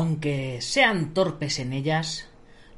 Aunque 0.00 0.62
sean 0.62 1.12
torpes 1.12 1.58
en 1.58 1.74
ellas, 1.74 2.26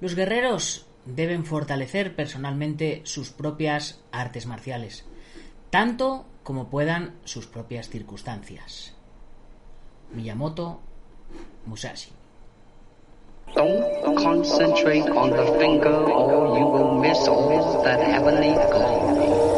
los 0.01 0.17
guerreros 0.17 0.87
deben 1.05 1.45
fortalecer 1.45 2.17
personalmente 2.17 3.01
sus 3.05 3.31
propias 3.31 4.01
artes 4.11 4.47
marciales, 4.47 5.05
tanto 5.71 6.27
como 6.43 6.69
puedan 6.69 7.15
sus 7.23 7.47
propias 7.47 7.89
circunstancias. 7.89 8.97
Miyamoto 10.13 10.81
Musashi. 11.65 12.11
Don't 13.55 14.17
concentrate 14.17 15.09
on 15.09 15.31
the 15.31 15.47
finger 15.61 15.95
or 15.95 16.59
you 16.59 16.67
will 16.67 16.99
miss 16.99 17.25
heavenly. 17.25 19.52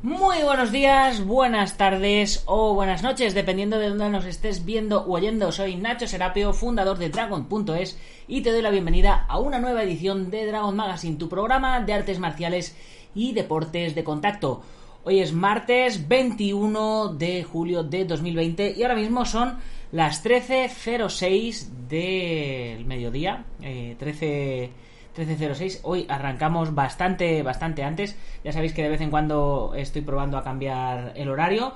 Muy 0.00 0.44
buenos 0.44 0.70
días, 0.70 1.26
buenas 1.26 1.76
tardes 1.76 2.44
o 2.46 2.72
buenas 2.72 3.02
noches, 3.02 3.34
dependiendo 3.34 3.80
de 3.80 3.88
dónde 3.88 4.08
nos 4.10 4.26
estés 4.26 4.64
viendo 4.64 5.00
o 5.02 5.16
oyendo. 5.16 5.50
Soy 5.50 5.74
Nacho 5.74 6.06
Serapio, 6.06 6.52
fundador 6.52 6.98
de 6.98 7.08
Dragon.es 7.08 7.98
y 8.28 8.42
te 8.42 8.52
doy 8.52 8.62
la 8.62 8.70
bienvenida 8.70 9.26
a 9.28 9.40
una 9.40 9.58
nueva 9.58 9.82
edición 9.82 10.30
de 10.30 10.46
Dragon 10.46 10.76
Magazine, 10.76 11.16
tu 11.16 11.28
programa 11.28 11.80
de 11.80 11.94
artes 11.94 12.20
marciales 12.20 12.76
y 13.12 13.32
deportes 13.32 13.96
de 13.96 14.04
contacto. 14.04 14.62
Hoy 15.02 15.18
es 15.18 15.32
martes 15.32 16.06
21 16.06 17.14
de 17.14 17.42
julio 17.42 17.82
de 17.82 18.04
2020 18.04 18.74
y 18.76 18.82
ahora 18.84 18.94
mismo 18.94 19.24
son 19.24 19.58
las 19.90 20.24
13.06 20.24 21.88
del 21.88 22.84
mediodía, 22.84 23.46
eh, 23.60 23.96
13 23.98 24.70
13.06. 25.18 25.80
Hoy 25.82 26.06
arrancamos 26.08 26.74
bastante, 26.74 27.42
bastante 27.42 27.82
antes. 27.82 28.16
Ya 28.44 28.52
sabéis 28.52 28.72
que 28.72 28.82
de 28.82 28.88
vez 28.88 29.00
en 29.00 29.10
cuando 29.10 29.72
estoy 29.74 30.02
probando 30.02 30.38
a 30.38 30.44
cambiar 30.44 31.12
el 31.16 31.28
horario. 31.28 31.74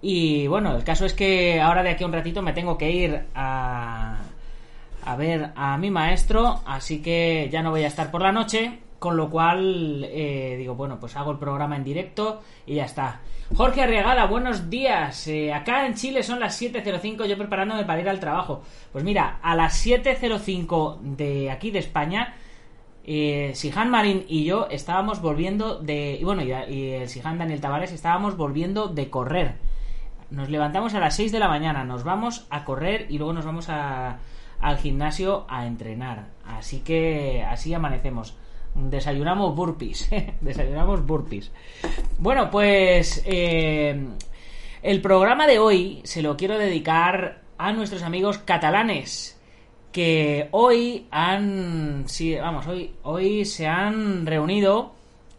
Y 0.00 0.46
bueno, 0.46 0.74
el 0.74 0.84
caso 0.84 1.04
es 1.04 1.12
que 1.12 1.60
ahora 1.60 1.82
de 1.82 1.90
aquí 1.90 2.04
a 2.04 2.06
un 2.06 2.12
ratito 2.12 2.40
me 2.40 2.52
tengo 2.54 2.78
que 2.78 2.90
ir 2.90 3.26
a, 3.34 4.18
a 5.04 5.16
ver 5.16 5.50
a 5.54 5.76
mi 5.76 5.90
maestro. 5.90 6.62
Así 6.64 7.02
que 7.02 7.48
ya 7.52 7.62
no 7.62 7.70
voy 7.70 7.84
a 7.84 7.88
estar 7.88 8.10
por 8.10 8.22
la 8.22 8.32
noche. 8.32 8.80
Con 8.98 9.16
lo 9.16 9.30
cual, 9.30 10.04
eh, 10.10 10.56
digo, 10.58 10.74
bueno, 10.74 10.98
pues 10.98 11.14
hago 11.14 11.30
el 11.30 11.38
programa 11.38 11.76
en 11.76 11.84
directo 11.84 12.42
y 12.66 12.74
ya 12.76 12.84
está. 12.84 13.20
Jorge 13.54 13.82
Arriagada, 13.82 14.26
buenos 14.26 14.68
días. 14.68 15.28
Eh, 15.28 15.52
acá 15.52 15.86
en 15.86 15.94
Chile 15.94 16.24
son 16.24 16.40
las 16.40 16.60
7.05, 16.60 17.24
yo 17.26 17.38
preparándome 17.38 17.84
para 17.84 18.00
ir 18.00 18.08
al 18.08 18.18
trabajo. 18.18 18.62
Pues 18.90 19.04
mira, 19.04 19.38
a 19.40 19.54
las 19.54 19.86
7.05 19.86 20.98
de 21.00 21.48
aquí 21.52 21.70
de 21.70 21.78
España 21.78 22.34
Sihan 23.54 23.90
Marín 23.90 24.26
y 24.28 24.44
yo 24.44 24.66
estábamos 24.70 25.22
volviendo 25.22 25.78
de. 25.78 26.18
Y 26.20 26.24
bueno, 26.24 26.42
y, 26.42 26.52
el 26.52 27.08
Sihan 27.08 27.38
Daniel 27.38 27.60
Tavares 27.60 27.92
estábamos 27.92 28.36
volviendo 28.36 28.88
de 28.88 29.08
correr. 29.08 29.54
Nos 30.30 30.50
levantamos 30.50 30.92
a 30.92 31.00
las 31.00 31.16
6 31.16 31.32
de 31.32 31.38
la 31.38 31.48
mañana, 31.48 31.84
nos 31.84 32.04
vamos 32.04 32.46
a 32.50 32.66
correr 32.66 33.06
y 33.08 33.16
luego 33.16 33.32
nos 33.32 33.46
vamos 33.46 33.70
al 33.70 34.78
gimnasio 34.78 35.46
a 35.48 35.66
entrenar. 35.66 36.26
Así 36.44 36.80
que 36.80 37.42
así 37.48 37.72
amanecemos. 37.72 38.36
Desayunamos 38.74 39.56
burpees. 39.56 40.10
Desayunamos 40.42 41.06
burpees. 41.06 41.50
Bueno, 42.18 42.50
pues 42.50 43.22
eh, 43.24 44.06
el 44.82 45.00
programa 45.00 45.46
de 45.46 45.58
hoy 45.58 46.02
se 46.04 46.20
lo 46.20 46.36
quiero 46.36 46.58
dedicar 46.58 47.40
a 47.56 47.72
nuestros 47.72 48.02
amigos 48.02 48.36
catalanes 48.36 49.37
que 49.92 50.48
hoy 50.52 51.06
han 51.10 52.04
sí, 52.06 52.36
vamos, 52.36 52.66
hoy 52.66 52.92
hoy 53.02 53.44
se 53.44 53.66
han 53.66 54.26
reunido 54.26 54.92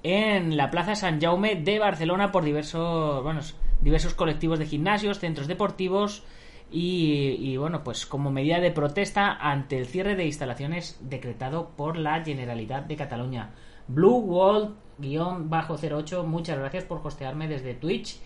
en 0.03 0.57
la 0.57 0.71
Plaza 0.71 0.95
San 0.95 1.19
Jaume 1.19 1.55
de 1.55 1.79
Barcelona 1.79 2.31
por 2.31 2.43
diversos, 2.43 3.23
bueno, 3.23 3.41
diversos 3.81 4.13
colectivos 4.13 4.59
de 4.59 4.65
gimnasios, 4.65 5.19
centros 5.19 5.47
deportivos 5.47 6.23
y, 6.71 7.57
bueno, 7.57 7.83
pues 7.83 8.05
como 8.05 8.31
medida 8.31 8.59
de 8.59 8.69
protesta 8.69 9.31
ante 9.31 9.79
el 9.79 9.87
cierre 9.87 10.15
de 10.15 10.25
instalaciones 10.25 10.99
decretado 11.01 11.69
por 11.75 11.97
la 11.97 12.23
Generalitat 12.23 12.85
de 12.85 12.95
Cataluña. 12.95 13.49
Blue 13.87 14.19
Wall-08, 14.19 16.25
muchas 16.25 16.59
gracias 16.59 16.83
por 16.83 17.01
hostearme 17.03 17.47
desde 17.47 17.73
Twitch. 17.73 18.19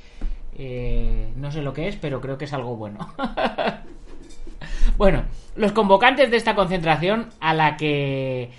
Eh, 0.55 1.31
no 1.37 1.51
sé 1.51 1.61
lo 1.61 1.71
que 1.71 1.87
es, 1.87 1.95
pero 1.95 2.19
creo 2.19 2.37
que 2.37 2.43
es 2.45 2.53
algo 2.53 2.75
bueno. 2.75 3.13
Bueno, 4.97 5.23
los 5.55 5.71
convocantes 5.71 6.29
de 6.31 6.37
esta 6.37 6.55
concentración 6.55 7.29
a 7.39 7.53
la 7.53 7.77
que 7.77 8.51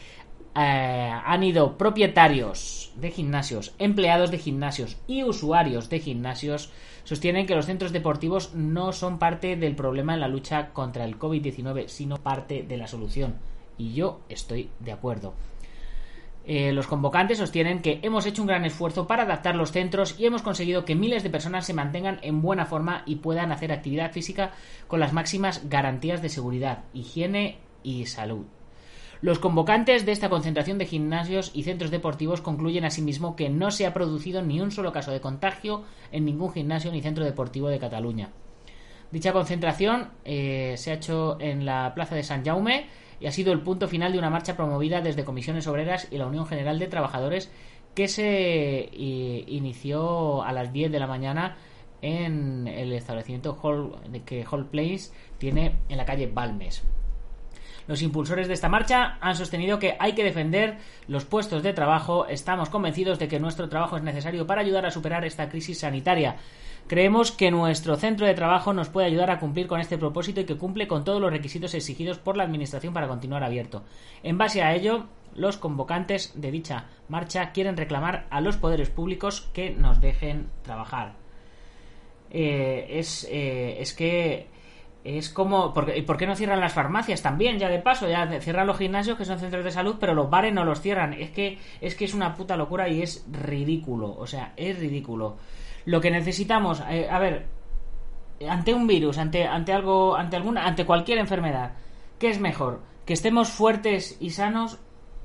eh, 0.56 1.12
han 1.24 1.42
ido 1.42 1.76
propietarios 1.76 2.92
de 2.96 3.10
gimnasios, 3.10 3.74
empleados 3.78 4.30
de 4.30 4.38
gimnasios 4.38 4.96
y 5.06 5.24
usuarios 5.24 5.88
de 5.90 6.00
gimnasios 6.00 6.70
sostienen 7.04 7.46
que 7.46 7.54
los 7.54 7.66
centros 7.66 7.92
deportivos 7.92 8.54
no 8.54 8.92
son 8.92 9.18
parte 9.18 9.56
del 9.56 9.76
problema 9.76 10.14
en 10.14 10.20
la 10.20 10.28
lucha 10.28 10.70
contra 10.72 11.04
el 11.04 11.18
COVID-19, 11.18 11.88
sino 11.88 12.16
parte 12.16 12.62
de 12.62 12.76
la 12.76 12.86
solución. 12.86 13.34
Y 13.76 13.94
yo 13.94 14.20
estoy 14.28 14.70
de 14.80 14.92
acuerdo. 14.92 15.34
Eh, 16.46 16.72
los 16.72 16.86
convocantes 16.86 17.38
sostienen 17.38 17.80
que 17.80 18.00
hemos 18.02 18.26
hecho 18.26 18.42
un 18.42 18.48
gran 18.48 18.66
esfuerzo 18.66 19.06
para 19.06 19.22
adaptar 19.22 19.54
los 19.54 19.72
centros 19.72 20.14
y 20.18 20.26
hemos 20.26 20.42
conseguido 20.42 20.84
que 20.84 20.94
miles 20.94 21.22
de 21.22 21.30
personas 21.30 21.64
se 21.64 21.72
mantengan 21.72 22.18
en 22.22 22.42
buena 22.42 22.66
forma 22.66 23.02
y 23.06 23.16
puedan 23.16 23.50
hacer 23.50 23.72
actividad 23.72 24.12
física 24.12 24.52
con 24.86 25.00
las 25.00 25.14
máximas 25.14 25.68
garantías 25.70 26.20
de 26.20 26.28
seguridad, 26.28 26.84
higiene 26.92 27.58
y 27.82 28.04
salud. 28.06 28.44
Los 29.22 29.38
convocantes 29.38 30.04
de 30.04 30.12
esta 30.12 30.28
concentración 30.28 30.76
de 30.76 30.84
gimnasios 30.84 31.50
y 31.54 31.62
centros 31.62 31.90
deportivos 31.90 32.42
concluyen 32.42 32.84
asimismo 32.84 33.36
que 33.36 33.48
no 33.48 33.70
se 33.70 33.86
ha 33.86 33.94
producido 33.94 34.42
ni 34.42 34.60
un 34.60 34.70
solo 34.70 34.92
caso 34.92 35.12
de 35.12 35.22
contagio 35.22 35.84
en 36.12 36.26
ningún 36.26 36.52
gimnasio 36.52 36.92
ni 36.92 37.00
centro 37.00 37.24
deportivo 37.24 37.68
de 37.68 37.78
Cataluña. 37.78 38.32
Dicha 39.10 39.32
concentración 39.32 40.10
eh, 40.26 40.74
se 40.76 40.90
ha 40.90 40.94
hecho 40.94 41.40
en 41.40 41.64
la 41.64 41.94
plaza 41.94 42.14
de 42.16 42.22
San 42.22 42.44
Jaume 42.44 42.86
y 43.20 43.26
ha 43.26 43.32
sido 43.32 43.52
el 43.52 43.60
punto 43.60 43.88
final 43.88 44.12
de 44.12 44.18
una 44.18 44.30
marcha 44.30 44.56
promovida 44.56 45.00
desde 45.00 45.24
Comisiones 45.24 45.66
Obreras 45.66 46.08
y 46.10 46.18
la 46.18 46.26
Unión 46.26 46.46
General 46.46 46.78
de 46.78 46.86
Trabajadores 46.86 47.50
que 47.94 48.08
se 48.08 48.88
inició 48.92 50.42
a 50.42 50.52
las 50.52 50.72
10 50.72 50.90
de 50.90 50.98
la 50.98 51.06
mañana 51.06 51.56
en 52.02 52.66
el 52.66 52.92
establecimiento 52.92 53.58
que 54.26 54.44
Hall 54.44 54.66
Place 54.66 55.10
tiene 55.38 55.76
en 55.88 55.96
la 55.96 56.04
calle 56.04 56.26
Balmes. 56.26 56.84
Los 57.86 58.00
impulsores 58.02 58.48
de 58.48 58.54
esta 58.54 58.68
marcha 58.68 59.18
han 59.20 59.36
sostenido 59.36 59.78
que 59.78 59.96
hay 59.98 60.14
que 60.14 60.24
defender 60.24 60.78
los 61.06 61.26
puestos 61.26 61.62
de 61.62 61.74
trabajo. 61.74 62.26
Estamos 62.26 62.70
convencidos 62.70 63.18
de 63.18 63.28
que 63.28 63.38
nuestro 63.38 63.68
trabajo 63.68 63.96
es 63.96 64.02
necesario 64.02 64.46
para 64.46 64.62
ayudar 64.62 64.86
a 64.86 64.90
superar 64.90 65.24
esta 65.24 65.48
crisis 65.48 65.80
sanitaria. 65.80 66.36
Creemos 66.86 67.32
que 67.32 67.50
nuestro 67.50 67.96
centro 67.96 68.26
de 68.26 68.34
trabajo 68.34 68.74
nos 68.74 68.90
puede 68.90 69.06
ayudar 69.06 69.30
a 69.30 69.38
cumplir 69.38 69.66
con 69.66 69.80
este 69.80 69.96
propósito 69.96 70.40
y 70.40 70.44
que 70.44 70.56
cumple 70.56 70.86
con 70.86 71.02
todos 71.04 71.20
los 71.20 71.30
requisitos 71.30 71.74
exigidos 71.74 72.18
por 72.18 72.36
la 72.36 72.44
Administración 72.44 72.92
para 72.92 73.08
continuar 73.08 73.42
abierto. 73.42 73.84
En 74.22 74.36
base 74.36 74.62
a 74.62 74.74
ello, 74.74 75.06
los 75.34 75.56
convocantes 75.56 76.32
de 76.34 76.50
dicha 76.50 76.86
marcha 77.08 77.52
quieren 77.52 77.76
reclamar 77.76 78.26
a 78.30 78.40
los 78.40 78.56
poderes 78.56 78.90
públicos 78.90 79.48
que 79.52 79.70
nos 79.70 80.00
dejen 80.00 80.48
trabajar. 80.62 81.14
Eh, 82.30 82.98
es, 82.98 83.26
eh, 83.30 83.80
es 83.80 83.94
que 83.94 84.48
es 85.04 85.28
como. 85.28 85.72
¿Y 85.94 86.02
por 86.02 86.16
qué 86.16 86.26
no 86.26 86.34
cierran 86.34 86.60
las 86.60 86.72
farmacias 86.72 87.22
también? 87.22 87.58
Ya 87.58 87.68
de 87.68 87.78
paso, 87.78 88.08
ya 88.08 88.40
cierran 88.40 88.66
los 88.66 88.78
gimnasios 88.78 89.16
que 89.16 89.24
son 89.24 89.38
centros 89.38 89.64
de 89.64 89.70
salud, 89.70 89.96
pero 90.00 90.14
los 90.14 90.30
bares 90.30 90.52
no 90.52 90.64
los 90.64 90.80
cierran. 90.80 91.12
Es 91.12 91.30
que 91.30 91.58
es 91.80 91.94
que 91.94 92.06
es 92.06 92.14
una 92.14 92.34
puta 92.34 92.56
locura 92.56 92.88
y 92.88 93.02
es 93.02 93.24
ridículo. 93.30 94.14
O 94.18 94.26
sea, 94.26 94.52
es 94.56 94.78
ridículo. 94.78 95.36
Lo 95.84 96.00
que 96.00 96.10
necesitamos, 96.10 96.82
eh, 96.88 97.08
a 97.10 97.18
ver, 97.18 97.46
ante 98.48 98.74
un 98.74 98.86
virus, 98.86 99.18
ante, 99.18 99.46
ante 99.46 99.72
algo, 99.72 100.16
ante 100.16 100.36
alguna, 100.36 100.66
ante 100.66 100.86
cualquier 100.86 101.18
enfermedad, 101.18 101.72
¿qué 102.18 102.30
es 102.30 102.40
mejor? 102.40 102.82
¿Que 103.04 103.12
estemos 103.12 103.50
fuertes 103.50 104.16
y 104.20 104.30
sanos 104.30 104.78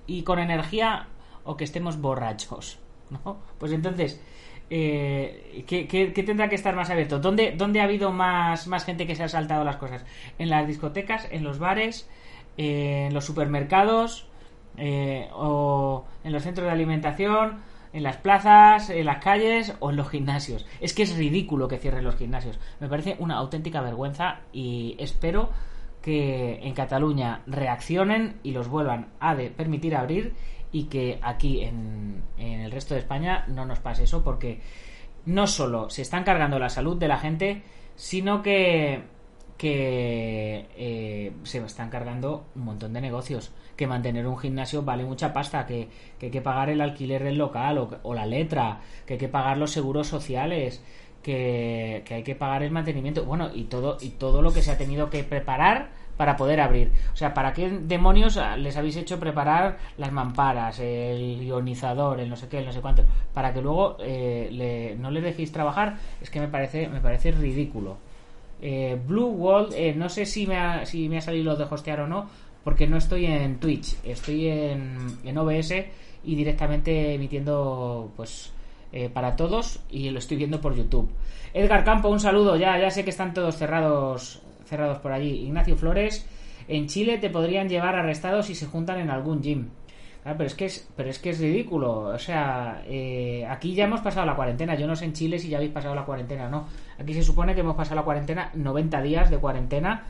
y 0.06 0.24
con 0.24 0.40
energía 0.40 1.08
o 1.44 1.56
que 1.56 1.64
estemos 1.64 2.00
borrachos? 2.00 2.80
¿No? 3.10 3.40
Pues 3.58 3.72
entonces, 3.72 4.22
eh, 4.70 5.64
¿qué, 5.68 5.88
qué, 5.88 6.24
tendrá 6.24 6.48
que 6.48 6.56
estar 6.56 6.76
más 6.76 6.90
abierto? 6.90 7.20
¿Dónde, 7.20 7.54
¿Dónde, 7.58 7.82
ha 7.82 7.86
habido 7.86 8.12
más, 8.12 8.68
más 8.68 8.86
gente 8.86 9.08
que 9.08 9.16
se 9.16 9.24
ha 9.24 9.30
saltado 9.30 9.64
las 9.64 9.78
cosas? 9.78 10.06
¿En 10.38 10.50
las 10.50 10.68
discotecas? 10.68 11.28
¿En 11.32 11.44
los 11.44 11.58
bares? 11.58 12.08
Eh, 12.58 13.06
¿En 13.08 13.14
los 13.14 13.26
supermercados? 13.26 14.28
Eh, 14.78 15.28
¿O 15.34 16.06
en 16.24 16.32
los 16.32 16.44
centros 16.44 16.66
de 16.68 16.72
alimentación? 16.72 17.62
En 17.94 18.04
las 18.04 18.18
plazas, 18.18 18.90
en 18.90 19.06
las 19.06 19.24
calles 19.24 19.74
o 19.80 19.90
en 19.90 19.96
los 19.96 20.10
gimnasios. 20.10 20.66
Es 20.80 20.94
que 20.94 21.04
es 21.04 21.16
ridículo 21.18 21.68
que 21.68 21.78
cierren 21.78 22.04
los 22.04 22.16
gimnasios. 22.16 22.60
Me 22.80 22.88
parece 22.88 23.16
una 23.20 23.38
auténtica 23.38 23.82
vergüenza 23.82 24.42
y 24.54 24.96
espero 25.00 25.50
que 26.02 26.60
en 26.62 26.74
Cataluña 26.74 27.42
reaccionen 27.46 28.40
y 28.44 28.52
los 28.52 28.68
vuelvan 28.68 29.10
a 29.20 29.36
permitir 29.56 29.96
abrir 29.96 30.34
y 30.72 30.86
que 30.86 31.20
aquí 31.22 31.62
en, 31.62 32.24
en 32.38 32.62
el 32.62 32.72
resto 32.72 32.94
de 32.94 33.02
España 33.02 33.46
no 33.48 33.66
nos 33.66 33.80
pase 33.80 34.04
eso 34.04 34.24
porque 34.24 34.62
no 35.26 35.48
solo 35.48 35.90
se 35.90 36.02
están 36.02 36.24
cargando 36.24 36.60
la 36.60 36.70
salud 36.70 36.98
de 36.98 37.08
la 37.08 37.18
gente, 37.18 37.64
sino 37.96 38.42
que, 38.42 39.04
que 39.60 40.68
eh, 40.78 41.34
se 41.44 41.58
están 41.58 41.90
cargando 41.90 42.46
un 42.56 42.64
montón 42.64 42.94
de 42.94 43.02
negocios. 43.02 43.52
Que 43.76 43.88
mantener 43.88 44.26
un 44.26 44.38
gimnasio 44.38 44.84
vale 44.84 45.04
mucha 45.04 45.34
pasta, 45.34 45.66
que, 45.66 45.90
que 46.18 46.28
hay 46.28 46.32
que 46.32 46.42
pagar 46.42 46.70
el 46.70 46.80
alquiler 46.80 47.26
del 47.26 47.38
local 47.38 47.78
o, 47.78 47.90
o, 48.04 48.14
la 48.14 48.26
letra, 48.26 48.80
que 49.06 49.16
hay 49.16 49.20
que 49.20 49.28
pagar 49.28 49.58
los 49.58 49.72
seguros 49.72 50.08
sociales, 50.08 50.82
que, 51.22 52.04
que 52.06 52.14
hay 52.16 52.24
que 52.24 52.36
pagar 52.36 52.64
el 52.64 52.72
mantenimiento, 52.72 53.26
bueno, 53.26 53.50
y 53.54 53.66
todo, 53.66 53.98
y 54.00 54.12
todo 54.12 54.42
lo 54.42 54.54
que 54.54 54.62
se 54.62 54.72
ha 54.72 54.78
tenido 54.78 55.10
que 55.10 55.26
preparar 55.26 55.90
para 56.16 56.38
poder 56.38 56.62
abrir. 56.62 56.94
O 57.12 57.18
sea, 57.18 57.34
¿para 57.34 57.52
qué 57.52 57.70
demonios 57.70 58.40
les 58.60 58.78
habéis 58.78 58.96
hecho 58.96 59.20
preparar 59.20 59.78
las 59.98 60.14
mamparas, 60.14 60.80
el 60.80 61.42
ionizador, 61.44 62.22
el 62.22 62.30
no 62.30 62.38
sé 62.38 62.48
qué, 62.48 62.60
el 62.60 62.66
no 62.66 62.72
sé 62.72 62.80
cuánto? 62.80 63.04
Para 63.34 63.54
que 63.54 63.62
luego 63.62 63.98
eh, 64.00 64.48
le, 64.54 64.96
no 64.96 65.12
les 65.12 65.24
dejéis 65.24 65.52
trabajar, 65.52 65.98
es 66.22 66.30
que 66.30 66.40
me 66.40 66.48
parece, 66.48 66.88
me 66.88 67.02
parece 67.02 67.32
ridículo. 67.32 67.98
Eh, 68.62 69.00
Blue 69.08 69.30
Wall, 69.30 69.70
eh, 69.74 69.94
no 69.96 70.10
sé 70.10 70.26
si 70.26 70.46
me, 70.46 70.58
ha, 70.58 70.86
si 70.86 71.08
me 71.08 71.18
ha 71.18 71.22
salido 71.22 71.46
lo 71.46 71.56
de 71.56 71.64
hostear 71.64 72.02
o 72.02 72.08
no, 72.08 72.30
porque 72.64 72.88
no 72.88 72.98
estoy 72.98 73.26
en 73.26 73.60
Twitch, 73.60 73.96
estoy 74.04 74.48
en, 74.48 75.18
en 75.24 75.38
OBS 75.38 75.74
y 76.24 76.36
directamente 76.36 77.14
emitiendo 77.14 78.12
pues 78.16 78.52
eh, 78.92 79.10
para 79.10 79.36
todos 79.36 79.80
y 79.90 80.10
lo 80.10 80.20
estoy 80.20 80.38
viendo 80.38 80.60
por 80.60 80.76
YouTube. 80.76 81.10
Edgar 81.54 81.84
Campo, 81.84 82.10
un 82.10 82.20
saludo, 82.20 82.56
ya, 82.56 82.78
ya 82.80 82.90
sé 82.90 83.04
que 83.04 83.12
están 83.12 83.34
todos 83.34 83.56
cerrados 83.56 84.42
cerrados 84.66 85.00
por 85.00 85.12
allí. 85.12 85.46
Ignacio 85.46 85.76
Flores, 85.76 86.26
en 86.68 86.88
Chile 86.88 87.18
te 87.18 87.30
podrían 87.30 87.70
llevar 87.70 87.96
arrestados 87.96 88.46
si 88.46 88.56
se 88.56 88.68
juntan 88.68 89.00
en 89.00 89.10
algún 89.10 89.42
gym. 89.42 89.70
Claro, 90.24 90.38
pero 90.38 90.48
es 90.48 90.56
que 90.56 90.66
es, 90.66 90.90
pero 90.96 91.10
es 91.10 91.20
que 91.20 91.30
es 91.32 91.40
ridículo. 91.40 92.00
O 92.02 92.20
sea, 92.20 92.84
eh, 92.86 93.46
aquí 93.50 93.74
ya 93.74 93.86
hemos 93.86 94.02
pasado 94.02 94.26
la 94.26 94.36
cuarentena. 94.36 94.76
Yo 94.76 94.88
no 94.88 94.96
sé 94.96 95.06
en 95.06 95.14
Chile 95.14 95.40
si 95.40 95.50
ya 95.50 95.58
habéis 95.58 95.72
pasado 95.72 95.96
la 95.96 96.06
cuarentena 96.06 96.48
o 96.48 96.50
no. 96.50 96.68
Aquí 97.00 97.14
se 97.14 97.24
supone 97.24 97.56
que 97.56 97.62
hemos 97.62 97.76
pasado 97.76 97.96
la 97.96 98.04
cuarentena, 98.04 98.52
90 98.54 99.02
días 99.02 99.30
de 99.30 99.38
cuarentena. 99.38 100.06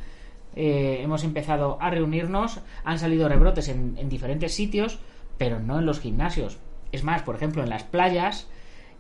Eh, 0.56 1.00
hemos 1.04 1.24
empezado 1.24 1.78
a 1.80 1.90
reunirnos, 1.90 2.60
han 2.84 2.98
salido 2.98 3.30
rebrotes 3.30 3.70
en, 3.70 3.96
en 3.98 4.10
diferentes 4.10 4.54
sitios, 4.54 5.00
pero 5.38 5.60
no 5.60 5.80
en 5.80 5.86
los 5.86 6.00
gimnasios. 6.00 6.58
Es 6.92 7.04
más, 7.04 7.22
por 7.22 7.36
ejemplo, 7.36 7.64
en 7.64 7.70
las 7.70 7.84
playas 7.84 8.50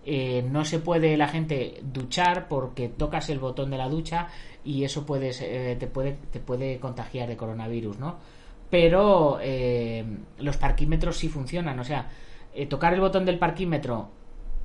eh, 0.05 0.43
no 0.49 0.63
se 0.63 0.79
puede 0.79 1.17
la 1.17 1.27
gente 1.27 1.81
duchar 1.83 2.47
porque 2.47 2.87
tocas 2.87 3.29
el 3.29 3.39
botón 3.39 3.69
de 3.69 3.77
la 3.77 3.89
ducha 3.89 4.27
y 4.63 4.83
eso 4.83 5.05
puede, 5.05 5.31
eh, 5.41 5.75
te, 5.75 5.87
puede, 5.87 6.17
te 6.31 6.39
puede 6.39 6.79
contagiar 6.79 7.27
de 7.27 7.37
coronavirus, 7.37 7.99
¿no? 7.99 8.17
Pero 8.69 9.39
eh, 9.41 10.05
los 10.37 10.57
parquímetros 10.57 11.17
sí 11.17 11.27
funcionan, 11.27 11.79
o 11.79 11.83
sea, 11.83 12.09
eh, 12.53 12.67
tocar 12.67 12.93
el 12.93 12.99
botón 12.99 13.25
del 13.25 13.39
parquímetro 13.39 14.09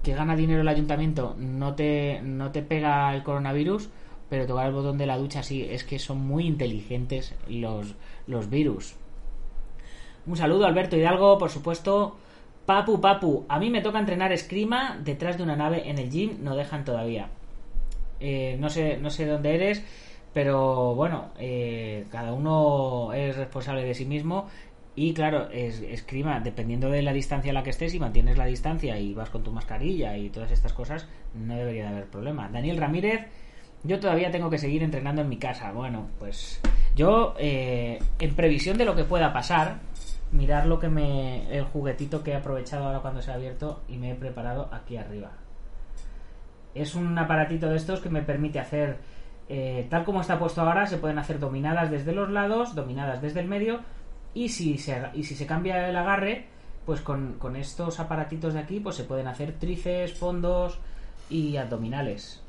que 0.03 0.15
gana 0.15 0.37
dinero 0.37 0.61
el 0.61 0.69
ayuntamiento 0.69 1.35
no 1.39 1.75
te, 1.75 2.21
no 2.23 2.53
te 2.53 2.63
pega 2.63 3.15
el 3.15 3.23
coronavirus, 3.23 3.89
pero 4.29 4.47
tocar 4.47 4.67
el 4.67 4.75
botón 4.75 4.99
de 4.99 5.07
la 5.07 5.17
ducha 5.17 5.43
sí, 5.43 5.67
es 5.69 5.85
que 5.85 5.99
son 5.99 6.19
muy 6.19 6.47
inteligentes 6.47 7.35
los, 7.49 7.95
los 8.27 8.51
virus. 8.51 8.95
Un 10.27 10.37
saludo 10.37 10.67
Alberto 10.67 10.97
Hidalgo, 10.97 11.39
por 11.39 11.51
supuesto. 11.51 12.17
Papu, 12.67 13.01
papu, 13.01 13.45
a 13.49 13.59
mí 13.59 13.69
me 13.69 13.83
toca 13.83 13.99
entrenar 13.99 14.33
escrima 14.33 14.99
detrás 15.03 15.37
de 15.37 15.43
una 15.43 15.57
nave 15.57 15.89
en 15.89 15.99
el 15.99 16.11
gym, 16.11 16.39
no 16.43 16.57
dejan 16.57 16.85
todavía. 16.85 17.29
Eh, 18.21 18.57
no 18.59 18.71
sé 18.71 18.97
no 18.97 19.11
sé 19.11 19.27
dónde 19.27 19.55
eres 19.55 19.85
pero 20.35 20.95
bueno 20.95 21.31
eh, 21.39 22.05
cada 22.11 22.33
uno 22.33 23.13
es 23.15 23.37
responsable 23.37 23.85
de 23.85 23.95
sí 23.95 24.05
mismo 24.05 24.49
y 24.97 25.15
claro 25.15 25.49
es, 25.51 25.81
escrima 25.81 26.41
dependiendo 26.41 26.91
de 26.91 27.03
la 27.03 27.13
distancia 27.13 27.51
a 27.51 27.55
la 27.55 27.63
que 27.63 27.71
estés 27.71 27.95
y 27.95 28.01
mantienes 28.01 28.37
la 28.37 28.45
distancia 28.45 28.99
y 28.99 29.15
vas 29.15 29.31
con 29.31 29.43
tu 29.43 29.53
mascarilla 29.53 30.17
y 30.19 30.29
todas 30.29 30.51
estas 30.51 30.73
cosas 30.73 31.09
no 31.35 31.57
debería 31.57 31.85
de 31.85 31.89
haber 31.89 32.07
problema. 32.07 32.49
Daniel 32.49 32.77
Ramírez 32.77 33.23
yo 33.85 34.01
todavía 34.01 34.31
tengo 34.31 34.51
que 34.51 34.59
seguir 34.59 34.83
entrenando 34.83 35.23
en 35.23 35.29
mi 35.29 35.39
casa. 35.39 35.73
Bueno 35.73 36.09
pues 36.19 36.61
yo 36.95 37.35
eh, 37.39 37.99
en 38.19 38.35
previsión 38.35 38.77
de 38.77 38.85
lo 38.85 38.95
que 38.95 39.05
pueda 39.05 39.33
pasar 39.33 39.79
mirar 40.35 40.67
lo 40.67 40.79
que 40.81 40.89
me 40.89 41.57
el 41.57 41.65
juguetito 41.65 42.23
que 42.23 42.33
he 42.33 42.35
aprovechado 42.35 42.85
ahora 42.87 43.01
cuando 43.01 43.23
se 43.23 43.31
ha 43.31 43.35
abierto 43.35 43.83
y 43.89 43.97
me 43.97 44.11
he 44.11 44.15
preparado 44.15 44.69
aquí 44.73 44.97
arriba. 44.97 45.33
Es 46.75 46.95
un 46.97 47.17
aparatito 47.17 47.69
de 47.69 47.77
estos 47.77 48.01
que 48.01 48.11
me 48.11 48.23
permite 48.23 48.59
hacer, 48.59 48.99
eh, 49.49 49.87
tal 49.91 50.05
como 50.05 50.21
está 50.21 50.39
puesto 50.39 50.63
ahora, 50.63 50.87
se 50.87 50.99
pueden 50.99 51.19
hacer 51.19 51.39
dominadas 51.39 51.91
desde 51.91 52.13
los 52.13 52.31
lados, 52.31 52.75
dominadas 52.75 53.21
desde 53.21 53.41
el 53.41 53.49
medio, 53.49 53.81
y 54.33 54.49
si 54.49 54.79
se, 54.79 55.03
y 55.15 55.25
si 55.25 55.35
se 55.35 55.47
cambia 55.47 55.89
el 55.89 55.97
agarre, 55.97 56.47
pues 56.87 57.01
con, 57.01 57.35
con 57.39 57.57
estos 57.57 58.01
aparatitos 58.01 58.55
de 58.55 58.61
aquí, 58.61 58.81
pues 58.81 58.97
se 58.97 59.05
pueden 59.05 59.27
hacer 59.27 59.53
tríceps, 59.53 60.15
fondos 60.15 60.79
y 61.31 61.57
abdominales. 61.57 62.43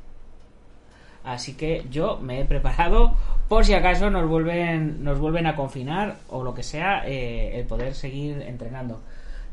Así 1.23 1.55
que 1.55 1.85
yo 1.89 2.17
me 2.17 2.39
he 2.39 2.45
preparado 2.45 3.15
por 3.47 3.65
si 3.65 3.73
acaso 3.73 4.09
nos 4.09 4.29
vuelven, 4.29 5.03
nos 5.03 5.19
vuelven 5.19 5.47
a 5.47 5.55
confinar 5.55 6.17
o 6.29 6.43
lo 6.43 6.53
que 6.53 6.63
sea, 6.63 7.03
eh, 7.07 7.59
el 7.59 7.65
poder 7.65 7.95
seguir 7.95 8.41
entrenando. 8.43 9.01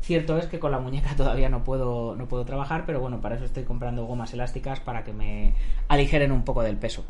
Cierto 0.03 0.37
es 0.37 0.47
que 0.47 0.59
con 0.59 0.71
la 0.71 0.79
muñeca 0.79 1.11
todavía 1.17 1.47
no 1.47 1.63
puedo, 1.63 2.15
no 2.15 2.27
puedo 2.27 2.43
trabajar, 2.43 2.83
pero 2.85 2.99
bueno, 2.99 3.21
para 3.21 3.35
eso 3.35 3.45
estoy 3.45 3.63
comprando 3.63 4.05
gomas 4.05 4.33
elásticas 4.33 4.81
para 4.81 5.03
que 5.05 5.13
me 5.13 5.53
aligeren 5.87 6.33
un 6.33 6.43
poco 6.43 6.61
del 6.61 6.75
peso. 6.75 7.05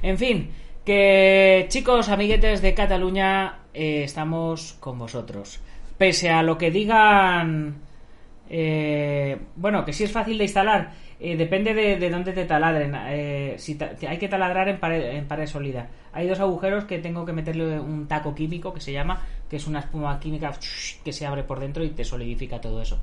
En 0.00 0.16
fin, 0.16 0.50
que 0.84 1.66
chicos, 1.68 2.08
amiguetes 2.08 2.62
de 2.62 2.72
Cataluña, 2.72 3.58
eh, 3.74 4.04
estamos 4.04 4.76
con 4.78 4.96
vosotros. 4.96 5.58
Pese 5.98 6.30
a 6.30 6.44
lo 6.44 6.56
que 6.56 6.70
digan, 6.70 7.80
eh, 8.48 9.36
bueno, 9.56 9.84
que 9.84 9.92
sí 9.92 10.04
es 10.04 10.12
fácil 10.12 10.38
de 10.38 10.44
instalar, 10.44 10.92
eh, 11.20 11.36
depende 11.36 11.74
de, 11.74 11.96
de, 11.96 12.10
dónde 12.10 12.32
te 12.32 12.46
taladren. 12.46 12.94
Eh, 13.08 13.54
si 13.58 13.78
hay 14.08 14.18
que 14.18 14.28
taladrar 14.28 14.68
en 14.68 14.80
pared, 14.80 15.16
en 15.16 15.28
pared 15.28 15.46
sólida. 15.46 15.88
Hay 16.12 16.26
dos 16.26 16.40
agujeros 16.40 16.84
que 16.84 16.98
tengo 16.98 17.26
que 17.26 17.32
meterle 17.32 17.78
un 17.78 18.08
taco 18.08 18.34
químico 18.34 18.72
que 18.72 18.80
se 18.80 18.92
llama, 18.92 19.20
que 19.48 19.56
es 19.56 19.66
una 19.66 19.80
espuma 19.80 20.18
química 20.18 20.52
que 21.04 21.12
se 21.12 21.26
abre 21.26 21.44
por 21.44 21.60
dentro 21.60 21.84
y 21.84 21.90
te 21.90 22.04
solidifica 22.04 22.60
todo 22.60 22.80
eso. 22.80 22.98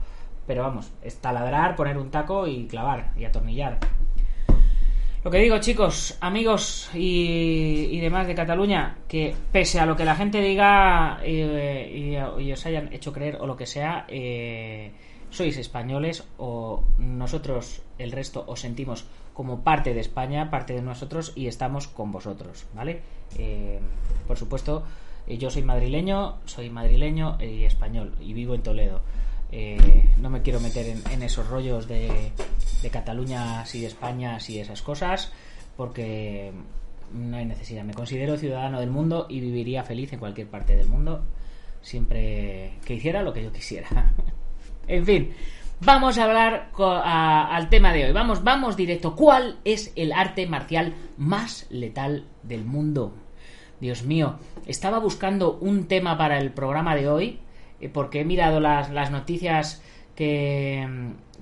Pero 0.47 0.63
vamos, 0.63 0.91
es 1.03 1.17
taladrar, 1.21 1.75
poner 1.75 1.97
un 1.97 2.09
taco 2.09 2.47
y 2.47 2.65
clavar 2.65 3.11
y 3.15 3.25
atornillar. 3.25 3.77
Lo 5.23 5.31
que 5.31 5.39
digo, 5.39 5.59
chicos, 5.59 6.17
amigos 6.21 6.89
y, 6.93 7.89
y 7.91 7.99
demás 7.99 8.27
de 8.27 8.33
Cataluña, 8.33 8.97
que 9.07 9.35
pese 9.51 9.79
a 9.79 9.85
lo 9.85 9.95
que 9.95 10.05
la 10.05 10.15
gente 10.15 10.41
diga 10.41 11.19
eh, 11.21 11.91
y, 12.39 12.43
y, 12.43 12.51
os 12.51 12.65
hayan 12.65 12.93
hecho 12.93 13.11
creer 13.11 13.37
o 13.39 13.45
lo 13.45 13.57
que 13.57 13.65
sea, 13.65 14.05
eh, 14.07 14.91
sois 15.29 15.57
españoles 15.57 16.23
o 16.37 16.83
nosotros, 16.97 17.81
el 17.97 18.11
resto, 18.11 18.43
os 18.47 18.61
sentimos 18.61 19.05
como 19.33 19.61
parte 19.61 19.93
de 19.93 19.99
España, 19.99 20.49
parte 20.49 20.73
de 20.73 20.81
nosotros 20.81 21.33
y 21.35 21.47
estamos 21.47 21.87
con 21.87 22.11
vosotros, 22.11 22.65
¿vale? 22.73 23.01
Eh, 23.37 23.79
por 24.27 24.37
supuesto, 24.37 24.83
yo 25.27 25.49
soy 25.51 25.63
madrileño, 25.63 26.37
soy 26.45 26.69
madrileño 26.69 27.37
y 27.41 27.65
español 27.65 28.15
y 28.21 28.33
vivo 28.33 28.55
en 28.55 28.63
Toledo. 28.63 29.01
Eh, 29.51 30.09
no 30.17 30.29
me 30.29 30.41
quiero 30.41 30.59
meter 30.59 30.97
en, 31.11 31.23
esos 31.23 31.47
rollos 31.47 31.87
de, 31.87 32.31
de 32.81 32.89
Cataluña, 32.89 33.63
y 33.73 33.81
de 33.81 33.87
España, 33.87 34.37
y 34.47 34.59
esas 34.59 34.81
cosas, 34.81 35.31
porque 35.75 36.51
no 37.13 37.37
hay 37.37 37.45
necesidad. 37.45 37.83
Me 37.83 37.93
considero 37.93 38.37
ciudadano 38.37 38.79
del 38.79 38.89
mundo 38.89 39.27
y 39.29 39.39
viviría 39.39 39.83
feliz 39.83 40.11
en 40.13 40.19
cualquier 40.19 40.47
parte 40.47 40.75
del 40.75 40.87
mundo, 40.87 41.23
siempre 41.81 42.73
que 42.85 42.95
hiciera 42.95 43.21
lo 43.21 43.33
que 43.33 43.43
yo 43.43 43.51
quisiera. 43.51 44.13
En 44.87 45.05
fin, 45.05 45.33
vamos 45.81 46.17
a 46.17 46.23
hablar 46.23 46.71
a, 46.79 47.55
al 47.55 47.69
tema 47.69 47.93
de 47.93 48.05
hoy. 48.05 48.11
Vamos, 48.11 48.43
vamos 48.43 48.75
directo. 48.77 49.15
¿Cuál 49.15 49.57
es 49.65 49.93
el 49.95 50.11
arte 50.13 50.47
marcial 50.47 50.95
más 51.17 51.67
letal 51.69 52.25
del 52.43 52.65
mundo? 52.65 53.13
Dios 53.79 54.03
mío, 54.03 54.39
estaba 54.65 54.99
buscando 54.99 55.57
un 55.59 55.87
tema 55.87 56.17
para 56.17 56.39
el 56.39 56.51
programa 56.51 56.95
de 56.95 57.07
hoy 57.07 57.39
eh, 57.79 57.89
porque 57.89 58.21
he 58.21 58.25
mirado 58.25 58.59
las, 58.59 58.89
las 58.89 59.11
noticias 59.11 59.83
que, 60.15 60.87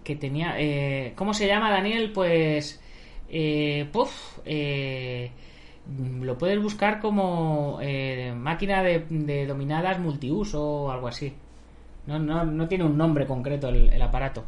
que 0.04 0.16
tenía. 0.16 0.56
Eh, 0.60 1.14
¿Cómo 1.16 1.34
se 1.34 1.48
llama, 1.48 1.72
Daniel? 1.72 2.12
Pues. 2.12 2.82
Eh, 3.28 3.90
puff, 3.92 4.40
eh, 4.46 5.32
lo 6.22 6.38
puedes 6.38 6.62
buscar 6.62 7.00
como 7.00 7.80
eh, 7.82 8.34
máquina 8.36 8.84
de, 8.84 9.00
de 9.10 9.48
dominadas 9.48 10.00
multiuso 10.00 10.64
o 10.64 10.92
algo 10.92 11.08
así. 11.08 11.34
No, 12.08 12.20
no, 12.20 12.46
no 12.46 12.68
tiene 12.68 12.84
un 12.84 12.98
nombre 12.98 13.26
concreto 13.26 13.70
el, 13.70 14.02
aparato. 14.02 14.44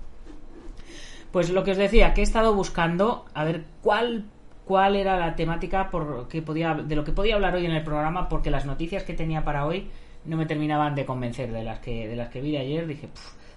Pues 1.31 1.49
lo 1.49 1.63
que 1.63 1.71
os 1.71 1.77
decía, 1.77 2.13
que 2.13 2.21
he 2.21 2.23
estado 2.23 2.53
buscando 2.53 3.25
a 3.33 3.43
ver 3.43 3.63
cuál, 3.81 4.25
cuál 4.65 4.95
era 4.95 5.17
la 5.17 5.35
temática 5.35 5.89
por 5.89 6.27
que 6.27 6.41
podía, 6.41 6.73
de 6.73 6.95
lo 6.95 7.03
que 7.03 7.11
podía 7.11 7.35
hablar 7.35 7.55
hoy 7.55 7.65
en 7.65 7.71
el 7.71 7.83
programa, 7.83 8.29
porque 8.29 8.51
las 8.51 8.65
noticias 8.65 9.03
que 9.03 9.13
tenía 9.13 9.43
para 9.43 9.65
hoy 9.65 9.89
no 10.25 10.37
me 10.37 10.45
terminaban 10.45 10.95
de 10.95 11.05
convencer 11.05 11.51
de 11.51 11.63
las 11.63 11.79
que, 11.79 12.07
de 12.07 12.15
las 12.15 12.29
que 12.29 12.41
vi 12.41 12.51
de 12.51 12.59
ayer. 12.59 12.87
Dije, 12.87 13.09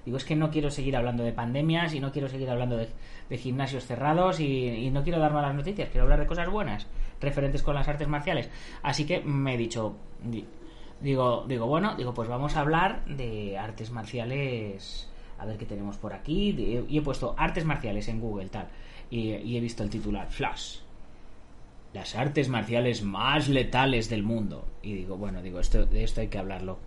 Digo, 0.04 0.16
es 0.16 0.24
que 0.24 0.36
no 0.36 0.50
quiero 0.50 0.70
seguir 0.70 0.96
hablando 0.96 1.24
de 1.24 1.32
pandemias 1.32 1.92
y 1.94 2.00
no 2.00 2.10
quiero 2.10 2.28
seguir 2.28 2.48
hablando 2.48 2.76
de, 2.76 2.88
gimnasios 3.36 3.84
cerrados 3.84 4.40
y, 4.40 4.90
no 4.90 5.02
quiero 5.02 5.20
dar 5.20 5.32
malas 5.32 5.54
noticias, 5.54 5.88
quiero 5.90 6.04
hablar 6.04 6.20
de 6.20 6.26
cosas 6.26 6.48
buenas 6.48 6.86
referentes 7.20 7.62
con 7.62 7.74
las 7.74 7.86
artes 7.86 8.08
marciales. 8.08 8.48
Así 8.82 9.04
que 9.04 9.20
me 9.20 9.54
he 9.54 9.58
dicho, 9.58 9.94
di- 10.22 10.46
digo, 11.00 11.44
digo, 11.48 11.66
bueno, 11.66 11.94
digo, 11.96 12.14
pues 12.14 12.28
vamos 12.28 12.56
a 12.56 12.60
hablar 12.60 13.04
de 13.06 13.58
artes 13.58 13.90
marciales. 13.90 15.08
A 15.38 15.46
ver 15.46 15.56
qué 15.56 15.64
tenemos 15.64 15.96
por 15.96 16.12
aquí. 16.12 16.84
y 16.88 16.98
he 16.98 17.02
puesto 17.02 17.34
artes 17.36 17.64
marciales 17.64 18.08
en 18.08 18.20
Google, 18.20 18.48
tal. 18.48 18.68
Y, 19.10 19.30
y 19.36 19.56
he 19.56 19.60
visto 19.60 19.82
el 19.82 19.90
titular, 19.90 20.30
Flash. 20.30 20.78
Las 21.92 22.14
artes 22.14 22.48
marciales 22.48 23.02
más 23.02 23.48
letales 23.48 24.08
del 24.10 24.22
mundo. 24.22 24.66
Y 24.82 24.92
digo, 24.94 25.16
bueno, 25.16 25.42
digo, 25.42 25.58
esto, 25.58 25.86
de 25.86 26.04
esto 26.04 26.20
hay 26.20 26.28
que 26.28 26.38
hablarlo. 26.38 26.78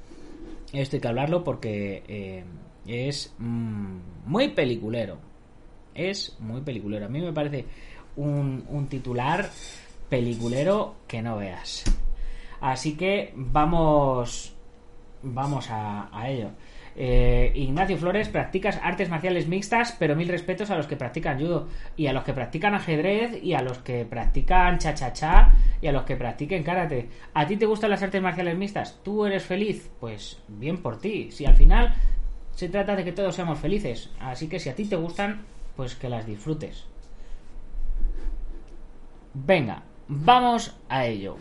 Esto 0.72 0.96
hay 0.96 1.02
que 1.02 1.08
hablarlo 1.08 1.44
porque 1.44 2.04
eh, 2.08 2.44
es 2.86 3.34
mm, 3.38 3.98
muy 4.26 4.50
peliculero. 4.50 5.18
Es 5.94 6.38
muy 6.40 6.62
peliculero. 6.62 7.06
A 7.06 7.10
mí 7.10 7.22
me 7.22 7.34
parece 7.34 7.66
un, 8.16 8.64
un 8.70 8.88
titular 8.88 9.50
peliculero 10.10 10.96
que 11.08 11.22
no 11.22 11.38
veas. 11.38 11.84
Así 12.64 12.96
que 12.96 13.34
vamos. 13.36 14.56
Vamos 15.22 15.68
a, 15.70 16.10
ello. 16.28 16.52
Eh, 16.96 17.52
Ignacio 17.56 17.98
Flores, 17.98 18.30
practicas 18.30 18.80
artes 18.82 19.10
marciales 19.10 19.48
mixtas, 19.48 19.96
pero 20.00 20.16
mil 20.16 20.30
respetos 20.30 20.70
a 20.70 20.78
los 20.78 20.88
que 20.88 20.96
practican 20.96 21.40
judo 21.40 21.68
y 21.98 22.08
a 22.08 22.14
los 22.14 22.24
que 22.24 22.34
practican 22.34 22.74
ajedrez 22.74 23.44
y 23.44 23.54
a 23.54 23.62
los 23.62 23.80
que 23.80 24.06
practican 24.06 24.78
cha-cha-cha 24.78 25.54
y 25.82 25.88
a 25.88 25.92
los 25.92 26.04
que 26.04 26.16
practiquen 26.16 26.64
karate. 26.64 27.10
¿A 27.34 27.46
ti 27.46 27.58
te 27.58 27.66
gustan 27.66 27.90
las 27.90 28.04
artes 28.04 28.22
marciales 28.22 28.58
mixtas? 28.58 29.00
¿Tú 29.04 29.26
eres 29.26 29.44
feliz? 29.44 29.90
Pues 30.00 30.42
bien 30.48 30.78
por 30.78 31.00
ti. 31.00 31.32
Si 31.32 31.46
al 31.46 31.56
final 31.56 31.94
se 32.52 32.70
trata 32.70 32.96
de 32.96 33.04
que 33.04 33.12
todos 33.12 33.36
seamos 33.36 33.60
felices. 33.60 34.10
Así 34.22 34.48
que 34.48 34.60
si 34.60 34.70
a 34.70 34.76
ti 34.76 34.86
te 34.86 34.96
gustan, 34.96 35.42
pues 35.76 35.96
que 35.96 36.08
las 36.08 36.26
disfrutes. 36.26 36.86
Venga, 39.34 39.84
vamos 40.08 40.78
a 40.88 41.06
ello. 41.06 41.38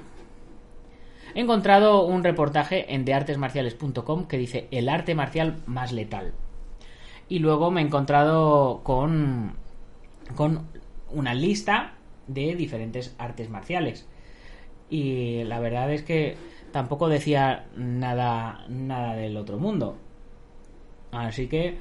He 1.35 1.41
encontrado 1.41 2.05
un 2.05 2.25
reportaje 2.25 2.95
en 2.95 3.05
deartesmarciales.com 3.05 4.27
que 4.27 4.39
dice 4.39 4.69
el 4.71 4.89
arte 4.89 5.15
marcial 5.15 5.63
más 5.67 5.93
letal. 5.93 6.35
Y 7.29 7.39
luego 7.39 7.71
me 7.71 7.81
he 7.81 7.85
encontrado 7.85 8.83
con, 8.83 9.55
con 10.37 10.67
una 11.11 11.35
lista 11.35 11.95
de 12.27 12.55
diferentes 12.55 13.15
artes 13.19 13.49
marciales. 13.49 14.07
Y 14.91 15.45
la 15.45 15.59
verdad 15.59 15.91
es 15.91 16.03
que 16.03 16.37
tampoco 16.71 17.09
decía 17.09 17.67
nada, 17.77 18.67
nada 18.69 19.15
del 19.15 19.37
otro 19.39 19.59
mundo. 19.59 19.97
Así 21.13 21.47
que, 21.47 21.79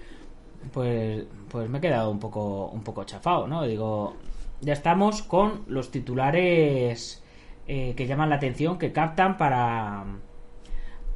pues, 0.71 1.25
pues 1.49 1.69
me 1.69 1.79
he 1.79 1.81
quedado 1.81 2.09
un 2.09 2.19
poco, 2.19 2.67
un 2.67 2.83
poco 2.83 3.03
chafado, 3.03 3.47
¿no? 3.47 3.63
Digo, 3.63 4.15
ya 4.61 4.73
estamos 4.73 5.23
con 5.23 5.63
los 5.67 5.91
titulares 5.91 7.20
eh, 7.73 7.93
que 7.95 8.05
llaman 8.05 8.29
la 8.29 8.35
atención, 8.35 8.77
que 8.77 8.91
captan 8.91 9.37
para 9.37 10.03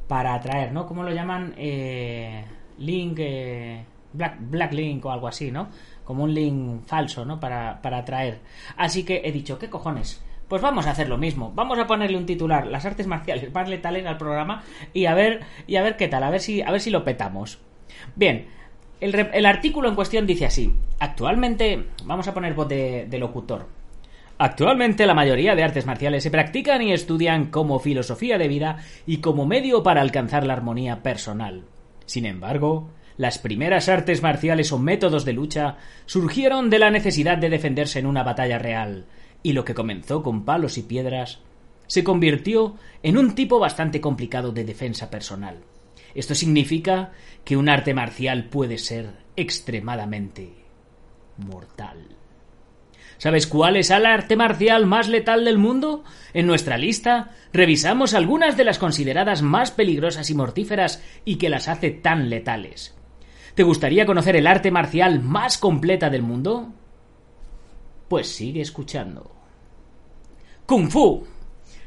para 0.08 0.32
atraer, 0.32 0.72
¿no? 0.72 0.86
¿Cómo 0.86 1.02
lo 1.02 1.12
llaman? 1.12 1.52
Eh, 1.58 2.46
link, 2.78 3.18
eh, 3.18 3.84
black, 4.14 4.36
black 4.40 4.72
link 4.72 5.04
o 5.04 5.10
algo 5.10 5.28
así, 5.28 5.50
¿no? 5.50 5.68
Como 6.02 6.24
un 6.24 6.32
link 6.32 6.86
falso, 6.86 7.26
¿no? 7.26 7.38
Para, 7.38 7.82
para 7.82 7.98
atraer. 7.98 8.40
Así 8.78 9.04
que 9.04 9.20
he 9.24 9.32
dicho, 9.32 9.58
¿qué 9.58 9.68
cojones? 9.68 10.24
Pues 10.48 10.62
vamos 10.62 10.86
a 10.86 10.92
hacer 10.92 11.10
lo 11.10 11.18
mismo. 11.18 11.52
Vamos 11.54 11.78
a 11.78 11.86
ponerle 11.86 12.16
un 12.16 12.24
titular, 12.24 12.66
las 12.66 12.86
artes 12.86 13.06
marciales 13.06 13.52
más 13.52 13.68
letales 13.68 14.06
al 14.06 14.16
programa 14.16 14.62
y 14.94 15.04
a 15.04 15.14
ver 15.14 15.42
y 15.66 15.76
a 15.76 15.82
ver 15.82 15.98
qué 15.98 16.08
tal, 16.08 16.22
a 16.22 16.30
ver 16.30 16.40
si 16.40 16.62
a 16.62 16.70
ver 16.70 16.80
si 16.80 16.88
lo 16.88 17.04
petamos. 17.04 17.58
Bien, 18.14 18.46
el, 19.00 19.14
el 19.14 19.44
artículo 19.44 19.90
en 19.90 19.94
cuestión 19.94 20.26
dice 20.26 20.46
así: 20.46 20.72
Actualmente, 21.00 21.88
vamos 22.06 22.28
a 22.28 22.32
poner 22.32 22.54
voz 22.54 22.68
de 22.68 23.18
locutor. 23.18 23.75
Actualmente 24.38 25.06
la 25.06 25.14
mayoría 25.14 25.54
de 25.54 25.62
artes 25.62 25.86
marciales 25.86 26.22
se 26.22 26.30
practican 26.30 26.82
y 26.82 26.92
estudian 26.92 27.46
como 27.46 27.78
filosofía 27.78 28.36
de 28.36 28.48
vida 28.48 28.78
y 29.06 29.18
como 29.18 29.46
medio 29.46 29.82
para 29.82 30.02
alcanzar 30.02 30.46
la 30.46 30.52
armonía 30.52 31.02
personal. 31.02 31.64
Sin 32.04 32.26
embargo, 32.26 32.90
las 33.16 33.38
primeras 33.38 33.88
artes 33.88 34.22
marciales 34.22 34.72
o 34.72 34.78
métodos 34.78 35.24
de 35.24 35.32
lucha 35.32 35.78
surgieron 36.04 36.68
de 36.68 36.78
la 36.78 36.90
necesidad 36.90 37.38
de 37.38 37.48
defenderse 37.48 37.98
en 37.98 38.06
una 38.06 38.22
batalla 38.22 38.58
real, 38.58 39.06
y 39.42 39.54
lo 39.54 39.64
que 39.64 39.74
comenzó 39.74 40.22
con 40.22 40.44
palos 40.44 40.76
y 40.76 40.82
piedras 40.82 41.40
se 41.86 42.04
convirtió 42.04 42.76
en 43.02 43.16
un 43.16 43.34
tipo 43.34 43.58
bastante 43.58 44.02
complicado 44.02 44.52
de 44.52 44.64
defensa 44.64 45.08
personal. 45.08 45.60
Esto 46.14 46.34
significa 46.34 47.12
que 47.44 47.56
un 47.56 47.70
arte 47.70 47.94
marcial 47.94 48.48
puede 48.50 48.76
ser 48.76 49.12
extremadamente 49.36 50.52
mortal. 51.38 52.06
¿Sabes 53.18 53.46
cuál 53.46 53.76
es 53.76 53.90
el 53.90 54.04
arte 54.04 54.36
marcial 54.36 54.86
más 54.86 55.08
letal 55.08 55.44
del 55.44 55.58
mundo? 55.58 56.04
En 56.34 56.46
nuestra 56.46 56.76
lista 56.76 57.30
revisamos 57.52 58.14
algunas 58.14 58.56
de 58.56 58.64
las 58.64 58.78
consideradas 58.78 59.42
más 59.42 59.70
peligrosas 59.70 60.28
y 60.30 60.34
mortíferas 60.34 61.02
y 61.24 61.36
que 61.36 61.48
las 61.48 61.68
hace 61.68 61.90
tan 61.90 62.28
letales. 62.28 62.94
¿Te 63.54 63.62
gustaría 63.62 64.04
conocer 64.04 64.36
el 64.36 64.46
arte 64.46 64.70
marcial 64.70 65.22
más 65.22 65.56
completa 65.56 66.10
del 66.10 66.22
mundo? 66.22 66.72
Pues 68.08 68.28
sigue 68.28 68.60
escuchando. 68.60 69.32
Kung 70.66 70.90
Fu. 70.90 71.24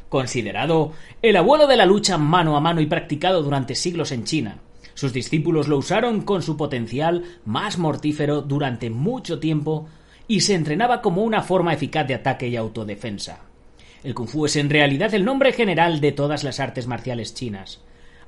Considerado 0.09 0.93
el 1.21 1.35
abuelo 1.37 1.67
de 1.67 1.77
la 1.77 1.85
lucha 1.85 2.17
mano 2.17 2.57
a 2.57 2.59
mano 2.59 2.81
y 2.81 2.87
practicado 2.87 3.43
durante 3.43 3.75
siglos 3.75 4.11
en 4.11 4.23
China. 4.23 4.57
Sus 4.95 5.13
discípulos 5.13 5.67
lo 5.67 5.77
usaron 5.77 6.21
con 6.21 6.41
su 6.41 6.57
potencial 6.57 7.23
más 7.45 7.77
mortífero 7.77 8.41
durante 8.41 8.89
mucho 8.89 9.39
tiempo 9.39 9.87
y 10.29 10.39
se 10.41 10.53
entrenaba 10.53 11.01
como 11.01 11.23
una 11.23 11.41
forma 11.41 11.73
eficaz 11.73 12.07
de 12.07 12.13
ataque 12.13 12.47
y 12.47 12.55
autodefensa. 12.55 13.39
El 14.03 14.13
kung 14.13 14.29
fu 14.29 14.45
es 14.45 14.55
en 14.57 14.69
realidad 14.69 15.11
el 15.15 15.25
nombre 15.25 15.53
general 15.53 16.01
de 16.01 16.11
todas 16.11 16.43
las 16.43 16.59
artes 16.59 16.85
marciales 16.85 17.33
chinas. 17.33 17.81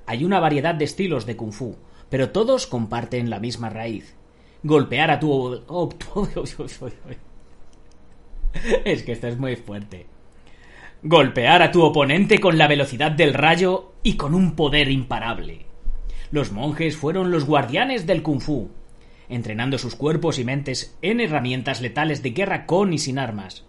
Hay 0.08 0.26
una 0.26 0.40
variedad 0.40 0.74
de 0.74 0.86
estilos 0.86 1.28
de 1.28 1.38
kung 1.38 1.54
fu, 1.54 1.78
pero 2.10 2.32
todos 2.32 2.66
comparten 2.66 3.30
la 3.30 3.40
misma 3.40 3.70
raíz. 3.70 4.16
Golpear 4.64 5.12
a 5.12 5.20
tu... 5.20 5.62
es 8.84 9.04
que 9.04 9.12
esto 9.12 9.28
es 9.28 9.38
muy 9.38 9.56
fuerte. 9.56 10.08
Golpear 11.04 11.62
a 11.62 11.72
tu 11.72 11.84
oponente 11.84 12.40
con 12.40 12.58
la 12.58 12.68
velocidad 12.68 13.12
del 13.12 13.36
rayo 13.36 13.92
y 14.02 14.18
con 14.18 14.34
un 14.34 14.56
poder 14.56 14.90
imparable. 14.90 15.68
Los 16.32 16.52
monjes 16.52 16.98
fueron 16.98 17.30
los 17.30 17.46
guardianes 17.46 18.08
del 18.08 18.24
kung 18.24 18.42
fu, 18.42 18.72
entrenando 19.32 19.78
sus 19.78 19.96
cuerpos 19.96 20.38
y 20.38 20.44
mentes 20.44 20.96
en 21.02 21.20
herramientas 21.20 21.82
letales 21.82 22.22
de 22.22 22.32
guerra 22.32 22.66
con 22.66 22.94
y 22.94 23.00
sin 23.00 23.18
armas. 23.18 23.64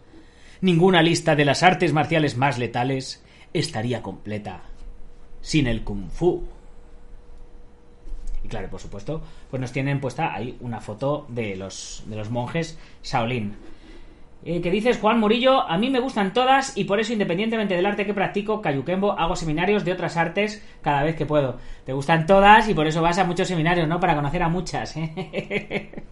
Ninguna 0.61 1.03
lista 1.03 1.35
de 1.35 1.45
las 1.45 1.63
artes 1.63 1.93
marciales 1.93 2.37
más 2.37 2.59
letales 2.59 3.25
estaría 3.53 4.03
completa 4.03 4.63
sin 5.43 5.67
el 5.67 5.83
kung 5.85 6.09
fu. 6.09 6.43
Y 8.45 8.49
claro, 8.49 8.71
por 8.71 8.81
supuesto, 8.81 9.23
pues 9.51 9.61
nos 9.61 9.73
tienen 9.73 10.01
puesta 10.01 10.35
ahí 10.35 10.57
una 10.61 10.81
foto 10.81 11.27
de 11.29 11.55
los, 11.57 12.03
de 12.07 12.17
los 12.17 12.31
monjes 12.31 12.79
Shaolin. 13.05 13.55
Eh, 14.45 14.61
que 14.61 14.73
dices, 14.73 14.99
Juan 14.99 15.21
Murillo, 15.21 15.63
a 15.63 15.79
mí 15.79 15.89
me 15.89 16.01
gustan 16.01 16.33
todas 16.33 16.77
y 16.77 16.85
por 16.85 16.99
eso, 16.99 17.13
independientemente 17.13 17.77
del 17.77 17.87
arte 17.87 18.05
que 18.05 18.13
practico, 18.15 18.61
Cayuquembo, 18.61 19.13
hago 19.13 19.37
seminarios 19.37 19.85
de 19.85 19.93
otras 19.93 20.17
artes 20.17 20.67
cada 20.83 21.05
vez 21.05 21.15
que 21.15 21.27
puedo. 21.27 21.59
Te 21.87 21.93
gustan 21.93 22.27
todas 22.27 22.69
y 22.69 22.75
por 22.75 22.87
eso 22.89 23.03
vas 23.03 23.19
a 23.19 23.25
muchos 23.25 23.47
seminarios, 23.47 23.87
¿no? 23.87 24.01
Para 24.01 24.17
conocer 24.17 24.43
a 24.43 24.49
muchas. 24.49 24.97
¿eh? 24.97 25.93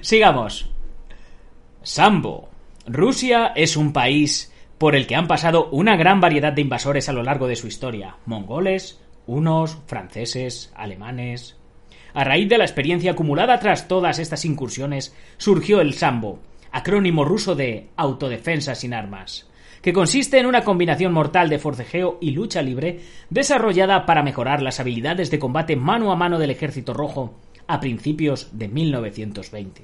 Sigamos. 0.00 0.70
Sambo. 1.82 2.48
Rusia 2.86 3.52
es 3.54 3.76
un 3.76 3.92
país 3.92 4.52
por 4.76 4.96
el 4.96 5.06
que 5.06 5.14
han 5.14 5.28
pasado 5.28 5.68
una 5.70 5.96
gran 5.96 6.20
variedad 6.20 6.52
de 6.52 6.62
invasores 6.62 7.08
a 7.08 7.12
lo 7.12 7.22
largo 7.22 7.46
de 7.46 7.56
su 7.56 7.68
historia. 7.68 8.16
Mongoles, 8.26 9.00
unos, 9.26 9.78
franceses, 9.86 10.72
alemanes. 10.74 11.56
A 12.14 12.24
raíz 12.24 12.48
de 12.48 12.58
la 12.58 12.64
experiencia 12.64 13.12
acumulada 13.12 13.58
tras 13.60 13.88
todas 13.88 14.18
estas 14.18 14.44
incursiones, 14.44 15.16
surgió 15.36 15.80
el 15.80 15.94
Sambo, 15.94 16.40
acrónimo 16.74 17.24
ruso 17.24 17.54
de 17.54 17.90
autodefensa 17.96 18.74
sin 18.74 18.94
armas, 18.94 19.48
que 19.80 19.92
consiste 19.92 20.40
en 20.40 20.46
una 20.46 20.64
combinación 20.64 21.12
mortal 21.12 21.48
de 21.48 21.60
forcejeo 21.60 22.18
y 22.20 22.32
lucha 22.32 22.62
libre 22.62 22.98
desarrollada 23.30 24.06
para 24.06 24.24
mejorar 24.24 24.60
las 24.60 24.80
habilidades 24.80 25.30
de 25.30 25.38
combate 25.38 25.76
mano 25.76 26.10
a 26.10 26.16
mano 26.16 26.36
del 26.36 26.50
Ejército 26.50 26.92
Rojo 26.92 27.38
a 27.68 27.78
principios 27.78 28.48
de 28.58 28.66
1920. 28.66 29.82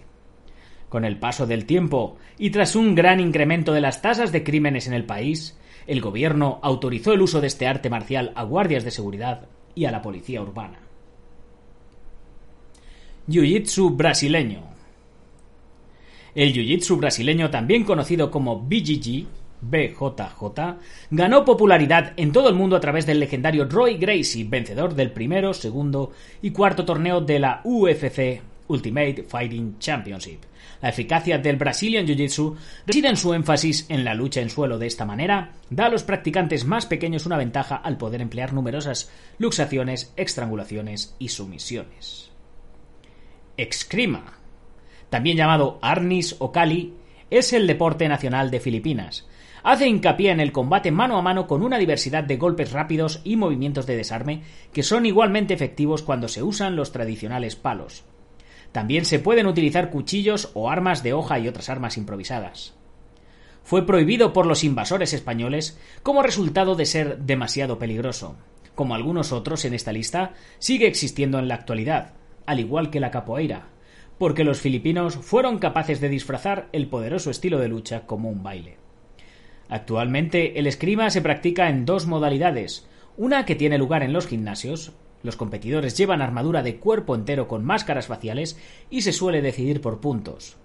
Con 0.89 1.05
el 1.05 1.17
paso 1.17 1.47
del 1.47 1.65
tiempo 1.65 2.17
y 2.37 2.51
tras 2.51 2.75
un 2.75 2.97
gran 2.97 3.21
incremento 3.21 3.73
de 3.73 3.83
las 3.83 4.03
tasas 4.03 4.33
de 4.33 4.43
crímenes 4.43 4.89
en 4.89 4.93
el 4.93 5.05
país, 5.05 5.57
el 5.87 6.01
gobierno 6.01 6.59
autorizó 6.61 7.13
el 7.13 7.23
uso 7.23 7.41
de 7.41 7.47
este 7.47 7.69
arte 7.69 7.89
marcial 7.89 8.33
a 8.35 8.43
guardias 8.43 8.83
de 8.83 8.91
seguridad 8.91 9.47
y 9.77 9.85
a 9.85 9.93
la 9.93 10.03
policía 10.03 10.43
urbana. 10.43 10.81
Jiu-Jitsu 13.29 13.97
brasileño. 13.97 14.70
El 16.35 16.53
Jiu-Jitsu 16.53 16.97
brasileño, 16.97 17.51
también 17.51 17.85
conocido 17.85 18.31
como 18.31 18.61
BJJ, 18.61 19.27
ganó 21.11 21.45
popularidad 21.45 22.13
en 22.17 22.33
todo 22.33 22.49
el 22.49 22.55
mundo 22.55 22.77
a 22.77 22.81
través 22.81 23.07
del 23.07 23.21
legendario 23.21 23.65
Roy 23.65 23.99
Gracie, 23.99 24.45
vencedor 24.45 24.95
del 24.95 25.11
primero, 25.11 25.53
segundo 25.53 26.13
y 26.41 26.51
cuarto 26.51 26.85
torneo 26.85 27.21
de 27.21 27.39
la 27.39 27.61
UFC 27.65 28.43
Ultimate 28.69 29.25
Fighting 29.29 29.79
Championship. 29.79 30.41
La 30.81 30.89
eficacia 30.89 31.37
del 31.37 31.57
Brazilian 31.57 32.07
Jiu-Jitsu 32.07 32.57
reside 32.87 33.09
en 33.09 33.17
su 33.17 33.35
énfasis 33.35 33.85
en 33.91 34.05
la 34.05 34.15
lucha 34.15 34.41
en 34.41 34.49
suelo. 34.49 34.79
De 34.79 34.87
esta 34.87 35.05
manera, 35.05 35.53
da 35.69 35.87
a 35.87 35.91
los 35.91 36.05
practicantes 36.05 36.65
más 36.65 36.87
pequeños 36.87 37.27
una 37.27 37.37
ventaja 37.37 37.77
al 37.77 37.99
poder 37.99 38.23
emplear 38.23 38.55
numerosas 38.55 39.11
luxaciones, 39.39 40.13
estrangulaciones 40.17 41.15
y 41.19 41.29
sumisiones. 41.29 42.31
Excrima, 43.59 44.40
también 45.11 45.37
llamado 45.37 45.79
Arnis 45.83 46.37
o 46.39 46.53
Kali, 46.53 46.95
es 47.29 47.53
el 47.53 47.67
deporte 47.67 48.09
nacional 48.09 48.51
de 48.51 48.61
Filipinas. 48.61 49.27
Hace 49.63 49.87
hincapié 49.87 50.31
en 50.31 50.41
el 50.41 50.53
combate 50.53 50.91
mano 50.91 51.19
a 51.19 51.23
mano 51.23 51.47
con 51.47 51.63
una 51.63 51.79
diversidad 51.79 52.25
de 52.25 52.39
golpes 52.39 52.73
rápidos 52.73 53.21
y 53.25 53.37
movimientos 53.37 53.87
de 53.87 53.97
desarme 53.97 54.43
que 54.73 54.83
son 54.83 55.05
igualmente 55.05 55.53
efectivos 55.53 56.03
cuando 56.03 56.29
se 56.29 56.43
usan 56.43 56.77
los 56.77 56.93
tradicionales 56.93 57.57
palos. 57.57 58.05
También 58.73 59.05
se 59.05 59.19
pueden 59.19 59.47
utilizar 59.47 59.91
cuchillos 59.91 60.51
o 60.55 60.71
armas 60.71 61.03
de 61.03 61.13
hoja 61.13 61.39
y 61.39 61.49
otras 61.49 61.69
armas 61.69 61.99
improvisadas. 61.99 62.75
Fue 63.63 63.85
prohibido 63.85 64.33
por 64.33 64.47
los 64.47 64.65
invasores 64.65 65.13
españoles 65.13 65.79
como 66.03 66.23
resultado 66.23 66.75
de 66.75 66.87
ser 66.87 67.19
demasiado 67.19 67.79
peligroso. 67.79 68.37
Como 68.75 68.95
algunos 68.95 69.33
otros 69.33 69.65
en 69.65 69.75
esta 69.75 69.93
lista, 69.93 70.33
sigue 70.59 70.87
existiendo 70.87 71.39
en 71.39 71.49
la 71.49 71.57
actualidad, 71.57 72.15
al 72.47 72.61
igual 72.61 72.91
que 72.91 73.01
la 73.01 73.11
capoeira, 73.11 73.67
porque 74.21 74.45
los 74.45 74.61
filipinos 74.61 75.17
fueron 75.17 75.59
capaces 75.59 75.99
de 75.99 76.11
disfrazar 76.11 76.69
el 76.73 76.89
poderoso 76.89 77.31
estilo 77.31 77.59
de 77.59 77.69
lucha 77.69 78.03
como 78.05 78.29
un 78.29 78.43
baile. 78.43 78.77
Actualmente 79.71 80.59
el 80.59 80.67
escrima 80.67 81.09
se 81.09 81.23
practica 81.23 81.71
en 81.71 81.87
dos 81.87 82.07
modalidades, 82.07 82.87
una 83.17 83.47
que 83.47 83.55
tiene 83.55 83.79
lugar 83.79 84.03
en 84.03 84.13
los 84.13 84.27
gimnasios, 84.27 84.93
los 85.23 85.37
competidores 85.37 85.97
llevan 85.97 86.21
armadura 86.21 86.63
de 86.63 86.77
cuerpo 86.77 87.15
entero 87.15 87.49
con 87.49 87.65
máscaras 87.65 88.09
faciales 88.09 88.61
y 88.91 89.01
se 89.01 89.15
suele 89.15 89.41
decidir 89.41 89.81
por 89.81 90.03
puntos. 90.03 90.59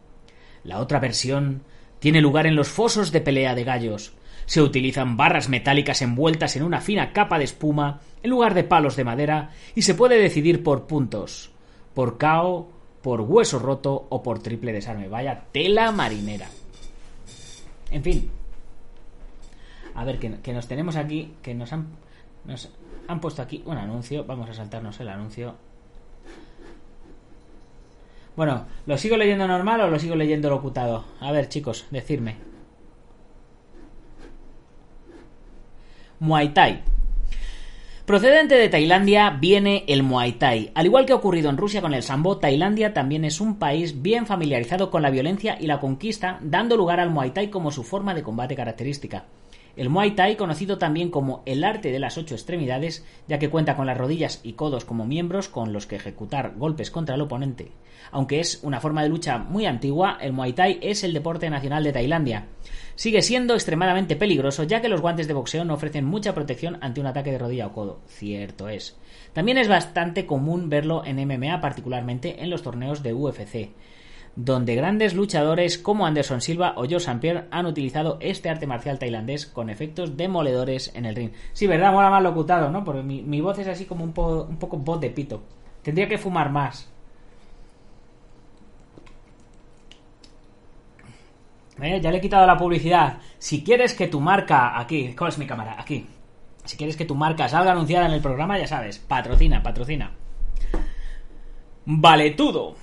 La 0.65 0.81
otra 0.81 1.00
versión 1.00 1.62
tiene 2.00 2.19
lugar 2.19 2.47
en 2.47 2.57
los 2.57 2.67
fosos 2.67 3.13
de 3.13 3.21
pelea 3.21 3.55
de 3.55 3.63
gallos. 3.63 4.12
Se 4.47 4.62
utilizan 4.62 5.15
barras 5.15 5.47
metálicas 5.47 6.01
envueltas 6.01 6.57
en 6.57 6.63
una 6.63 6.81
fina 6.81 7.13
capa 7.13 7.38
de 7.38 7.45
espuma 7.45 8.01
en 8.21 8.31
lugar 8.31 8.53
de 8.53 8.65
palos 8.65 8.97
de 8.97 9.05
madera 9.05 9.51
y 9.75 9.83
se 9.83 9.95
puede 9.95 10.19
decidir 10.19 10.62
por 10.62 10.88
puntos, 10.88 11.51
por 11.93 12.17
KO, 12.17 12.75
por 13.05 13.21
hueso 13.21 13.59
roto 13.59 14.07
o 14.09 14.24
por 14.24 14.39
triple 14.39 14.74
desarme. 14.74 15.07
Vaya 15.07 15.43
tela 15.51 15.91
marinera. 15.91 16.47
En 17.91 18.01
fin. 18.01 18.31
A 19.93 20.03
ver, 20.03 20.17
que, 20.17 20.53
nos 20.53 20.67
tenemos 20.67 20.95
aquí, 20.95 21.35
que 21.43 21.53
nos 21.53 21.71
han, 21.71 21.85
nos 22.45 22.71
han 23.07 23.21
puesto 23.21 23.43
aquí 23.43 23.62
un 23.67 23.77
anuncio. 23.77 24.25
Vamos 24.25 24.50
a 24.50 24.55
saltarnos 24.55 25.00
el 25.01 25.09
anuncio. 25.09 25.53
Bueno, 28.35 28.65
¿lo 28.88 28.97
sigo 28.97 29.17
leyendo 29.17 29.47
normal 29.47 29.81
o 29.81 29.88
lo 29.88 30.00
sigo 30.00 30.15
leyendo 30.15 30.50
locutado? 30.50 31.05
A 31.19 31.31
ver, 31.31 31.47
chicos, 31.47 31.85
decidme. 31.91 32.38
Muay 36.19 36.55
Thai. 36.55 36.95
Procedente 38.05 38.53
de 38.53 38.69
Tailandia 38.69 39.31
viene 39.31 39.83
el 39.88 40.03
Muay 40.03 40.33
Thai. 40.33 40.69
Al 40.75 40.85
igual 40.85 41.07
que 41.07 41.13
ha 41.13 41.15
ocurrido 41.15 41.50
en 41.50 41.57
Rusia 41.57 41.81
con 41.81 41.95
el 41.95 42.03
Sambo, 42.03 42.37
Tailandia 42.37 42.94
también 42.94 43.25
es 43.25 43.41
un 43.41 43.57
país 43.57 44.03
bien 44.03 44.27
familiarizado 44.27 44.91
con 44.91 45.01
la 45.01 45.09
violencia 45.09 45.57
y 45.59 45.65
la 45.65 45.79
conquista, 45.79 46.37
dando 46.44 46.77
lugar 46.77 47.00
al 47.00 47.09
Muay 47.09 47.31
Thai 47.31 47.50
como 47.50 47.72
su 47.72 47.83
forma 47.83 48.13
de 48.13 48.22
combate 48.22 48.55
característica. 48.55 49.24
El 49.75 49.90
Muay 49.90 50.11
Thai, 50.11 50.38
conocido 50.38 50.77
también 50.77 51.09
como 51.09 51.44
el 51.46 51.64
arte 51.64 51.92
de 51.92 52.00
las 52.00 52.18
ocho 52.18 52.33
extremidades, 52.33 53.05
ya 53.27 53.40
que 53.40 53.50
cuenta 53.50 53.75
con 53.75 53.85
las 53.85 53.98
rodillas 53.98 54.40
y 54.42 54.53
codos 54.53 54.85
como 54.85 55.05
miembros 55.05 55.50
con 55.50 55.74
los 55.74 55.85
que 55.85 55.98
ejecutar 55.98 56.53
golpes 56.55 56.92
contra 56.92 57.16
el 57.16 57.22
oponente. 57.22 57.72
Aunque 58.11 58.40
es 58.40 58.59
una 58.64 58.79
forma 58.79 59.03
de 59.03 59.09
lucha 59.09 59.38
muy 59.38 59.66
antigua, 59.66 60.18
el 60.22 60.31
Muay 60.31 60.53
Thai 60.53 60.79
es 60.81 61.03
el 61.03 61.14
deporte 61.14 61.50
nacional 61.50 61.83
de 61.83 61.92
Tailandia. 61.92 62.48
Sigue 62.96 63.22
siendo 63.22 63.53
extremadamente 63.53 64.16
peligroso, 64.16 64.64
ya 64.64 64.81
que 64.81 64.88
los 64.88 65.01
guantes 65.01 65.27
de 65.27 65.33
boxeo 65.33 65.66
no 65.66 65.74
ofrecen 65.74 66.05
mucha 66.05 66.33
protección 66.33 66.77
ante 66.79 67.01
un 67.01 67.07
ataque 67.07 67.31
de 67.31 67.40
rodilla 67.40 67.68
o 67.68 67.74
codo. 67.74 68.00
Cierto 68.07 68.70
es. 68.70 68.96
También 69.33 69.57
es 69.57 69.68
bastante 69.68 70.25
común 70.25 70.70
verlo 70.70 71.03
en 71.05 71.18
MMA, 71.18 71.59
particularmente 71.59 72.42
en 72.42 72.50
los 72.50 72.61
torneos 72.61 73.03
de 73.03 73.14
UFC 73.14 73.72
donde 74.35 74.75
grandes 74.75 75.13
luchadores 75.13 75.77
como 75.77 76.05
Anderson 76.05 76.41
Silva 76.41 76.74
o 76.75 76.85
Joe 76.85 76.98
St. 76.98 77.19
Pierre 77.19 77.45
han 77.51 77.65
utilizado 77.65 78.17
este 78.19 78.50
arte 78.50 78.67
marcial 78.67 79.00
tailandés 79.00 79.45
con 79.45 79.69
efectos 79.69 80.17
demoledores 80.17 80.91
en 80.95 81.05
el 81.05 81.15
ring. 81.15 81.31
Sí, 81.53 81.67
verdad, 81.67 81.93
mola 81.93 82.09
más 82.09 82.24
locutado, 82.24 82.69
¿no? 82.69 82.83
Porque 82.83 83.01
mi, 83.01 83.41
voz 83.41 83.57
es 83.59 83.67
así 83.67 83.85
como 83.85 84.03
un, 84.03 84.13
un 84.50 84.57
poco 84.57 84.77
voz 84.77 85.00
de 85.00 85.09
pito. 85.09 85.41
Tendría 85.81 86.07
que 86.07 86.17
fumar 86.17 86.51
más. 86.51 86.91
Eh, 91.81 92.00
ya 92.01 92.11
le 92.11 92.17
he 92.17 92.21
quitado 92.21 92.48
la 92.48 92.57
publicidad. 92.57 93.17
Si 93.37 93.63
quieres 93.63 93.93
que 93.93 94.07
tu 94.07 94.19
marca. 94.19 94.79
Aquí, 94.79 95.13
¿cuál 95.17 95.29
es 95.29 95.37
mi 95.37 95.45
cámara? 95.45 95.75
Aquí. 95.79 96.05
Si 96.63 96.77
quieres 96.77 96.98
que 96.98 97.05
tu 97.05 97.15
marca 97.15 97.48
salga 97.48 97.71
anunciada 97.71 98.07
en 98.07 98.13
el 98.13 98.21
programa, 98.21 98.57
ya 98.57 98.67
sabes. 98.67 98.98
Patrocina, 98.98 99.61
patrocina. 99.61 100.11
Valetudo. 101.85 102.75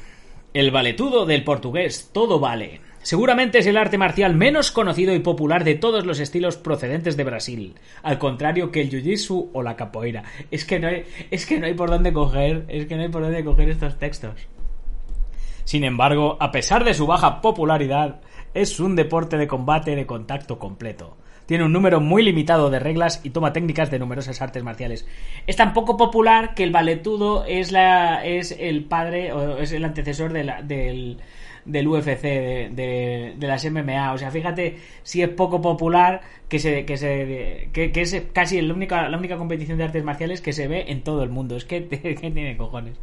El 0.55 0.71
valetudo 0.71 1.25
del 1.25 1.45
portugués, 1.45 2.11
todo 2.13 2.39
vale. 2.39 2.83
Seguramente 3.01 3.59
es 3.59 3.67
el 3.67 3.79
arte 3.79 3.97
marcial 3.97 4.35
menos 4.35 4.71
conocido 4.71 5.15
y 5.15 5.19
popular 5.19 5.65
de 5.65 5.77
todos 5.77 6.05
los 6.05 6.21
estilos 6.21 6.59
procedentes 6.59 7.17
de 7.17 7.25
Brasil, 7.25 7.75
al 8.03 8.19
contrario 8.19 8.71
que 8.71 8.83
el 8.83 8.91
jiu-jitsu 8.91 9.49
o 9.51 9.63
la 9.63 9.77
capoeira. 9.77 10.25
Es 10.51 10.67
que 10.67 10.79
no 10.79 10.89
hay, 10.89 11.05
es 11.31 11.47
que 11.47 11.59
no 11.59 11.65
hay 11.65 11.73
por 11.73 11.89
dónde 11.89 12.13
coger, 12.13 12.67
es 12.69 12.85
que 12.85 12.97
no 12.97 13.03
hay 13.03 13.09
por 13.09 13.23
dónde 13.23 13.43
coger 13.43 13.71
estos 13.71 13.99
textos. 13.99 14.47
Sin 15.65 15.85
embargo, 15.85 16.37
a 16.39 16.53
pesar 16.53 16.85
de 16.85 16.93
su 16.93 17.07
baja 17.07 17.41
popularidad, 17.41 18.21
es 18.53 18.79
un 18.79 18.95
deporte 18.95 19.39
de 19.39 19.49
combate 19.49 19.97
de 19.97 20.05
contacto 20.05 20.59
completo. 20.59 21.17
Tiene 21.47 21.65
un 21.65 21.73
número 21.73 22.01
muy 22.01 22.23
limitado 22.23 22.71
de 22.71 22.79
reglas 22.79 23.21
y 23.25 23.31
toma 23.31 23.53
técnicas 23.53 23.91
de 23.91 23.99
numerosas 23.99 24.41
artes 24.41 24.63
marciales. 24.63 25.07
Es 25.47 25.57
tan 25.57 25.73
poco 25.73 25.97
popular 25.97 26.55
que 26.55 26.63
el 26.63 26.71
valetudo 26.71 27.45
es, 27.45 27.73
la, 27.73 28.25
es 28.25 28.57
el 28.59 28.85
padre 28.85 29.33
o 29.33 29.59
es 29.59 29.73
el 29.73 29.85
antecesor 29.85 30.33
de 30.33 30.45
la, 30.45 30.63
del, 30.63 31.19
del 31.65 31.89
UFC, 31.89 32.23
de, 32.23 33.35
de, 33.37 33.47
las 33.47 33.65
MMA. 33.69 34.13
O 34.13 34.19
sea, 34.19 34.31
fíjate 34.31 34.77
si 35.03 35.23
es 35.23 35.29
poco 35.29 35.61
popular 35.61 36.21
que 36.49 36.59
se, 36.59 36.85
que 36.85 36.97
se 36.97 37.69
que, 37.73 37.93
es 37.95 38.23
casi 38.33 38.61
la 38.61 38.75
única, 38.75 39.09
la 39.09 39.19
única 39.19 39.37
competición 39.37 39.79
de 39.79 39.85
artes 39.85 40.05
marciales 40.05 40.41
que 40.41 40.53
se 40.53 40.69
ve 40.69 40.87
en 40.89 41.03
todo 41.03 41.23
el 41.23 41.31
mundo. 41.31 41.57
Es 41.57 41.65
que, 41.65 41.87
que 41.89 42.15
tiene 42.15 42.57
cojones. 42.57 42.99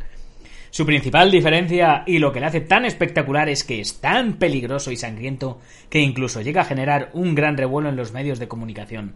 Su 0.71 0.86
principal 0.86 1.32
diferencia 1.32 2.03
y 2.05 2.19
lo 2.19 2.32
que 2.32 2.39
le 2.39 2.45
hace 2.45 2.62
tan 2.62 2.86
espectacular 2.86 3.49
es 3.49 3.63
que 3.63 3.82
es 3.82 3.99
tan 4.01 4.34
peligroso 4.34 4.91
y 4.91 4.97
sangriento 4.97 5.60
que 5.89 5.99
incluso 5.99 6.41
llega 6.41 6.62
a 6.62 6.65
generar 6.65 7.10
un 7.13 7.34
gran 7.34 7.58
revuelo 7.58 7.89
en 7.89 7.95
los 7.95 8.13
medios 8.13 8.38
de 8.38 8.47
comunicación. 8.47 9.15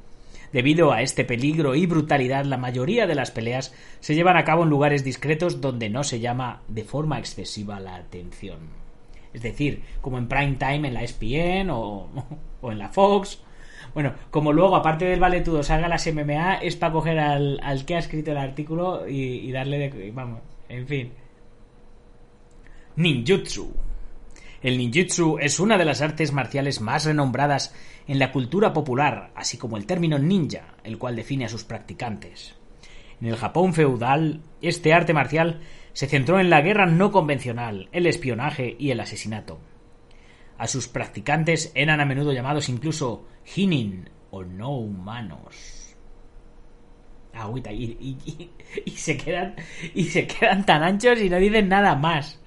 Debido 0.51 0.91
a 0.91 1.01
este 1.01 1.25
peligro 1.25 1.75
y 1.75 1.85
brutalidad, 1.85 2.45
la 2.45 2.57
mayoría 2.57 3.07
de 3.07 3.15
las 3.15 3.31
peleas 3.31 3.73
se 3.99 4.15
llevan 4.15 4.37
a 4.37 4.43
cabo 4.43 4.63
en 4.63 4.69
lugares 4.69 5.03
discretos 5.03 5.61
donde 5.61 5.89
no 5.89 6.03
se 6.03 6.19
llama 6.19 6.61
de 6.67 6.83
forma 6.83 7.19
excesiva 7.19 7.79
la 7.79 7.95
atención. 7.95 8.59
Es 9.33 9.41
decir, 9.41 9.83
como 10.01 10.17
en 10.17 10.27
prime 10.27 10.57
time 10.57 10.87
en 10.87 10.93
la 10.93 11.03
ESPN 11.03 11.69
o, 11.71 12.07
en 12.63 12.77
la 12.77 12.89
Fox. 12.89 13.41
Bueno, 13.93 14.13
como 14.31 14.53
luego, 14.53 14.75
aparte 14.75 15.05
del 15.05 15.19
valetudo, 15.19 15.63
salga 15.63 15.87
las 15.87 16.07
MMA, 16.07 16.55
es 16.55 16.75
para 16.75 16.93
coger 16.93 17.19
al, 17.19 17.59
al 17.63 17.85
que 17.85 17.95
ha 17.95 17.99
escrito 17.99 18.31
el 18.31 18.37
artículo 18.37 19.07
y, 19.07 19.39
y 19.39 19.51
darle 19.51 19.77
de... 19.77 20.11
Vamos, 20.11 20.41
en 20.69 20.87
fin. 20.87 21.11
Ninjutsu. 22.95 23.73
El 24.62 24.77
ninjutsu 24.77 25.39
es 25.39 25.60
una 25.60 25.79
de 25.79 25.86
las 25.86 26.01
artes 26.01 26.32
marciales 26.32 26.79
más 26.79 27.06
renombradas 27.06 27.73
en 28.08 28.19
la 28.19 28.32
cultura 28.32 28.71
popular, 28.71 29.32
así 29.36 29.58
como 29.58 29.77
el 29.77 29.88
término 29.88 30.19
ninja, 30.19 30.75
el 30.84 30.99
cual 30.99 31.15
define 31.15 31.45
a 31.45 31.49
sus 31.49 31.63
practicantes. 31.63 32.56
En 33.19 33.27
el 33.27 33.36
Japón 33.36 33.73
feudal, 33.73 34.41
este 34.62 34.93
arte 34.93 35.13
marcial 35.13 35.62
se 35.93 36.08
centró 36.08 36.39
en 36.39 36.51
la 36.51 36.62
guerra 36.62 36.86
no 36.86 37.12
convencional, 37.12 37.89
el 37.91 38.06
espionaje 38.06 38.75
y 38.77 38.91
el 38.91 38.99
asesinato. 38.99 39.60
A 40.60 40.67
sus 40.67 40.88
practicantes 40.88 41.71
eran 41.73 41.99
a 41.99 42.06
menudo 42.06 42.32
llamados 42.32 42.69
incluso 42.69 43.25
hinin 43.56 44.08
o 44.29 44.43
no 44.43 44.69
humanos. 44.69 45.95
Agüita, 47.34 47.71
y, 47.71 48.17
y, 48.86 48.91
se 48.91 49.17
quedan, 49.17 49.56
y 49.95 50.03
se 50.03 50.27
quedan 50.27 50.63
tan 50.63 50.84
anchos 50.84 51.19
y 51.19 51.29
no 51.29 51.38
dicen 51.38 51.67
nada 51.67 51.95
más. 51.95 52.39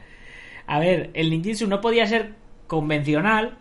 A 0.67 0.79
ver, 0.79 1.11
el 1.15 1.31
ninjutsu 1.31 1.67
no 1.67 1.81
podía 1.81 2.07
ser 2.07 2.35
convencional 2.67 3.59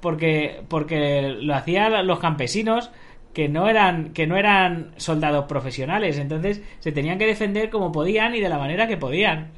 porque, 0.00 0.62
porque 0.68 1.36
lo 1.40 1.54
hacían 1.54 2.06
los 2.06 2.18
campesinos 2.18 2.90
que 3.32 3.48
no 3.48 3.68
eran 3.68 4.12
que 4.12 4.26
no 4.26 4.36
eran 4.36 4.92
soldados 4.96 5.46
profesionales, 5.46 6.18
entonces 6.18 6.62
se 6.80 6.92
tenían 6.92 7.18
que 7.18 7.26
defender 7.26 7.70
como 7.70 7.92
podían 7.92 8.34
y 8.34 8.40
de 8.40 8.48
la 8.48 8.58
manera 8.58 8.86
que 8.86 8.96
podían. 8.96 9.52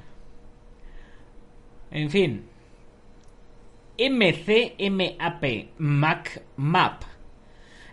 En 1.90 2.10
fin. 2.10 2.44
MCMAP, 3.96 5.44
Mac 5.78 6.42
Map. 6.56 7.02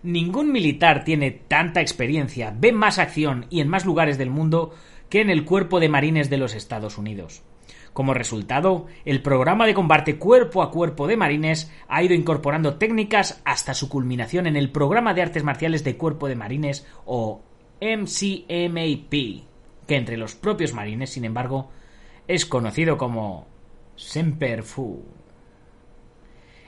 ningún 0.01 0.51
militar 0.51 1.03
tiene 1.03 1.29
tanta 1.29 1.79
experiencia, 1.79 2.55
ve 2.57 2.71
más 2.71 2.97
acción 2.97 3.45
y 3.51 3.61
en 3.61 3.67
más 3.67 3.85
lugares 3.85 4.17
del 4.17 4.31
mundo 4.31 4.73
que 5.09 5.21
en 5.21 5.29
el 5.29 5.45
Cuerpo 5.45 5.79
de 5.79 5.89
Marines 5.89 6.29
de 6.31 6.37
los 6.37 6.55
Estados 6.55 6.97
Unidos. 6.97 7.43
Como 7.93 8.13
resultado, 8.13 8.85
el 9.03 9.21
programa 9.21 9.65
de 9.65 9.73
combate 9.73 10.17
cuerpo 10.17 10.63
a 10.63 10.71
cuerpo 10.71 11.07
de 11.07 11.17
marines 11.17 11.71
ha 11.89 12.01
ido 12.01 12.13
incorporando 12.13 12.75
técnicas 12.75 13.41
hasta 13.43 13.73
su 13.73 13.89
culminación 13.89 14.47
en 14.47 14.55
el 14.55 14.71
programa 14.71 15.13
de 15.13 15.21
artes 15.21 15.43
marciales 15.43 15.83
de 15.83 15.97
cuerpo 15.97 16.29
de 16.29 16.35
marines 16.35 16.87
o 17.05 17.41
MCMAP, 17.81 19.11
que 19.87 19.95
entre 19.95 20.15
los 20.15 20.35
propios 20.35 20.73
marines, 20.73 21.09
sin 21.09 21.25
embargo, 21.25 21.69
es 22.27 22.45
conocido 22.45 22.97
como 22.97 23.47
Semper 23.95 24.63
Fu. 24.63 25.03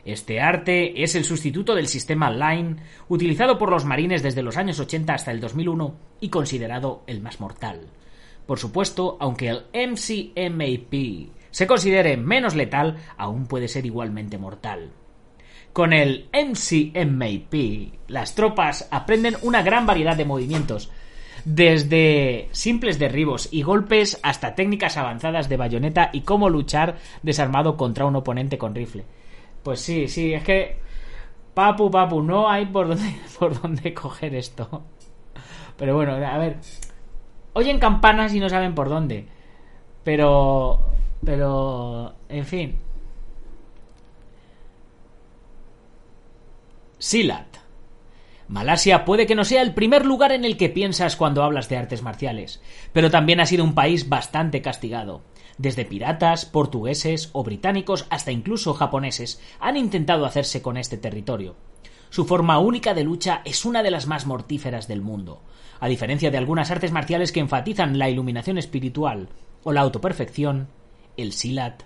Este 0.03 0.41
arte 0.41 1.01
es 1.03 1.15
el 1.15 1.23
sustituto 1.23 1.73
del 1.73 1.87
sistema 1.87 2.29
Line 2.29 2.75
utilizado 3.07 3.57
por 3.57 3.69
los 3.69 3.85
marines 3.85 4.21
desde 4.21 4.43
los 4.43 4.57
años 4.57 4.77
80 4.77 5.13
hasta 5.13 5.31
el 5.31 5.39
2001 5.39 5.95
y 6.19 6.27
considerado 6.27 7.03
el 7.07 7.21
más 7.21 7.39
mortal. 7.39 7.87
Por 8.45 8.59
supuesto, 8.59 9.17
aunque 9.19 9.49
el 9.49 9.65
MCMAP 9.73 11.29
se 11.51 11.67
considere 11.67 12.17
menos 12.17 12.55
letal, 12.55 12.97
aún 13.17 13.45
puede 13.45 13.67
ser 13.67 13.85
igualmente 13.85 14.37
mortal. 14.37 14.91
Con 15.71 15.93
el 15.93 16.29
MCMAP, 16.33 17.93
las 18.07 18.35
tropas 18.35 18.87
aprenden 18.91 19.37
una 19.41 19.63
gran 19.63 19.85
variedad 19.85 20.15
de 20.15 20.25
movimientos, 20.25 20.91
desde 21.45 22.47
simples 22.51 22.99
derribos 22.99 23.49
y 23.51 23.63
golpes 23.63 24.19
hasta 24.23 24.55
técnicas 24.55 24.97
avanzadas 24.97 25.49
de 25.49 25.57
bayoneta 25.57 26.09
y 26.13 26.21
cómo 26.21 26.49
luchar 26.49 26.97
desarmado 27.21 27.75
contra 27.75 28.05
un 28.05 28.15
oponente 28.15 28.57
con 28.57 28.75
rifle. 28.75 29.05
Pues 29.63 29.79
sí, 29.79 30.07
sí, 30.07 30.33
es 30.33 30.43
que 30.43 30.77
papu, 31.53 31.89
papu, 31.89 32.21
no 32.21 32.49
hay 32.49 32.65
por 32.65 32.87
dónde, 32.89 33.15
por 33.39 33.59
dónde 33.61 33.93
coger 33.93 34.35
esto. 34.35 34.83
Pero 35.77 35.95
bueno, 35.95 36.13
a 36.13 36.37
ver, 36.37 36.57
oyen 37.53 37.79
campanas 37.79 38.33
y 38.33 38.39
no 38.39 38.49
saben 38.49 38.75
por 38.75 38.89
dónde. 38.89 39.27
Pero, 40.03 40.79
pero, 41.23 42.13
en 42.29 42.45
fin. 42.45 42.75
Silat. 46.97 47.57
Malasia 48.47 49.05
puede 49.05 49.25
que 49.25 49.35
no 49.35 49.45
sea 49.45 49.61
el 49.61 49.73
primer 49.73 50.05
lugar 50.05 50.31
en 50.31 50.45
el 50.45 50.57
que 50.57 50.69
piensas 50.69 51.15
cuando 51.15 51.43
hablas 51.43 51.69
de 51.69 51.77
artes 51.77 52.03
marciales, 52.03 52.61
pero 52.91 53.09
también 53.09 53.39
ha 53.39 53.45
sido 53.45 53.63
un 53.63 53.73
país 53.73 54.09
bastante 54.09 54.61
castigado. 54.61 55.21
Desde 55.57 55.85
piratas, 55.85 56.45
portugueses 56.45 57.29
o 57.33 57.43
británicos 57.43 58.05
hasta 58.09 58.31
incluso 58.31 58.73
japoneses 58.73 59.41
han 59.59 59.77
intentado 59.77 60.25
hacerse 60.25 60.61
con 60.61 60.77
este 60.77 60.97
territorio. 60.97 61.55
Su 62.09 62.25
forma 62.25 62.59
única 62.59 62.93
de 62.93 63.03
lucha 63.03 63.41
es 63.45 63.65
una 63.65 63.81
de 63.81 63.91
las 63.91 64.07
más 64.07 64.25
mortíferas 64.25 64.87
del 64.87 65.01
mundo. 65.01 65.41
A 65.83 65.89
diferencia 65.89 66.31
de 66.31 66.37
algunas 66.37 66.71
artes 66.71 66.93
marciales 66.93 67.33
que 67.33 67.41
enfatizan 67.41 67.99
la 67.99 68.09
iluminación 68.09 68.57
espiritual 68.57 69.27
o 69.65 69.73
la 69.73 69.81
autoperfección, 69.81 70.69
el 71.17 71.33
Silat 71.33 71.83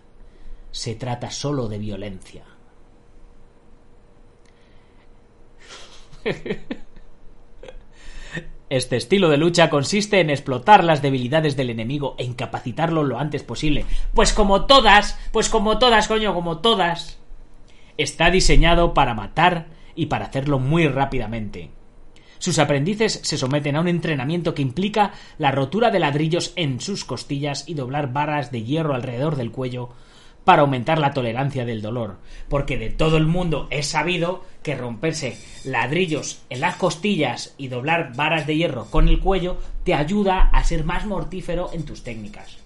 se 0.70 0.94
trata 0.94 1.32
solo 1.32 1.68
de 1.68 1.80
violencia. 1.80 2.44
Este 8.70 8.98
estilo 8.98 9.30
de 9.30 9.38
lucha 9.38 9.72
consiste 9.72 10.20
en 10.20 10.30
explotar 10.30 10.84
las 10.84 11.02
debilidades 11.02 11.58
del 11.58 11.72
enemigo 11.72 12.14
e 12.20 12.24
incapacitarlo 12.24 13.04
lo 13.04 13.18
antes 13.18 13.42
posible. 13.42 13.86
Pues 14.14 14.32
como 14.32 14.68
todas, 14.68 15.18
pues 15.32 15.50
como 15.50 15.80
todas, 15.80 16.08
coño, 16.08 16.36
como 16.36 16.60
todas. 16.60 17.18
Está 17.98 18.30
diseñado 18.30 18.94
para 18.94 19.16
matar 19.16 19.70
y 19.96 20.06
para 20.06 20.26
hacerlo 20.26 20.60
muy 20.60 20.88
rápidamente. 20.88 21.72
Sus 22.40 22.60
aprendices 22.60 23.20
se 23.24 23.38
someten 23.38 23.76
a 23.76 23.82
un 23.82 23.88
entrenamiento 23.88 24.54
que 24.54 24.62
implica 24.62 25.14
la 25.38 25.52
rotura 25.52 25.90
de 25.90 26.00
ladrillos 26.00 26.54
en 26.56 26.80
sus 26.80 27.06
costillas 27.06 27.64
y 27.68 27.74
doblar 27.74 28.14
barras 28.14 28.52
de 28.52 28.64
hierro 28.64 28.94
alrededor 28.94 29.36
del 29.36 29.52
cuello 29.52 29.90
para 30.48 30.62
aumentar 30.62 30.98
la 30.98 31.12
tolerancia 31.12 31.66
del 31.66 31.82
dolor, 31.82 32.20
porque 32.48 32.78
de 32.78 32.90
todo 32.90 33.18
el 33.18 33.26
mundo 33.26 33.68
es 33.70 33.88
sabido 33.88 34.46
que 34.64 34.76
romperse 34.76 35.38
ladrillos 35.66 36.42
en 36.50 36.62
las 36.62 36.78
costillas 36.78 37.54
y 37.58 37.68
doblar 37.68 38.16
varas 38.16 38.48
de 38.48 38.56
hierro 38.56 38.86
con 38.86 39.10
el 39.10 39.20
cuello 39.20 39.58
te 39.84 39.94
ayuda 39.94 40.50
a 40.54 40.64
ser 40.64 40.86
más 40.86 41.06
mortífero 41.06 41.72
en 41.74 41.84
tus 41.84 42.02
técnicas. 42.02 42.60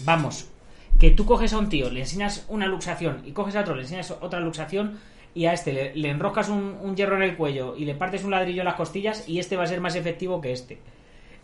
Vamos, 0.00 0.50
que 0.98 1.10
tú 1.10 1.24
coges 1.24 1.54
a 1.54 1.58
un 1.58 1.70
tío, 1.70 1.88
le 1.90 2.00
enseñas 2.00 2.44
una 2.48 2.66
luxación 2.66 3.22
y 3.24 3.32
coges 3.32 3.56
a 3.56 3.60
otro, 3.60 3.76
le 3.76 3.82
enseñas 3.82 4.14
otra 4.20 4.40
luxación 4.40 4.98
y 5.36 5.44
a 5.44 5.52
este 5.52 5.92
le, 5.94 6.08
enroscas 6.08 6.48
un, 6.48 6.96
hierro 6.96 7.16
en 7.16 7.22
el 7.22 7.36
cuello 7.36 7.76
y 7.76 7.84
le 7.84 7.94
partes 7.94 8.24
un 8.24 8.30
ladrillo 8.30 8.62
en 8.62 8.64
las 8.64 8.74
costillas 8.74 9.28
y 9.28 9.38
este 9.38 9.54
va 9.54 9.64
a 9.64 9.66
ser 9.66 9.82
más 9.82 9.94
efectivo 9.94 10.40
que 10.40 10.52
este. 10.52 10.78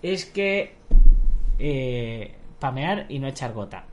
Es 0.02 0.24
que... 0.24 0.74
Eh, 1.58 2.34
pamear 2.58 3.04
y 3.10 3.18
no 3.18 3.28
echar 3.28 3.52
gota. 3.52 3.84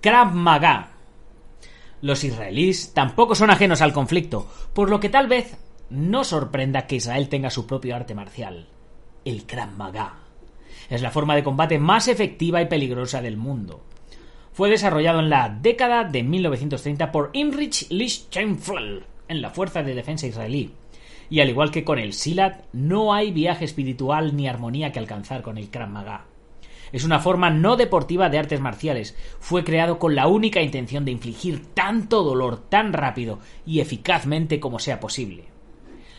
Krav 0.00 0.32
Maga. 0.32 0.92
Los 2.00 2.24
israelíes 2.24 2.94
tampoco 2.94 3.34
son 3.34 3.50
ajenos 3.50 3.82
al 3.82 3.92
conflicto, 3.92 4.48
por 4.72 4.88
lo 4.88 5.00
que 5.00 5.10
tal 5.10 5.26
vez 5.26 5.58
no 5.90 6.24
sorprenda 6.24 6.86
que 6.86 6.96
Israel 6.96 7.28
tenga 7.28 7.50
su 7.50 7.66
propio 7.66 7.94
arte 7.94 8.14
marcial, 8.14 8.68
el 9.24 9.44
Krav 9.44 9.72
Maga. 9.76 10.20
Es 10.88 11.02
la 11.02 11.10
forma 11.10 11.34
de 11.34 11.44
combate 11.44 11.78
más 11.78 12.08
efectiva 12.08 12.62
y 12.62 12.66
peligrosa 12.66 13.20
del 13.20 13.36
mundo. 13.36 13.82
Fue 14.58 14.70
desarrollado 14.70 15.20
en 15.20 15.30
la 15.30 15.50
década 15.50 16.02
de 16.02 16.24
1930 16.24 17.12
por 17.12 17.30
Imrich 17.32 17.88
Lichtenfeld 17.90 19.04
en 19.28 19.40
la 19.40 19.50
Fuerza 19.50 19.84
de 19.84 19.94
Defensa 19.94 20.26
israelí. 20.26 20.72
Y 21.30 21.38
al 21.38 21.48
igual 21.48 21.70
que 21.70 21.84
con 21.84 22.00
el 22.00 22.12
Silat, 22.12 22.64
no 22.72 23.14
hay 23.14 23.30
viaje 23.30 23.64
espiritual 23.64 24.34
ni 24.34 24.48
armonía 24.48 24.90
que 24.90 24.98
alcanzar 24.98 25.42
con 25.42 25.58
el 25.58 25.70
Krav 25.70 25.90
Maga. 25.90 26.24
Es 26.90 27.04
una 27.04 27.20
forma 27.20 27.50
no 27.50 27.76
deportiva 27.76 28.30
de 28.30 28.38
artes 28.40 28.58
marciales. 28.58 29.16
Fue 29.38 29.62
creado 29.62 30.00
con 30.00 30.16
la 30.16 30.26
única 30.26 30.60
intención 30.60 31.04
de 31.04 31.12
infligir 31.12 31.64
tanto 31.72 32.24
dolor 32.24 32.68
tan 32.68 32.92
rápido 32.92 33.38
y 33.64 33.78
eficazmente 33.78 34.58
como 34.58 34.80
sea 34.80 34.98
posible. 34.98 35.44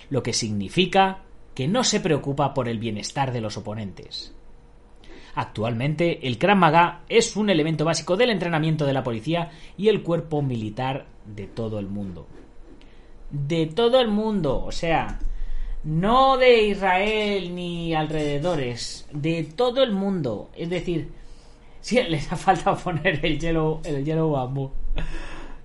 Lo 0.09 0.23
que 0.23 0.31
significa 0.31 1.23
que 1.53 1.67
no 1.67 1.83
se 1.83 1.99
preocupa 1.99 2.53
por 2.53 2.69
el 2.69 2.79
bienestar 2.79 3.33
de 3.33 3.41
los 3.41 3.57
oponentes. 3.57 4.33
Actualmente, 5.39 6.27
el 6.27 6.37
Krav 6.37 6.57
Maga 6.57 7.03
es 7.07 7.37
un 7.37 7.49
elemento 7.49 7.85
básico 7.85 8.17
del 8.17 8.29
entrenamiento 8.29 8.85
de 8.85 8.91
la 8.91 9.05
policía 9.05 9.51
y 9.77 9.87
el 9.87 10.03
cuerpo 10.03 10.41
militar 10.41 11.05
de 11.25 11.47
todo 11.47 11.79
el 11.79 11.87
mundo. 11.87 12.27
De 13.31 13.67
todo 13.67 14.01
el 14.01 14.09
mundo, 14.09 14.61
o 14.65 14.73
sea, 14.73 15.17
no 15.85 16.35
de 16.35 16.63
Israel 16.63 17.55
ni 17.55 17.95
alrededores, 17.95 19.07
de 19.13 19.45
todo 19.45 19.81
el 19.81 19.93
mundo. 19.93 20.49
Es 20.57 20.69
decir, 20.69 21.09
si 21.79 22.03
les 22.03 22.29
ha 22.33 22.35
faltado 22.35 22.75
poner 22.75 23.25
el 23.25 23.39
hielo, 23.39 23.79
el 23.85 24.03
hielo 24.03 24.31
bambú. 24.31 24.71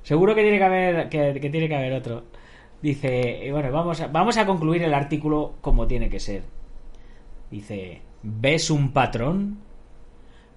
Seguro 0.04 0.36
que 0.36 0.42
tiene 0.42 0.58
que 0.58 0.64
haber, 0.64 1.08
que, 1.08 1.50
tiene 1.50 1.68
que 1.68 1.74
haber 1.74 1.94
otro. 1.94 2.22
Dice, 2.80 3.48
bueno, 3.50 3.72
vamos 3.72 4.00
a, 4.00 4.06
vamos 4.06 4.36
a 4.36 4.46
concluir 4.46 4.84
el 4.84 4.94
artículo 4.94 5.54
como 5.60 5.88
tiene 5.88 6.08
que 6.08 6.20
ser. 6.20 6.44
Dice, 7.50 8.02
¿ves 8.22 8.70
un 8.70 8.92
patrón? 8.92 9.63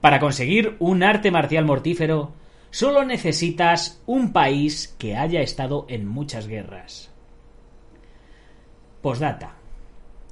Para 0.01 0.19
conseguir 0.19 0.75
un 0.79 1.03
arte 1.03 1.31
marcial 1.31 1.65
mortífero, 1.65 2.33
solo 2.69 3.03
necesitas 3.03 4.01
un 4.05 4.31
país 4.31 4.95
que 4.99 5.15
haya 5.15 5.41
estado 5.41 5.85
en 5.89 6.07
muchas 6.07 6.47
guerras. 6.47 7.11
Postdata. 9.01 9.55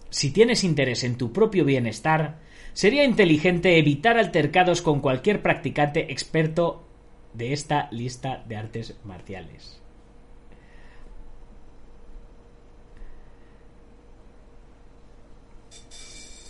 Si 0.10 0.32
tienes 0.32 0.64
interés 0.64 1.04
en 1.04 1.18
tu 1.18 1.34
propio 1.34 1.66
bienestar, 1.66 2.40
sería 2.74 3.04
inteligente 3.04 3.78
evitar 3.80 4.18
altercados 4.18 4.82
con 4.82 5.02
cualquier 5.02 5.42
practicante 5.42 6.12
experto 6.12 6.86
de 7.34 7.54
esta 7.54 7.90
lista 7.92 8.44
de 8.48 8.56
artes 8.56 8.98
marciales. 9.04 9.85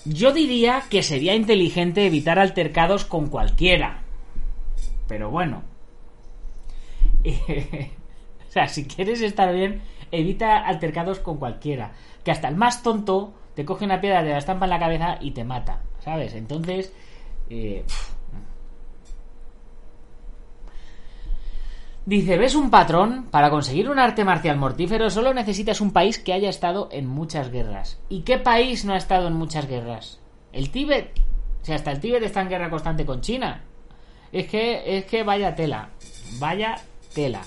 Yo 0.05 0.31
diría 0.31 0.83
que 0.89 1.01
sería 1.01 1.35
inteligente 1.35 2.05
evitar 2.05 2.37
altercados 2.37 3.05
con 3.05 3.27
cualquiera. 3.27 4.03
Pero 5.07 5.31
bueno. 5.31 5.63
o 7.25 8.51
sea, 8.51 8.67
si 8.67 8.85
quieres 8.85 9.21
estar 9.21 9.53
bien, 9.53 9.81
evita 10.11 10.59
altercados 10.59 11.19
con 11.19 11.37
cualquiera. 11.37 11.93
Que 12.23 12.31
hasta 12.31 12.47
el 12.47 12.55
más 12.55 12.83
tonto 12.83 13.33
te 13.55 13.65
coge 13.65 13.85
una 13.85 13.99
piedra, 13.99 14.23
te 14.23 14.29
la 14.29 14.37
estampa 14.37 14.65
en 14.65 14.69
la 14.71 14.79
cabeza 14.79 15.17
y 15.21 15.31
te 15.31 15.43
mata. 15.43 15.81
¿Sabes? 15.99 16.35
Entonces. 16.35 16.93
Eh, 17.49 17.83
Dice, 22.05 22.37
¿ves 22.37 22.53
un 22.53 22.69
patrón? 22.69 23.25
Para 23.31 23.49
conseguir 23.49 23.89
un 23.89 23.97
arte 23.97 24.23
marcial 24.23 24.57
mortífero 24.57 25.09
solo 25.09 25.33
necesitas 25.33 25.81
un 25.81 25.91
país 25.91 26.19
que 26.19 26.33
haya 26.33 26.49
estado 26.49 26.87
en 26.91 27.07
muchas 27.07 27.49
guerras. 27.51 27.99
¿Y 28.09 28.21
qué 28.21 28.37
país 28.37 28.85
no 28.85 28.93
ha 28.93 28.97
estado 28.97 29.27
en 29.27 29.33
muchas 29.33 29.67
guerras? 29.67 30.19
El 30.53 30.69
Tíbet. 30.69 31.19
O 31.63 31.65
sea, 31.65 31.75
hasta 31.75 31.91
el 31.91 31.99
Tíbet 31.99 32.21
está 32.21 32.41
en 32.41 32.49
guerra 32.49 32.69
constante 32.69 33.07
con 33.07 33.21
China. 33.21 33.63
Es 34.31 34.47
que, 34.47 34.97
es 34.97 35.05
que 35.05 35.23
vaya 35.23 35.55
tela. 35.55 35.89
Vaya 36.37 36.75
tela. 37.15 37.41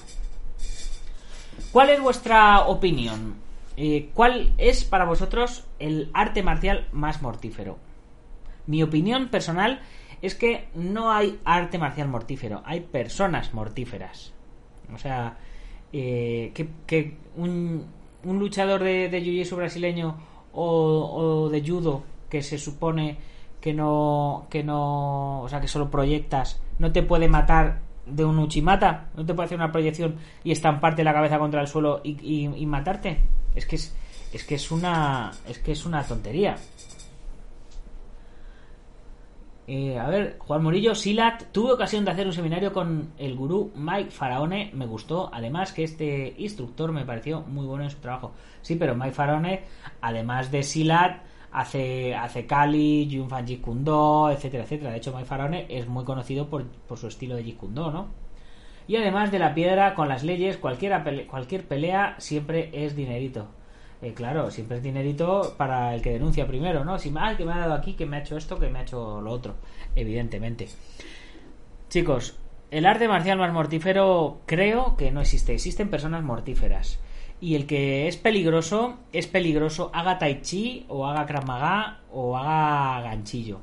¿Cuál 1.71 1.90
es 1.90 2.01
vuestra 2.01 2.62
opinión? 2.62 3.37
eh, 3.77 4.11
¿cuál 4.12 4.55
es 4.59 4.83
para 4.83 5.05
vosotros 5.05 5.64
el 5.79 6.11
arte 6.12 6.42
marcial 6.42 6.88
más 6.90 7.23
mortífero? 7.23 7.79
Mi 8.66 8.83
opinión 8.83 9.29
personal 9.29 9.81
es 10.21 10.35
que 10.35 10.66
no 10.75 11.12
hay 11.12 11.38
arte 11.44 11.79
marcial 11.79 12.09
mortífero, 12.09 12.61
hay 12.64 12.81
personas 12.81 13.55
mortíferas. 13.55 14.33
O 14.94 14.98
sea, 14.98 15.37
eh, 15.92 16.53
que, 16.87 17.16
un, 17.37 17.87
un, 18.24 18.38
luchador 18.38 18.83
de, 18.83 19.09
de 19.09 19.22
jiu-jitsu 19.22 19.57
brasileño 19.57 20.16
o, 20.53 21.44
o 21.44 21.48
de 21.48 21.62
judo 21.66 22.03
que 22.29 22.42
se 22.42 22.59
supone 22.59 23.16
que 23.61 23.74
no 23.74 24.46
que 24.51 24.62
no 24.62 25.40
o 25.42 25.48
sea 25.48 25.61
que 25.61 25.68
solo 25.68 25.90
proyectas 25.90 26.61
no 26.79 26.92
te 26.92 27.03
puede 27.03 27.29
matar 27.29 27.81
de 28.07 28.24
un 28.24 28.38
uchimata 28.38 29.09
no 29.16 29.24
te 29.27 29.35
puede 29.35 29.46
hacer 29.46 29.59
una 29.59 29.72
proyección 29.72 30.16
y 30.44 30.53
estamparte 30.53 31.05
la 31.05 31.12
cabeza 31.12 31.38
contra 31.38 31.61
el 31.61 31.66
suelo 31.66 32.01
y, 32.05 32.48
y, 32.55 32.66
matarte 32.66 33.18
es 33.55 33.66
que 33.66 33.77
es, 33.77 33.94
es 34.33 34.44
que 34.44 34.55
es 34.55 34.70
una 34.70 35.33
es 35.48 35.59
que 35.59 35.72
es 35.72 35.85
una 35.85 36.05
tontería 36.05 36.57
eh, 39.71 39.99
a 39.99 40.09
ver, 40.09 40.39
Juan 40.39 40.63
Murillo, 40.63 40.95
Silat, 40.95 41.53
tuve 41.53 41.75
ocasión 41.75 42.03
de 42.03 42.11
hacer 42.11 42.27
un 42.27 42.33
seminario 42.33 42.73
con 42.73 43.13
el 43.19 43.37
gurú 43.37 43.71
Mike 43.77 44.11
Faraone, 44.11 44.71
me 44.73 44.87
gustó, 44.87 45.29
además 45.31 45.75
que 45.75 45.85
este 45.85 46.35
instructor 46.39 46.91
me 46.91 47.05
pareció 47.05 47.43
muy 47.43 47.67
bueno 47.67 47.85
en 47.85 47.91
su 47.91 47.99
trabajo. 47.99 48.33
Sí, 48.63 48.77
pero 48.77 48.95
Mike 48.95 49.13
Faraone, 49.13 49.65
además 50.01 50.51
de 50.51 50.63
Silat, 50.63 51.23
hace, 51.53 52.15
hace 52.15 52.47
Kali, 52.47 53.11
Jun 53.13 53.29
Fan 53.29 53.47
Jeet 53.47 53.61
etcétera, 53.63 54.65
etcétera. 54.65 54.91
De 54.93 54.97
hecho, 54.97 55.13
Mike 55.13 55.27
Faraone 55.27 55.67
es 55.69 55.87
muy 55.87 56.05
conocido 56.05 56.49
por, 56.49 56.65
su 56.97 57.07
estilo 57.07 57.37
de 57.37 57.45
Jeet 57.45 57.63
¿no? 57.65 58.09
Y 58.87 58.97
además 58.97 59.31
de 59.31 59.39
la 59.39 59.53
piedra, 59.53 59.95
con 59.95 60.09
las 60.09 60.25
leyes, 60.25 60.57
cualquier 60.57 61.69
pelea 61.69 62.15
siempre 62.17 62.71
es 62.73 62.97
dinerito. 62.97 63.49
Eh, 64.01 64.15
claro, 64.15 64.51
siempre 64.51 64.77
es 64.77 64.83
dinerito 64.83 65.55
para 65.57 65.95
el 65.95 66.03
que 66.03 66.13
denuncia 66.13 66.47
primero, 66.47 66.85
¿no? 66.85 66.99
Si 66.99 67.11
mal 67.11 67.37
que 67.37 67.45
me 67.45 67.53
ha 67.53 67.59
dado 67.59 67.75
aquí, 67.75 67.95
que 67.95 68.07
me 68.07 68.17
ha 68.17 68.21
hecho 68.21 68.37
esto, 68.37 68.59
que 68.59 68.69
me 68.69 68.79
ha 68.79 68.83
hecho 68.83 69.21
lo 69.21 69.33
otro, 69.33 69.57
evidentemente. 69.97 70.69
Chicos, 71.89 72.39
el 72.71 72.87
arte 72.87 73.09
marcial 73.09 73.39
más 73.39 73.53
mortífero 73.53 74.41
creo 74.47 74.97
que 74.97 75.11
no 75.11 75.21
existe. 75.21 75.55
Existen 75.55 75.91
personas 75.91 76.23
mortíferas. 76.23 77.01
Y 77.41 77.55
el 77.57 77.67
que 77.67 78.09
es 78.09 78.17
peligroso, 78.17 78.99
es 79.13 79.27
peligroso, 79.27 79.91
haga 79.95 80.19
tai 80.19 80.43
chi, 80.43 80.85
o 80.89 81.07
haga 81.07 81.27
krav 81.27 81.99
o 82.13 82.37
haga 82.37 83.01
ganchillo. 83.03 83.61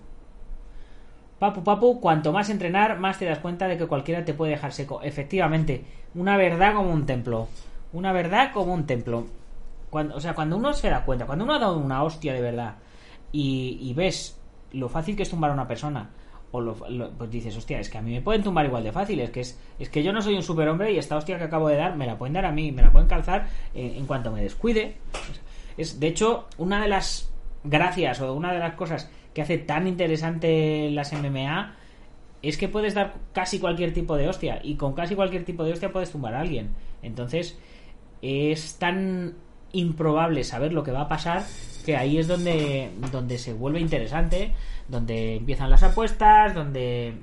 Papu, 1.40 1.64
papu, 1.64 2.00
cuanto 2.02 2.32
más 2.32 2.50
entrenar, 2.50 2.98
más 3.00 3.20
te 3.20 3.26
das 3.26 3.40
cuenta 3.40 3.68
de 3.68 3.78
que 3.78 3.88
cualquiera 3.88 4.26
te 4.26 4.34
puede 4.34 4.54
dejar 4.54 4.74
seco. 4.74 5.02
Efectivamente, 5.02 5.84
una 6.14 6.38
verdad 6.38 6.74
como 6.74 6.92
un 6.92 7.06
templo. 7.06 7.48
Una 7.94 8.12
verdad 8.12 8.52
como 8.54 8.74
un 8.74 8.86
templo 8.86 9.28
o 9.96 10.20
sea, 10.20 10.34
cuando 10.34 10.58
uno 10.58 10.74
se 10.74 10.90
da 10.90 11.04
cuenta, 11.04 11.26
cuando 11.26 11.46
uno 11.46 11.54
ha 11.54 11.60
dado 11.60 11.78
una 11.78 12.04
hostia 12.04 12.34
de 12.34 12.42
verdad 12.42 12.76
y, 13.32 13.94
ves 13.96 14.40
lo 14.72 14.90
fácil 14.90 15.16
que 15.16 15.24
es 15.24 15.30
tumbar 15.30 15.52
a 15.52 15.54
una 15.54 15.68
persona, 15.68 16.10
o 16.52 16.62
lo, 16.62 16.76
pues 16.76 17.30
dices, 17.30 17.56
hostia, 17.58 17.80
es 17.80 17.90
que 17.90 17.98
a 17.98 18.02
mí 18.02 18.12
me 18.12 18.22
pueden 18.22 18.44
tumbar 18.44 18.66
igual 18.66 18.84
de 18.84 18.92
fácil, 18.92 19.20
es 19.20 19.30
que 19.30 19.42
es, 19.42 19.60
es 19.80 19.90
que 19.90 20.04
yo 20.04 20.14
no 20.14 20.22
soy 20.22 20.36
un 20.36 20.44
superhombre 20.44 20.92
y 20.92 20.98
esta 20.98 21.18
hostia 21.18 21.38
que 21.38 21.46
acabo 21.46 21.68
de 21.68 21.76
dar 21.76 21.96
me 21.98 22.06
la 22.06 22.18
pueden 22.18 22.34
dar 22.34 22.46
a 22.46 22.52
mí, 22.52 22.72
me 22.72 22.82
la 22.82 22.92
pueden 22.92 23.08
calzar 23.08 23.48
en, 23.74 24.06
cuanto 24.06 24.32
me 24.32 24.42
descuide. 24.42 24.98
Es, 25.78 26.00
de 26.00 26.08
hecho, 26.08 26.48
una 26.58 26.82
de 26.82 26.88
las 26.88 27.32
gracias 27.64 28.22
o 28.22 28.34
una 28.34 28.54
de 28.54 28.60
las 28.60 28.76
cosas 28.76 29.10
que 29.34 29.42
hace 29.42 29.58
tan 29.58 29.88
interesante 29.88 30.90
las 30.92 31.12
MMA 31.12 31.76
es 32.42 32.58
que 32.58 32.70
puedes 32.70 32.94
dar 32.94 33.16
casi 33.34 33.60
cualquier 33.60 33.94
tipo 33.94 34.16
de 34.16 34.30
hostia 34.30 34.60
y 34.64 34.76
con 34.76 34.94
casi 34.94 35.16
cualquier 35.16 35.44
tipo 35.44 35.64
de 35.64 35.74
hostia 35.74 35.92
puedes 35.92 36.12
tumbar 36.12 36.36
a 36.36 36.42
alguien. 36.42 36.70
Entonces, 37.02 37.58
es 38.22 38.78
tan 38.78 39.36
improbable 39.72 40.44
saber 40.44 40.74
lo 40.74 40.84
que 40.84 40.92
va 40.92 41.02
a 41.02 41.08
pasar 41.08 41.44
que 41.86 41.96
ahí 41.96 42.18
es 42.18 42.28
donde, 42.28 42.92
donde 43.12 43.38
se 43.38 43.54
vuelve 43.54 43.80
interesante, 43.80 44.54
donde 44.88 45.36
empiezan 45.36 45.70
las 45.70 45.84
apuestas, 45.84 46.54
donde 46.54 47.14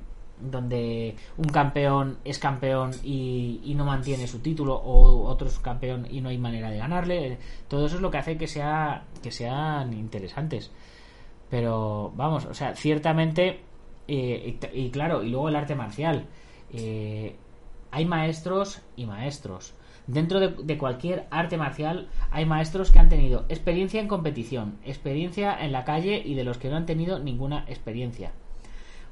donde 0.42 1.14
un 1.37 1.44
campeón 1.44 2.18
es 2.24 2.40
campeón 2.40 2.90
y, 3.05 3.72
no 3.76 3.85
mantiene 3.85 4.26
su 4.26 4.40
título 4.40 4.74
o 4.74 5.28
otro 5.28 5.46
es 5.46 5.59
campeón 5.61 6.07
y 6.11 6.20
no 6.20 6.31
hay 6.31 6.38
manera 6.38 6.70
de 6.70 6.78
ganarle. 6.78 7.38
Todo 7.68 7.87
eso 7.87 7.96
es 7.96 8.02
lo 8.02 8.11
que 8.11 8.18
hace 8.18 8.37
que 8.37 8.48
sea 8.48 9.05
que 9.22 9.31
sean 9.31 9.92
interesantes. 9.92 10.70
Pero 11.48 12.12
vamos 12.16 12.44
o 12.46 12.55
sea 12.55 12.74
ciertamente 12.74 13.61
eh, 14.09 14.59
y, 14.72 14.90
claro 14.90 15.22
y 15.22 15.31
luego 15.31 15.48
el 15.48 15.57
arte 15.57 15.74
marcial. 15.74 16.26
Eh, 16.72 17.37
hay 17.92 18.05
maestros 18.05 18.81
y 18.96 19.07
maestros 19.07 19.74
Dentro 20.06 20.40
de, 20.40 20.78
cualquier 20.78 21.26
arte 21.30 21.56
marcial 21.56 22.08
hay 22.30 22.44
maestros 22.44 22.90
que 22.90 22.98
han 22.98 23.08
tenido 23.08 23.44
experiencia 23.48 24.00
en 24.00 24.08
competición, 24.08 24.78
experiencia 24.84 25.56
en 25.64 25.70
la 25.70 25.84
calle 25.84 26.20
y 26.24 26.34
de 26.34 26.44
los 26.44 26.58
que 26.58 26.68
no 26.68 26.76
han 26.76 26.86
tenido 26.86 27.20
ninguna 27.20 27.64
experiencia. 27.68 28.32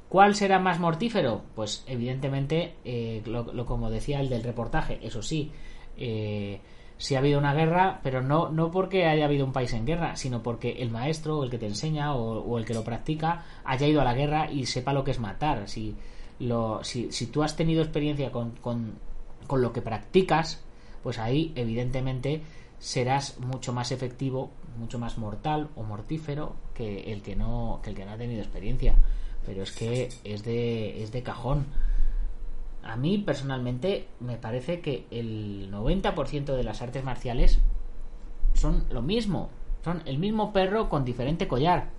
¿Cuál 0.09 0.35
será 0.35 0.59
más 0.59 0.79
mortífero? 0.79 1.43
Pues 1.55 1.85
evidentemente, 1.87 2.75
eh, 2.83 3.21
lo, 3.25 3.65
como 3.65 3.89
decía 3.89 4.19
el 4.19 4.27
del 4.27 4.43
reportaje, 4.43 4.99
eso 5.01 5.21
sí, 5.21 5.51
eh, 5.95 6.59
si 6.97 7.15
ha 7.15 7.19
habido 7.19 7.39
una 7.39 7.53
guerra, 7.53 8.01
pero 8.03 8.21
no, 8.21 8.49
no 8.49 8.69
porque 8.69 9.07
haya 9.07 9.23
habido 9.23 9.45
un 9.45 9.53
país 9.53 9.71
en 9.71 9.85
guerra, 9.85 10.17
sino 10.17 10.43
porque 10.43 10.83
el 10.83 10.91
maestro, 10.91 11.39
o 11.39 11.43
el 11.45 11.49
que 11.49 11.57
te 11.57 11.67
enseña, 11.67 12.13
o, 12.13 12.57
el 12.57 12.65
que 12.65 12.73
lo 12.73 12.83
practica, 12.83 13.45
haya 13.63 13.87
ido 13.87 14.01
a 14.01 14.03
la 14.03 14.13
guerra 14.13 14.51
y 14.51 14.65
sepa 14.65 14.91
lo 14.91 15.05
que 15.05 15.11
es 15.11 15.19
matar. 15.19 15.69
Si, 15.69 15.95
lo, 16.39 16.83
si, 16.83 17.13
si 17.13 17.27
tú 17.27 17.41
has 17.41 17.55
tenido 17.55 17.81
experiencia 17.81 18.31
con, 18.31 18.51
con, 18.51 18.95
con 19.47 19.61
lo 19.61 19.71
que 19.71 19.81
practicas, 19.81 20.61
pues 21.03 21.19
ahí 21.19 21.51
evidentemente 21.55 22.41
serás 22.79 23.39
mucho 23.39 23.73
más 23.73 23.91
efectivo, 23.91 24.51
mucho 24.77 24.97
más 24.97 25.17
mortal 25.17 25.69
o 25.75 25.83
mortífero 25.83 26.55
que 26.73 27.13
el 27.13 27.21
que 27.21 27.35
no, 27.35 27.79
que 27.83 27.91
el 27.91 27.95
que 27.95 28.05
no 28.05 28.11
ha 28.11 28.17
tenido 28.17 28.41
experiencia. 28.41 28.95
Pero 29.45 29.63
es 29.63 29.71
que 29.71 30.09
es 30.23 30.43
de, 30.43 31.03
es 31.03 31.11
de 31.11 31.23
cajón. 31.23 31.65
A 32.83 32.95
mí 32.95 33.19
personalmente 33.19 34.07
me 34.19 34.37
parece 34.37 34.81
que 34.81 35.05
el 35.11 35.71
90% 35.71 36.55
de 36.55 36.63
las 36.63 36.81
artes 36.81 37.03
marciales 37.03 37.59
son 38.53 38.85
lo 38.89 39.01
mismo. 39.01 39.49
Son 39.83 40.01
el 40.05 40.17
mismo 40.17 40.51
perro 40.53 40.89
con 40.89 41.05
diferente 41.05 41.47
collar. 41.47 41.89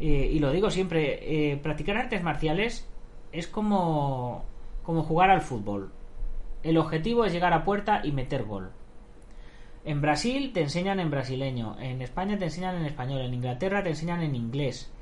Eh, 0.00 0.30
y 0.32 0.38
lo 0.38 0.50
digo 0.50 0.70
siempre, 0.70 1.52
eh, 1.52 1.56
practicar 1.56 1.96
artes 1.96 2.22
marciales 2.22 2.88
es 3.32 3.46
como, 3.46 4.44
como 4.82 5.02
jugar 5.02 5.30
al 5.30 5.42
fútbol. 5.42 5.92
El 6.62 6.76
objetivo 6.76 7.24
es 7.24 7.32
llegar 7.32 7.52
a 7.52 7.64
puerta 7.64 8.00
y 8.02 8.10
meter 8.10 8.44
gol. 8.44 8.72
En 9.84 10.00
Brasil 10.00 10.52
te 10.52 10.60
enseñan 10.60 10.98
en 10.98 11.10
brasileño, 11.10 11.76
en 11.78 12.02
España 12.02 12.36
te 12.36 12.46
enseñan 12.46 12.74
en 12.76 12.84
español, 12.84 13.20
en 13.20 13.32
Inglaterra 13.32 13.82
te 13.82 13.90
enseñan 13.90 14.22
en 14.22 14.34
inglés. 14.34 14.92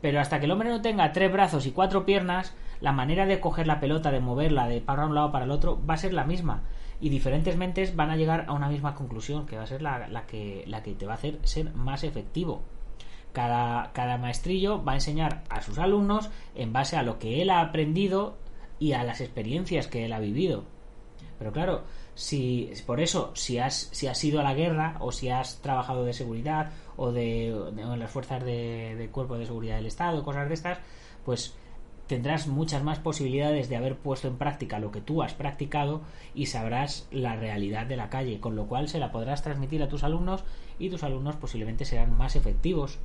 Pero 0.00 0.20
hasta 0.20 0.38
que 0.38 0.46
el 0.46 0.50
hombre 0.50 0.68
no 0.68 0.82
tenga 0.82 1.12
tres 1.12 1.32
brazos 1.32 1.66
y 1.66 1.70
cuatro 1.70 2.04
piernas, 2.04 2.54
la 2.80 2.92
manera 2.92 3.26
de 3.26 3.40
coger 3.40 3.66
la 3.66 3.80
pelota, 3.80 4.10
de 4.10 4.20
moverla 4.20 4.66
de 4.68 4.80
para 4.80 5.06
un 5.06 5.14
lado 5.14 5.30
para 5.30 5.44
el 5.44 5.50
otro, 5.50 5.80
va 5.88 5.94
a 5.94 5.98
ser 5.98 6.12
la 6.12 6.24
misma. 6.24 6.64
Y 7.00 7.08
diferentes 7.08 7.56
mentes 7.56 7.94
van 7.94 8.10
a 8.10 8.16
llegar 8.16 8.44
a 8.48 8.52
una 8.52 8.68
misma 8.68 8.94
conclusión, 8.94 9.46
que 9.46 9.56
va 9.56 9.62
a 9.62 9.66
ser 9.66 9.82
la, 9.82 10.26
que, 10.26 10.64
la 10.66 10.82
que 10.82 10.94
te 10.94 11.06
va 11.06 11.12
a 11.12 11.16
hacer 11.16 11.38
ser 11.44 11.72
más 11.74 12.02
efectivo. 12.04 12.62
Cada, 13.32 13.92
cada 13.92 14.18
maestrillo 14.18 14.84
va 14.84 14.92
a 14.92 14.96
enseñar 14.96 15.44
a 15.48 15.62
sus 15.62 15.78
alumnos 15.78 16.28
en 16.54 16.72
base 16.72 16.96
a 16.96 17.02
lo 17.02 17.18
que 17.18 17.40
él 17.40 17.50
ha 17.50 17.60
aprendido 17.60 18.36
y 18.78 18.92
a 18.92 19.04
las 19.04 19.20
experiencias 19.20 19.86
que 19.86 20.04
él 20.04 20.12
ha 20.12 20.18
vivido. 20.18 20.64
Pero 21.38 21.52
claro, 21.52 21.82
si 22.14 22.70
por 22.86 23.00
eso, 23.00 23.32
si 23.34 23.58
has, 23.58 23.88
si 23.92 24.06
has 24.06 24.22
ido 24.24 24.40
a 24.40 24.44
la 24.44 24.54
guerra 24.54 24.96
o 25.00 25.12
si 25.12 25.28
has 25.28 25.60
trabajado 25.60 26.04
de 26.04 26.12
seguridad 26.12 26.70
o 26.96 27.12
de, 27.12 27.48
en 27.48 27.98
las 27.98 28.10
fuerzas 28.10 28.44
de, 28.44 29.08
cuerpo 29.12 29.36
de 29.36 29.46
seguridad 29.46 29.76
del 29.76 29.86
Estado, 29.86 30.22
cosas 30.22 30.48
de 30.48 30.54
estas, 30.54 30.78
pues 31.24 31.56
tendrás 32.06 32.46
muchas 32.46 32.82
más 32.82 32.98
posibilidades 32.98 33.68
de 33.68 33.76
haber 33.76 33.96
puesto 33.96 34.28
en 34.28 34.36
práctica 34.36 34.78
lo 34.78 34.92
que 34.92 35.00
tú 35.00 35.22
has 35.22 35.34
practicado 35.34 36.02
y 36.34 36.46
sabrás 36.46 37.08
la 37.10 37.34
realidad 37.34 37.86
de 37.86 37.96
la 37.96 38.10
calle, 38.10 38.40
con 38.40 38.56
lo 38.56 38.66
cual 38.66 38.88
se 38.88 38.98
la 38.98 39.10
podrás 39.10 39.42
transmitir 39.42 39.82
a 39.82 39.88
tus 39.88 40.04
alumnos 40.04 40.44
y 40.78 40.90
tus 40.90 41.02
alumnos 41.02 41.36
posiblemente 41.36 41.84
serán 41.84 42.16
más 42.16 42.36
efectivos. 42.36 42.98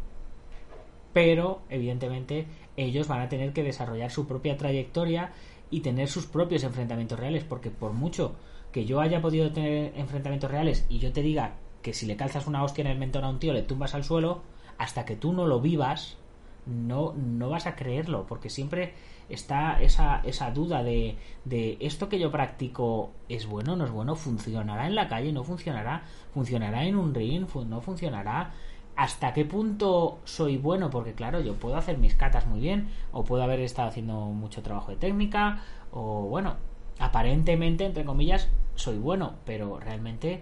Pero, 1.13 1.61
evidentemente, 1.69 2.45
ellos 2.77 3.07
van 3.07 3.21
a 3.21 3.29
tener 3.29 3.51
que 3.51 3.63
desarrollar 3.63 4.11
su 4.11 4.27
propia 4.27 4.57
trayectoria 4.57 5.31
y 5.71 5.81
tener 5.81 6.07
sus 6.07 6.25
propios 6.25 6.63
enfrentamientos 6.63 7.19
reales, 7.19 7.43
porque 7.43 7.71
por 7.71 7.93
mucho 7.93 8.35
que 8.71 8.85
yo 8.85 9.01
haya 9.01 9.21
podido 9.21 9.51
tener 9.51 9.93
enfrentamientos 9.95 10.51
reales 10.51 10.85
y 10.89 10.99
yo 10.99 11.11
te 11.11 11.21
diga 11.21 11.55
que 11.81 11.93
si 11.93 12.05
le 12.05 12.15
calzas 12.15 12.47
una 12.47 12.63
hostia 12.63 12.83
en 12.83 12.87
el 12.87 12.97
mentón 12.97 13.23
a 13.23 13.29
un 13.29 13.39
tío 13.39 13.53
le 13.53 13.63
tumbas 13.63 13.95
al 13.95 14.03
suelo, 14.03 14.41
hasta 14.77 15.05
que 15.05 15.15
tú 15.15 15.33
no 15.33 15.47
lo 15.47 15.59
vivas, 15.61 16.17
no, 16.65 17.13
no 17.13 17.49
vas 17.49 17.67
a 17.67 17.75
creerlo, 17.75 18.25
porque 18.27 18.49
siempre 18.49 18.93
está 19.29 19.81
esa, 19.81 20.21
esa 20.25 20.51
duda 20.51 20.83
de, 20.83 21.17
de 21.45 21.77
esto 21.79 22.09
que 22.09 22.19
yo 22.19 22.31
practico 22.31 23.11
es 23.27 23.45
bueno, 23.45 23.75
no 23.75 23.85
es 23.85 23.91
bueno, 23.91 24.15
funcionará 24.15 24.87
en 24.87 24.95
la 24.95 25.07
calle, 25.07 25.31
no 25.31 25.43
funcionará, 25.43 26.03
funcionará 26.33 26.85
en 26.85 26.95
un 26.95 27.13
ring, 27.13 27.47
no 27.67 27.81
funcionará 27.81 28.53
hasta 28.99 29.31
qué 29.31 29.45
punto 29.45 30.19
soy 30.25 30.57
bueno, 30.57 30.89
porque 30.89 31.13
claro, 31.13 31.39
yo 31.39 31.55
puedo 31.55 31.77
hacer 31.77 31.97
mis 31.97 32.15
catas 32.15 32.45
muy 32.47 32.59
bien, 32.59 32.89
o 33.13 33.23
puedo 33.23 33.41
haber 33.43 33.61
estado 33.61 33.87
haciendo 33.87 34.13
mucho 34.25 34.61
trabajo 34.61 34.91
de 34.91 34.97
técnica, 34.97 35.63
o 35.91 36.23
bueno, 36.23 36.57
aparentemente, 36.99 37.85
entre 37.85 38.03
comillas, 38.03 38.49
soy 38.75 38.97
bueno, 38.97 39.35
pero 39.45 39.79
realmente 39.79 40.41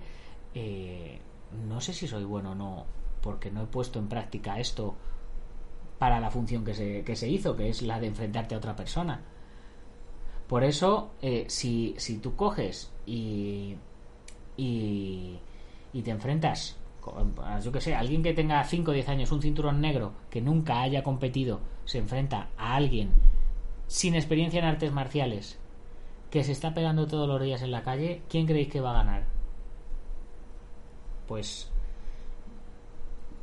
eh, 0.56 1.20
no 1.70 1.82
sé 1.82 1.94
si 1.94 2.08
soy 2.08 2.24
bueno 2.24 2.54
o 2.54 2.56
no, 2.56 2.86
porque 3.22 3.52
no 3.52 3.62
he 3.62 3.68
puesto 3.68 4.00
en 4.00 4.08
práctica 4.10 4.60
esto 4.60 4.96
para 6.00 6.20
la 6.20 6.32
función 6.32 6.66
que 6.66 6.74
se, 6.74 7.04
que 7.04 7.16
se 7.16 7.30
hizo, 7.30 7.56
que 7.56 7.70
es 7.70 7.84
la 7.84 8.00
de 8.00 8.08
enfrentarte 8.08 8.56
a 8.56 8.58
otra 8.58 8.76
persona. 8.76 9.22
Por 10.48 10.64
eso, 10.64 11.12
eh, 11.22 11.46
si, 11.48 11.94
si 12.00 12.18
tú 12.18 12.36
coges 12.36 12.92
y, 13.06 13.76
y, 14.56 15.40
te 16.04 16.10
enfrentas, 16.10 16.76
yo 17.64 17.72
que 17.72 17.82
sé, 17.82 17.96
alguien 17.96 18.24
que 18.24 18.34
tenga 18.34 18.64
5 18.64 18.92
o 18.92 18.94
10 18.94 19.10
años, 19.10 19.32
un 19.32 19.42
cinturón 19.42 19.82
negro, 19.82 20.14
que 20.30 20.42
nunca 20.42 20.82
haya 20.82 21.04
competido, 21.04 21.62
se 21.86 22.00
enfrenta 22.00 22.50
a 22.58 22.76
alguien 22.76 23.12
sin 23.88 24.16
experiencia 24.16 24.60
en 24.60 24.66
artes 24.66 24.92
marciales, 24.92 25.58
que 26.30 26.44
se 26.44 26.52
está 26.52 26.74
pegando 26.74 27.08
todos 27.08 27.28
los 27.28 27.42
días 27.42 27.62
en 27.62 27.72
la 27.72 27.84
calle, 27.84 28.22
¿quién 28.30 28.46
creéis 28.46 28.68
que 28.68 28.82
va 28.82 28.92
a 28.92 29.04
ganar? 29.04 29.24
Pues 31.28 31.72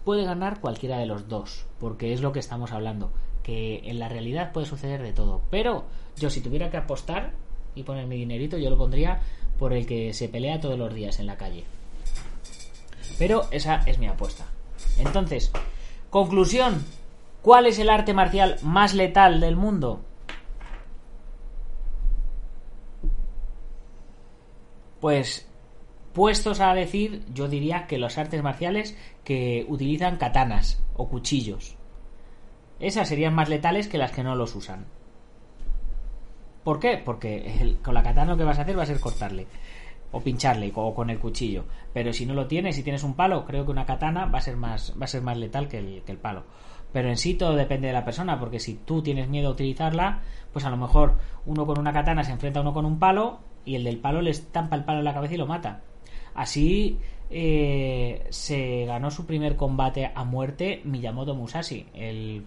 puede 0.05 0.25
ganar 0.25 0.61
cualquiera 0.61 0.99
de 0.99 1.07
los 1.07 1.29
dos, 1.29 1.67
porque 1.81 2.13
es 2.13 2.21
lo 2.21 2.33
que 2.33 2.41
estamos 2.41 2.73
hablando, 2.73 3.11
que 3.43 3.81
en 3.85 3.99
la 3.99 4.09
realidad 4.09 4.53
puede 4.53 4.67
suceder 4.67 5.03
de 5.03 5.13
todo. 5.13 5.41
Pero 5.51 5.85
yo 6.17 6.29
si 6.29 6.43
tuviera 6.43 6.71
que 6.71 6.77
apostar 6.77 7.33
y 7.75 7.83
poner 7.83 8.07
mi 8.07 8.17
dinerito, 8.17 8.59
yo 8.59 8.71
lo 8.71 8.77
pondría 8.77 9.21
por 9.59 9.73
el 9.73 9.87
que 9.87 10.13
se 10.13 10.29
pelea 10.29 10.61
todos 10.61 10.79
los 10.79 10.93
días 10.93 11.19
en 11.21 11.27
la 11.27 11.37
calle. 11.37 11.65
Pero 13.19 13.49
esa 13.51 13.83
es 13.87 13.99
mi 13.99 14.07
apuesta. 14.07 14.45
Entonces, 14.99 15.53
conclusión, 16.11 16.85
¿cuál 17.43 17.67
es 17.67 17.79
el 17.79 17.91
arte 17.91 18.15
marcial 18.15 18.59
más 18.63 18.95
letal 18.95 19.41
del 19.41 19.57
mundo? 19.57 20.01
Pues 25.01 25.49
puestos 26.13 26.61
a 26.61 26.75
decir, 26.75 27.25
yo 27.33 27.49
diría 27.49 27.87
que 27.87 27.99
los 27.99 28.17
artes 28.19 28.43
marciales 28.43 28.97
que 29.25 29.67
utilizan 29.69 30.17
katanas 30.17 30.83
o 30.95 31.09
cuchillos. 31.09 31.77
Esas 32.81 33.09
serían 33.09 33.35
más 33.35 33.49
letales 33.49 33.89
que 33.89 33.99
las 33.99 34.13
que 34.13 34.23
no 34.23 34.35
los 34.35 34.55
usan. 34.55 34.87
¿Por 36.63 36.81
qué? 36.81 36.97
Porque 37.05 37.77
con 37.83 37.95
la 37.95 38.03
katana 38.03 38.33
lo 38.33 38.39
que 38.39 38.45
vas 38.45 38.59
a 38.59 38.63
hacer 38.63 38.79
va 38.79 38.85
a 38.85 38.87
ser 38.87 39.01
cortarle 39.01 39.47
o 40.15 40.21
pincharle 40.21 40.73
o 40.75 40.95
con 40.95 41.11
el 41.11 41.19
cuchillo. 41.19 41.65
Pero 41.93 42.13
si 42.13 42.25
no 42.25 42.35
lo 42.35 42.47
tienes, 42.47 42.77
si 42.77 42.83
tienes 42.83 43.03
un 43.03 43.15
palo, 43.15 43.45
creo 43.45 43.65
que 43.65 43.73
una 43.73 43.85
katana 43.85 44.27
va 44.27 44.39
a 44.39 44.43
ser 44.43 44.57
más, 44.57 44.95
va 45.01 45.05
a 45.05 45.09
ser 45.09 45.23
más 45.23 45.37
letal 45.37 45.69
que 45.69 45.79
el, 45.79 46.03
que 46.03 46.13
el 46.13 46.19
palo. 46.19 46.45
Pero 46.93 47.09
en 47.09 47.17
sí 47.17 47.35
todo 47.35 47.57
depende 47.57 47.89
de 47.89 47.93
la 47.93 48.05
persona, 48.05 48.39
porque 48.39 48.61
si 48.61 48.75
tú 48.75 49.03
tienes 49.03 49.29
miedo 49.29 49.49
a 49.49 49.53
utilizarla, 49.53 50.23
pues 50.53 50.65
a 50.65 50.71
lo 50.71 50.77
mejor 50.77 51.19
uno 51.45 51.67
con 51.67 51.79
una 51.79 51.93
katana 51.93 52.23
se 52.23 52.31
enfrenta 52.31 52.61
a 52.61 52.63
uno 52.63 52.73
con 52.73 52.87
un 52.87 53.01
palo 53.01 53.41
y 53.65 53.75
el 53.75 53.83
del 53.83 53.99
palo 53.99 54.23
le 54.23 54.31
estampa 54.31 54.77
el 54.77 54.85
palo 54.85 55.01
en 55.01 55.05
la 55.05 55.15
cabeza 55.15 55.35
y 55.35 55.39
lo 55.39 55.47
mata. 55.47 55.83
Así 56.35 56.99
eh, 57.31 58.25
se 58.31 58.85
ganó 58.87 59.11
su 59.11 59.27
primer 59.27 59.57
combate 59.57 60.13
a 60.15 60.25
muerte 60.25 60.83
Miyamoto 60.85 61.35
Musashi, 61.35 61.89
el, 61.95 62.45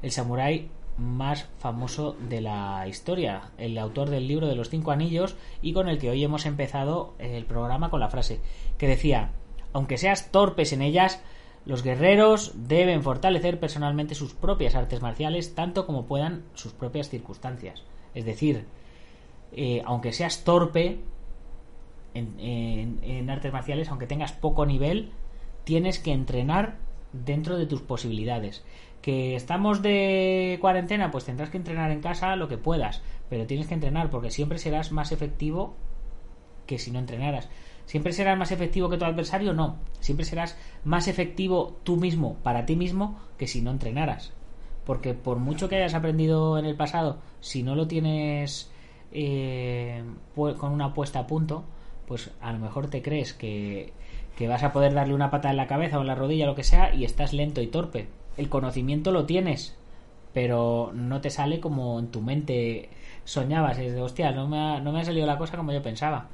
el 0.00 0.10
samurái 0.10 0.70
más 1.00 1.48
famoso 1.58 2.16
de 2.28 2.40
la 2.40 2.86
historia, 2.86 3.50
el 3.58 3.78
autor 3.78 4.10
del 4.10 4.28
libro 4.28 4.46
de 4.46 4.54
los 4.54 4.70
cinco 4.70 4.90
anillos 4.90 5.36
y 5.62 5.72
con 5.72 5.88
el 5.88 5.98
que 5.98 6.10
hoy 6.10 6.22
hemos 6.22 6.46
empezado 6.46 7.14
el 7.18 7.44
programa 7.46 7.90
con 7.90 8.00
la 8.00 8.08
frase 8.08 8.40
que 8.78 8.86
decía, 8.86 9.32
aunque 9.72 9.98
seas 9.98 10.30
torpes 10.30 10.72
en 10.72 10.82
ellas, 10.82 11.22
los 11.64 11.82
guerreros 11.82 12.52
deben 12.54 13.02
fortalecer 13.02 13.58
personalmente 13.60 14.14
sus 14.14 14.34
propias 14.34 14.74
artes 14.74 15.02
marciales 15.02 15.54
tanto 15.54 15.86
como 15.86 16.06
puedan 16.06 16.44
sus 16.54 16.72
propias 16.72 17.08
circunstancias. 17.08 17.82
Es 18.14 18.24
decir, 18.24 18.66
eh, 19.52 19.82
aunque 19.84 20.12
seas 20.12 20.44
torpe, 20.44 21.00
en, 22.14 23.30
artes 23.30 23.52
marciales, 23.52 23.88
aunque 23.88 24.06
tengas 24.06 24.32
poco 24.32 24.66
nivel, 24.66 25.10
tienes 25.64 25.98
que 25.98 26.12
entrenar 26.12 26.76
dentro 27.12 27.56
de 27.56 27.66
tus 27.66 27.82
posibilidades. 27.82 28.64
Que 29.02 29.34
estamos 29.34 29.82
de 29.82 30.58
cuarentena, 30.60 31.10
pues 31.10 31.24
tendrás 31.24 31.50
que 31.50 31.56
entrenar 31.56 31.90
en 31.90 32.00
casa 32.00 32.36
lo 32.36 32.48
que 32.48 32.58
puedas, 32.58 33.02
pero 33.28 33.46
tienes 33.46 33.66
que 33.66 33.74
entrenar 33.74 34.10
porque 34.10 34.30
siempre 34.30 34.58
serás 34.58 34.92
más 34.92 35.12
efectivo 35.12 35.74
que 36.66 36.78
si 36.78 36.90
no 36.90 36.98
entrenaras. 36.98 37.48
¿Siempre 37.86 38.12
serás 38.12 38.38
más 38.38 38.52
efectivo 38.52 38.88
que 38.88 38.98
tu 38.98 39.04
adversario? 39.04 39.52
No. 39.52 39.76
Siempre 39.98 40.24
serás 40.24 40.56
más 40.84 41.08
efectivo 41.08 41.76
tú 41.82 41.96
mismo, 41.96 42.36
para 42.42 42.64
ti 42.64 42.76
mismo, 42.76 43.18
que 43.36 43.48
si 43.48 43.62
no 43.62 43.72
entrenaras. 43.72 44.32
Porque 44.84 45.14
por 45.14 45.38
mucho 45.38 45.68
que 45.68 45.76
hayas 45.76 45.94
aprendido 45.94 46.58
en 46.58 46.66
el 46.66 46.76
pasado, 46.76 47.18
si 47.40 47.64
no 47.64 47.74
lo 47.74 47.88
tienes 47.88 48.70
eh, 49.12 50.04
con 50.36 50.70
una 50.72 50.94
puesta 50.94 51.18
a 51.18 51.26
punto, 51.26 51.64
pues 52.06 52.30
a 52.40 52.52
lo 52.52 52.58
mejor 52.58 52.88
te 52.88 53.02
crees 53.02 53.32
que, 53.32 53.92
vas 54.48 54.62
a 54.62 54.72
poder 54.72 54.94
darle 54.94 55.14
una 55.14 55.30
pata 55.30 55.50
en 55.50 55.56
la 55.56 55.66
cabeza 55.66 55.98
o 55.98 56.00
en 56.00 56.06
la 56.06 56.14
rodilla, 56.14 56.46
lo 56.46 56.54
que 56.54 56.64
sea, 56.64 56.94
y 56.94 57.04
estás 57.04 57.32
lento 57.32 57.60
y 57.60 57.66
torpe. 57.66 58.08
El 58.36 58.48
conocimiento 58.48 59.12
lo 59.12 59.26
tienes, 59.26 59.76
pero 60.32 60.92
no 60.94 61.20
te 61.20 61.30
sale 61.30 61.60
como 61.60 61.98
en 61.98 62.08
tu 62.08 62.20
mente 62.20 62.90
soñabas. 63.24 63.78
Es 63.78 63.94
de, 63.94 64.00
hostia, 64.00 64.32
no 64.32 64.48
me 64.48 64.58
ha, 64.58 64.80
no 64.80 64.92
me 64.92 65.00
ha 65.00 65.04
salido 65.04 65.26
la 65.26 65.38
cosa 65.38 65.56
como 65.56 65.72
yo 65.72 65.82
pensaba. 65.82 66.28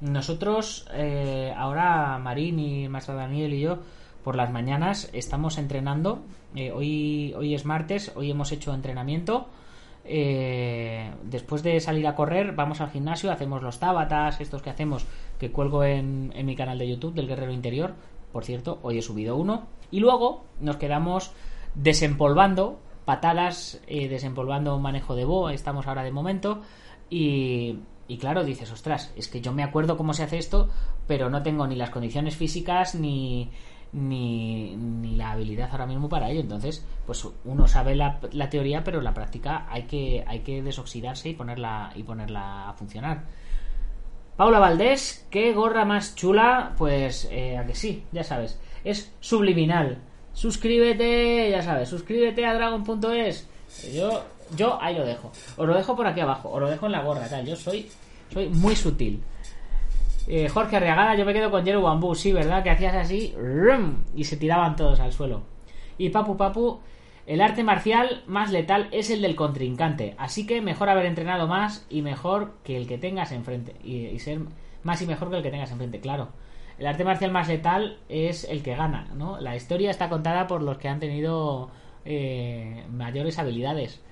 Nosotros, 0.00 0.86
eh, 0.92 1.52
ahora 1.56 2.18
Marín 2.18 2.58
y 2.58 2.88
Maestro 2.88 3.14
Daniel 3.14 3.54
y 3.54 3.60
yo, 3.60 3.78
por 4.24 4.36
las 4.36 4.50
mañanas 4.50 5.10
estamos 5.12 5.58
entrenando. 5.58 6.22
Eh, 6.54 6.72
hoy, 6.72 7.34
hoy 7.36 7.54
es 7.54 7.64
martes, 7.64 8.12
hoy 8.16 8.30
hemos 8.30 8.52
hecho 8.52 8.74
entrenamiento 8.74 9.48
eh, 10.04 11.12
después 11.22 11.62
de 11.62 11.78
salir 11.80 12.06
a 12.06 12.14
correr, 12.14 12.52
vamos 12.52 12.80
al 12.80 12.90
gimnasio, 12.90 13.30
hacemos 13.30 13.62
los 13.62 13.78
tabatas, 13.78 14.40
estos 14.40 14.62
que 14.62 14.70
hacemos, 14.70 15.06
que 15.38 15.50
cuelgo 15.52 15.84
en, 15.84 16.32
mi 16.44 16.56
canal 16.56 16.78
de 16.78 16.88
YouTube 16.88 17.14
del 17.14 17.28
Guerrero 17.28 17.52
Interior. 17.52 17.94
Por 18.32 18.44
cierto, 18.44 18.78
hoy 18.82 18.98
he 18.98 19.02
subido 19.02 19.36
uno. 19.36 19.66
Y 19.90 20.00
luego 20.00 20.44
nos 20.60 20.76
quedamos 20.76 21.32
desempolvando 21.74 22.80
patadas, 23.04 23.80
eh, 23.86 24.08
desempolvando 24.08 24.76
un 24.76 24.82
manejo 24.82 25.14
de 25.14 25.24
bo, 25.24 25.50
estamos 25.50 25.86
ahora 25.86 26.02
de 26.02 26.12
momento. 26.12 26.62
Y, 27.10 27.78
y 28.08 28.18
claro, 28.18 28.44
dices, 28.44 28.70
ostras, 28.72 29.12
es 29.16 29.28
que 29.28 29.40
yo 29.40 29.52
me 29.52 29.62
acuerdo 29.62 29.96
cómo 29.96 30.14
se 30.14 30.22
hace 30.22 30.38
esto, 30.38 30.68
pero 31.06 31.28
no 31.30 31.42
tengo 31.42 31.66
ni 31.66 31.76
las 31.76 31.90
condiciones 31.90 32.36
físicas 32.36 32.94
ni, 32.94 33.50
ni, 33.92 34.74
ni, 34.76 35.16
la 35.16 35.32
habilidad 35.32 35.70
ahora 35.70 35.86
mismo 35.86 36.08
para 36.08 36.30
ello. 36.30 36.40
Entonces, 36.40 36.84
pues 37.06 37.26
uno 37.44 37.68
sabe 37.68 37.94
la, 37.94 38.20
la, 38.32 38.48
teoría, 38.48 38.82
pero 38.84 39.00
la 39.00 39.14
práctica 39.14 39.66
hay 39.68 39.84
que, 39.84 40.24
hay 40.26 40.40
que 40.40 40.62
desoxidarse 40.62 41.28
y 41.28 41.34
ponerla, 41.34 41.92
y 41.94 42.02
ponerla 42.02 42.70
a 42.70 42.72
funcionar. 42.74 43.24
Paula 44.36 44.58
Valdés, 44.58 45.26
qué 45.30 45.52
gorra 45.52 45.84
más 45.84 46.14
chula, 46.14 46.74
pues 46.78 47.28
eh, 47.30 47.58
a 47.58 47.66
que 47.66 47.74
sí, 47.74 48.04
ya 48.12 48.24
sabes, 48.24 48.58
es 48.84 49.12
subliminal. 49.20 49.98
Suscríbete, 50.32 51.50
ya 51.50 51.62
sabes, 51.62 51.88
suscríbete 51.90 52.46
a 52.46 52.54
dragon.es. 52.54 53.46
Yo, 53.92 54.22
yo 54.56 54.78
ahí 54.80 54.96
lo 54.96 55.04
dejo. 55.04 55.30
Os 55.56 55.66
lo 55.66 55.74
dejo 55.74 55.94
por 55.94 56.06
aquí 56.06 56.20
abajo, 56.20 56.50
os 56.50 56.60
lo 56.60 56.70
dejo 56.70 56.86
en 56.86 56.92
la 56.92 57.02
gorra, 57.02 57.28
tal. 57.28 57.44
Yo 57.44 57.56
soy, 57.56 57.88
soy 58.32 58.48
muy 58.48 58.74
sutil. 58.74 59.22
Eh, 60.26 60.48
Jorge 60.48 60.76
Arriagada, 60.76 61.16
yo 61.16 61.24
me 61.24 61.34
quedo 61.34 61.50
con 61.50 61.64
Jero 61.64 61.82
Bambú, 61.82 62.14
sí, 62.14 62.32
¿verdad? 62.32 62.62
Que 62.62 62.70
hacías 62.70 62.94
así 62.94 63.34
y 64.14 64.24
se 64.24 64.36
tiraban 64.36 64.76
todos 64.76 65.00
al 65.00 65.12
suelo. 65.12 65.42
Y 65.98 66.10
Papu 66.10 66.36
Papu, 66.36 66.80
el 67.32 67.40
arte 67.40 67.64
marcial 67.64 68.22
más 68.26 68.50
letal 68.50 68.88
es 68.92 69.10
el 69.10 69.22
del 69.22 69.36
contrincante, 69.36 70.14
así 70.18 70.46
que 70.46 70.60
mejor 70.60 70.88
haber 70.88 71.06
entrenado 71.06 71.46
más 71.46 71.86
y 71.88 72.02
mejor 72.02 72.54
que 72.64 72.76
el 72.76 72.86
que 72.86 72.98
tengas 72.98 73.32
enfrente. 73.32 73.76
Y, 73.84 74.18
ser 74.18 74.40
más 74.82 75.00
y 75.02 75.06
mejor 75.06 75.30
que 75.30 75.36
el 75.36 75.42
que 75.42 75.50
tengas 75.50 75.70
enfrente, 75.70 76.00
claro. 76.00 76.28
El 76.78 76.86
arte 76.86 77.04
marcial 77.04 77.30
más 77.30 77.48
letal 77.48 77.98
es 78.08 78.44
el 78.44 78.62
que 78.62 78.74
gana, 78.74 79.08
¿no? 79.14 79.40
La 79.40 79.54
historia 79.54 79.90
está 79.90 80.08
contada 80.08 80.46
por 80.46 80.62
los 80.62 80.78
que 80.78 80.88
han 80.88 81.00
tenido 81.00 81.70
eh, 82.04 82.84
mayores 82.90 83.38
habilidades 83.38 84.02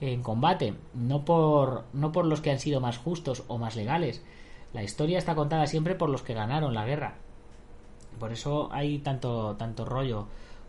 en 0.00 0.22
combate, 0.22 0.74
no 0.94 1.24
por, 1.24 1.84
no 1.92 2.12
por 2.12 2.26
los 2.26 2.40
que 2.40 2.50
han 2.50 2.58
sido 2.58 2.80
más 2.80 2.98
justos 2.98 3.44
o 3.48 3.58
más 3.58 3.74
legales 3.76 4.22
la 4.72 4.82
historia 4.82 5.18
está 5.18 5.34
contada 5.34 5.66
siempre 5.66 5.94
por 5.94 6.10
los 6.10 6.22
que 6.22 6.34
ganaron 6.34 6.74
la 6.74 6.84
guerra. 6.84 7.14
Por 8.18 8.32
eso 8.32 8.68
hay 8.72 8.98
tanto, 8.98 9.56
tanto 9.56 9.84
rollo 9.84 10.26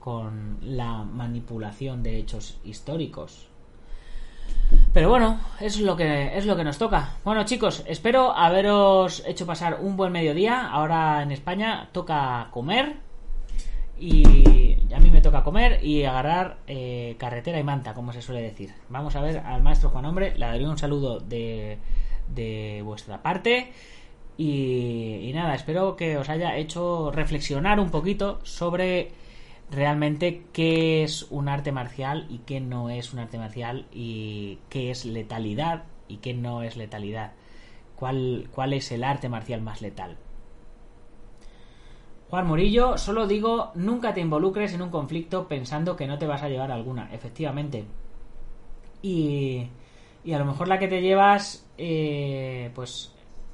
con 0.10 0.58
la 0.64 1.04
manipulación 1.04 2.02
de 2.02 2.18
hechos 2.18 2.58
históricos. 2.64 3.48
Pero 4.92 5.08
bueno, 5.08 5.40
es 5.60 5.80
lo 5.80 5.96
que 5.96 6.36
es 6.36 6.48
lo 6.48 6.56
que 6.56 6.64
nos 6.64 6.80
toca. 6.80 7.18
Bueno, 7.24 7.44
chicos, 7.44 7.84
espero 7.86 8.36
haberos 8.36 9.24
hecho 9.28 9.46
pasar 9.46 9.78
un 9.80 9.98
buen 9.98 10.12
mediodía. 10.12 10.68
Ahora 10.68 11.22
en 11.22 11.32
España 11.32 11.90
toca 11.92 12.48
comer 12.50 12.96
y 14.00 14.80
a 14.92 15.00
mí 15.00 15.12
me 15.12 15.22
toca 15.22 15.44
comer 15.44 15.86
y 15.86 16.04
agarrar 16.06 16.58
eh, 16.66 17.16
carretera 17.20 17.60
y 17.60 17.64
manta, 17.64 17.94
como 17.94 18.12
se 18.12 18.24
suele 18.24 18.42
decir. 18.42 18.74
Vamos 18.90 19.16
a 19.16 19.22
ver 19.22 19.38
al 19.38 19.62
maestro 19.62 19.92
Juan 19.92 20.06
Hombre. 20.06 20.34
Le 20.34 20.48
daré 20.48 20.68
un 20.68 20.80
saludo 20.80 21.20
de 21.20 21.78
de 22.34 22.82
vuestra 22.84 23.22
parte. 23.22 23.72
Y, 24.42 25.32
nada, 25.36 25.54
espero 25.54 25.98
que 25.98 26.18
os 26.18 26.30
haya 26.30 26.56
hecho 26.56 27.12
reflexionar 27.12 27.78
un 27.78 27.92
poquito 27.92 28.40
sobre 28.44 29.12
realmente 29.72 30.44
qué 30.54 31.04
es 31.04 31.28
un 31.30 31.50
arte 31.50 31.72
marcial 31.72 32.26
y 32.30 32.40
qué 32.40 32.60
no 32.60 32.90
es 32.90 33.14
un 33.14 33.20
arte 33.20 33.38
marcial 33.38 33.86
y 33.92 34.60
qué 34.70 34.92
es 34.92 35.06
letalidad 35.06 35.84
y 36.08 36.18
qué 36.18 36.34
no 36.34 36.64
es 36.64 36.78
letalidad. 36.78 37.34
¿Cuál, 37.96 38.50
cuál 38.54 38.74
es 38.74 38.92
el 38.92 39.04
arte 39.04 39.30
marcial 39.30 39.62
más 39.62 39.82
letal? 39.82 40.18
Juan 42.30 42.46
Murillo, 42.48 42.98
solo 42.98 43.26
digo, 43.26 43.72
nunca 43.74 44.14
te 44.14 44.22
involucres 44.22 44.74
en 44.74 44.82
un 44.84 44.90
conflicto 44.90 45.48
pensando 45.48 45.96
que 45.96 46.08
no 46.08 46.20
te 46.20 46.28
vas 46.28 46.44
a 46.44 46.50
llevar 46.50 46.72
alguna, 46.72 47.10
efectivamente. 47.12 47.86
Y, 49.02 49.68
y 50.24 50.34
a 50.34 50.40
lo 50.40 50.46
mejor 50.46 50.68
la 50.68 50.80
que 50.80 50.88
te 50.88 51.02
llevas, 51.02 51.66
eh, 51.78 52.72
pues 52.76 53.12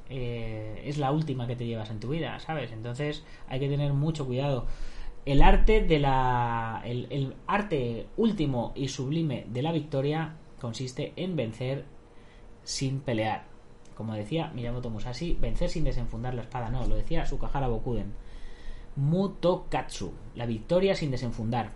eh, 0.09 0.83
es 0.85 0.97
la 0.97 1.11
última 1.11 1.47
que 1.47 1.55
te 1.55 1.65
llevas 1.65 1.89
en 1.89 1.99
tu 1.99 2.09
vida, 2.09 2.39
¿sabes? 2.39 2.71
Entonces 2.71 3.23
hay 3.47 3.59
que 3.59 3.69
tener 3.69 3.93
mucho 3.93 4.25
cuidado. 4.25 4.65
El 5.25 5.41
arte 5.41 5.81
de 5.81 5.99
la. 5.99 6.81
El, 6.85 7.35
arte 7.47 8.07
último 8.15 8.73
y 8.75 8.87
sublime 8.87 9.45
de 9.49 9.63
la 9.63 9.71
victoria 9.71 10.35
consiste 10.61 11.13
en 11.15 11.35
vencer 11.35 11.85
sin 12.63 12.99
pelear. 12.99 13.45
Como 13.95 14.13
decía 14.13 14.51
Miyamoto 14.53 14.89
Musashi, 14.89 15.33
vencer 15.33 15.69
sin 15.69 15.83
desenfundar 15.83 16.35
la 16.35 16.41
espada. 16.41 16.69
No, 16.69 16.85
lo 16.85 16.95
decía 16.95 17.25
Sukahara 17.25 17.67
Bokuden. 17.67 18.13
Mutokatsu, 18.97 20.13
la 20.35 20.45
victoria 20.45 20.95
sin 20.95 21.11
desenfundar. 21.11 21.71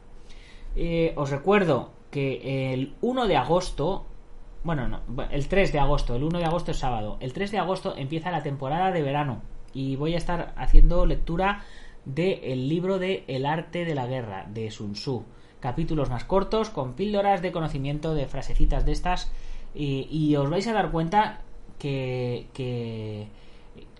Eh, 0.75 1.13
os 1.15 1.31
recuerdo 1.31 1.91
que 2.11 2.73
el 2.73 2.93
1 3.01 3.27
de 3.27 3.37
agosto, 3.37 4.05
bueno, 4.63 4.87
no, 4.87 5.01
el 5.31 5.47
3 5.47 5.73
de 5.73 5.79
agosto, 5.79 6.15
el 6.15 6.23
1 6.23 6.39
de 6.39 6.45
agosto 6.45 6.71
es 6.71 6.77
sábado, 6.77 7.17
el 7.19 7.33
3 7.33 7.51
de 7.51 7.57
agosto 7.59 7.95
empieza 7.97 8.31
la 8.31 8.43
temporada 8.43 8.91
de 8.91 9.01
verano 9.01 9.41
y 9.73 9.95
voy 9.95 10.13
a 10.13 10.17
estar 10.17 10.53
haciendo 10.55 11.05
lectura 11.05 11.63
del 12.05 12.67
libro 12.69 12.99
de 12.99 13.23
El 13.27 13.45
arte 13.45 13.85
de 13.85 13.95
la 13.95 14.07
guerra 14.07 14.45
de 14.49 14.71
Sun 14.71 14.93
Tzu. 14.93 15.23
Capítulos 15.59 16.09
más 16.09 16.23
cortos, 16.23 16.69
con 16.69 16.93
píldoras 16.93 17.41
de 17.41 17.51
conocimiento, 17.51 18.13
de 18.13 18.27
frasecitas 18.27 18.85
de 18.85 18.93
estas, 18.93 19.31
y, 19.75 20.07
y 20.09 20.35
os 20.35 20.49
vais 20.49 20.67
a 20.67 20.73
dar 20.73 20.91
cuenta 20.91 21.41
que, 21.77 22.47
que 22.53 23.27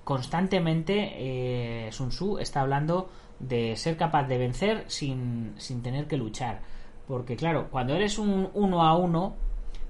constantemente 0.04 1.12
eh, 1.18 1.92
Sun 1.92 2.10
Tzu 2.10 2.40
está 2.40 2.62
hablando 2.62 3.10
de 3.40 3.76
ser 3.76 3.96
capaz 3.96 4.28
de 4.28 4.38
vencer 4.38 4.84
sin, 4.88 5.54
sin 5.58 5.82
tener 5.82 6.08
que 6.08 6.18
luchar. 6.18 6.62
Porque 7.08 7.36
claro, 7.36 7.70
cuando 7.70 7.96
eres 7.96 8.20
un 8.20 8.50
uno 8.54 8.84
a 8.84 8.96
uno, 8.96 9.36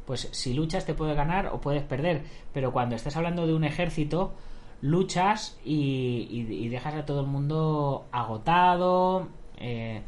pues 0.06 0.30
si 0.32 0.54
luchas 0.54 0.86
te 0.86 0.94
puedes 0.94 1.16
ganar 1.16 1.48
o 1.48 1.62
puedes 1.62 1.84
perder. 1.84 2.24
Pero 2.54 2.72
cuando 2.72 2.96
estás 2.96 3.16
hablando 3.18 3.46
de 3.46 3.54
un 3.54 3.64
ejército, 3.64 4.34
luchas 4.82 5.60
y, 5.64 6.28
y, 6.30 6.70
dejas 6.70 6.96
a 6.96 7.06
todo 7.06 7.22
el 7.22 7.28
mundo 7.28 8.06
agotado, 8.12 9.28
eh, 9.58 10.04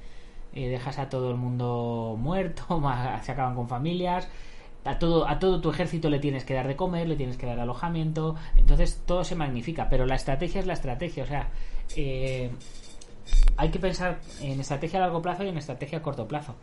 dejas 0.54 1.00
a 1.00 1.10
todo 1.10 1.32
el 1.32 1.38
mundo 1.38 2.16
muerto, 2.18 2.82
se 3.24 3.32
acaban 3.32 3.56
con 3.56 3.68
familias 3.68 4.30
a 4.84 4.98
todo, 4.98 5.28
a 5.28 5.40
todo 5.40 5.62
tu 5.62 5.70
ejército 5.70 6.10
le 6.10 6.20
tienes 6.20 6.44
que 6.44 6.54
dar 6.54 6.68
de 6.68 6.76
comer, 6.76 7.08
le 7.08 7.16
tienes 7.16 7.38
que 7.38 7.46
dar 7.46 7.60
alojamiento, 7.60 8.36
entonces 8.56 9.02
todo 9.06 9.24
se 9.24 9.36
magnifica, 9.36 9.90
pero 9.90 10.06
la 10.06 10.16
estrategia 10.16 10.60
es 10.60 10.68
la 10.68 10.74
estrategia, 10.74 11.24
o 11.24 11.28
sea, 11.28 11.50
eh, 11.96 12.52
hay 13.58 13.70
que 13.70 13.80
pensar 13.80 14.20
en 14.42 14.60
estrategia 14.60 15.00
a 15.00 15.04
largo 15.04 15.22
plazo 15.22 15.44
y 15.44 15.50
en 15.50 15.58
estrategia 15.58 16.00
a 16.00 16.02
corto 16.02 16.28
plazo. 16.28 16.56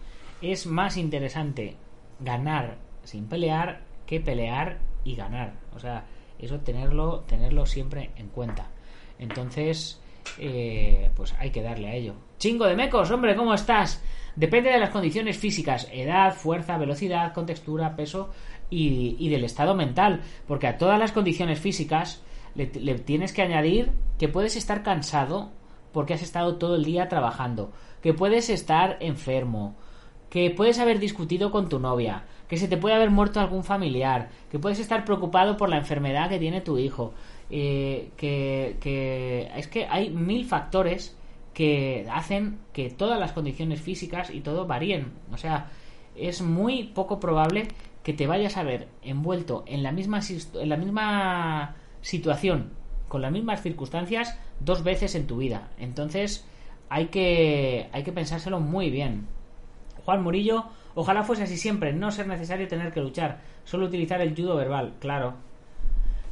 Es 0.42 0.66
más 0.66 0.96
interesante 0.96 1.76
ganar 2.20 2.78
sin 3.04 3.26
pelear 3.26 3.82
que 4.06 4.20
pelear 4.20 4.78
y 5.04 5.14
ganar, 5.14 5.54
o 5.74 5.78
sea, 5.78 6.04
eso 6.38 6.60
tenerlo, 6.60 7.20
tenerlo 7.20 7.66
siempre 7.66 8.10
en 8.16 8.28
cuenta. 8.28 8.70
Entonces, 9.18 10.00
eh, 10.38 11.10
pues 11.14 11.34
hay 11.38 11.50
que 11.50 11.62
darle 11.62 11.88
a 11.88 11.94
ello. 11.94 12.14
Chingo 12.38 12.66
de 12.66 12.76
mecos, 12.76 13.10
hombre, 13.10 13.34
¿cómo 13.34 13.54
estás? 13.54 14.02
Depende 14.36 14.70
de 14.70 14.78
las 14.78 14.90
condiciones 14.90 15.36
físicas, 15.36 15.88
edad, 15.92 16.32
fuerza, 16.34 16.78
velocidad, 16.78 17.32
contextura, 17.32 17.96
peso 17.96 18.30
y, 18.70 19.28
del 19.28 19.44
estado 19.44 19.74
mental. 19.74 20.22
Porque 20.46 20.68
a 20.68 20.78
todas 20.78 20.98
las 20.98 21.12
condiciones 21.12 21.58
físicas 21.58 22.22
le, 22.54 22.66
tienes 22.66 23.32
que 23.32 23.42
añadir 23.42 23.90
que 24.18 24.28
puedes 24.28 24.56
estar 24.56 24.82
cansado 24.82 25.50
porque 25.92 26.14
has 26.14 26.22
estado 26.22 26.56
todo 26.56 26.76
el 26.76 26.84
día 26.84 27.08
trabajando, 27.08 27.72
que 28.02 28.14
puedes 28.14 28.50
estar 28.50 28.98
enfermo, 29.00 29.74
que 30.30 30.50
puedes 30.50 30.78
haber 30.78 30.98
discutido 30.98 31.50
con 31.50 31.68
tu 31.68 31.78
novia, 31.78 32.24
que 32.48 32.56
se 32.56 32.68
te 32.68 32.76
puede 32.76 32.94
haber 32.94 33.10
muerto 33.10 33.40
algún 33.40 33.64
familiar, 33.64 34.30
que 34.50 34.58
puedes 34.58 34.78
estar 34.78 35.04
preocupado 35.04 35.56
por 35.56 35.68
la 35.68 35.78
enfermedad 35.78 36.28
que 36.28 36.38
tiene 36.38 36.60
tu 36.60 36.78
hijo, 36.78 37.12
eh, 37.50 38.10
que, 38.16 38.76
que 38.80 39.50
es 39.56 39.68
que 39.68 39.86
hay 39.86 40.10
mil 40.10 40.44
factores 40.44 41.16
que 41.54 42.06
hacen 42.12 42.58
que 42.72 42.90
todas 42.90 43.18
las 43.18 43.32
condiciones 43.32 43.80
físicas 43.80 44.30
y 44.30 44.40
todo 44.40 44.66
varíen. 44.66 45.12
O 45.32 45.36
sea, 45.36 45.70
es 46.14 46.42
muy 46.42 46.84
poco 46.84 47.18
probable 47.20 47.68
que 48.02 48.12
te 48.12 48.26
vayas 48.26 48.56
a 48.56 48.62
ver 48.62 48.88
envuelto 49.02 49.64
en 49.66 49.82
la 49.82 49.92
misma, 49.92 50.20
en 50.54 50.68
la 50.68 50.76
misma 50.76 51.76
situación, 52.00 52.70
con 53.08 53.22
las 53.22 53.32
mismas 53.32 53.62
circunstancias, 53.62 54.38
dos 54.60 54.84
veces 54.84 55.14
en 55.14 55.26
tu 55.26 55.38
vida. 55.38 55.70
Entonces, 55.78 56.46
hay 56.88 57.06
que, 57.06 57.88
hay 57.92 58.02
que 58.02 58.12
pensárselo 58.12 58.60
muy 58.60 58.90
bien. 58.90 59.26
Juan 60.08 60.22
Murillo, 60.22 60.64
ojalá 60.94 61.22
fuese 61.22 61.42
así 61.42 61.58
siempre, 61.58 61.92
no 61.92 62.10
ser 62.10 62.26
necesario 62.26 62.66
tener 62.66 62.94
que 62.94 63.02
luchar, 63.02 63.40
solo 63.64 63.84
utilizar 63.84 64.22
el 64.22 64.34
judo 64.34 64.56
verbal, 64.56 64.94
claro. 65.00 65.34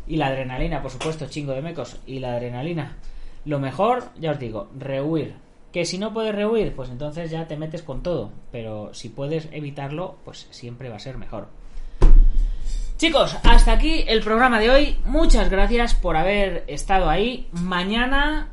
Y 0.06 0.16
la 0.16 0.28
adrenalina, 0.28 0.80
por 0.80 0.90
supuesto, 0.90 1.26
chingo 1.28 1.52
de 1.52 1.60
mecos. 1.60 2.00
Y 2.06 2.20
la 2.20 2.32
adrenalina. 2.32 2.96
Lo 3.44 3.58
mejor, 3.58 4.04
ya 4.18 4.30
os 4.30 4.38
digo, 4.38 4.70
rehuir. 4.78 5.34
Que 5.74 5.84
si 5.84 5.98
no 5.98 6.14
puedes 6.14 6.34
rehuir, 6.34 6.74
pues 6.74 6.88
entonces 6.88 7.30
ya 7.30 7.46
te 7.46 7.58
metes 7.58 7.82
con 7.82 8.02
todo. 8.02 8.30
Pero 8.50 8.94
si 8.94 9.10
puedes 9.10 9.46
evitarlo, 9.52 10.16
pues 10.24 10.48
siempre 10.52 10.88
va 10.88 10.96
a 10.96 11.00
ser 11.00 11.18
mejor. 11.18 11.48
Chicos, 12.96 13.36
hasta 13.44 13.72
aquí 13.72 14.04
el 14.08 14.22
programa 14.22 14.58
de 14.58 14.70
hoy. 14.70 14.96
Muchas 15.04 15.50
gracias 15.50 15.94
por 15.94 16.16
haber 16.16 16.64
estado 16.66 17.10
ahí. 17.10 17.46
Mañana, 17.52 18.52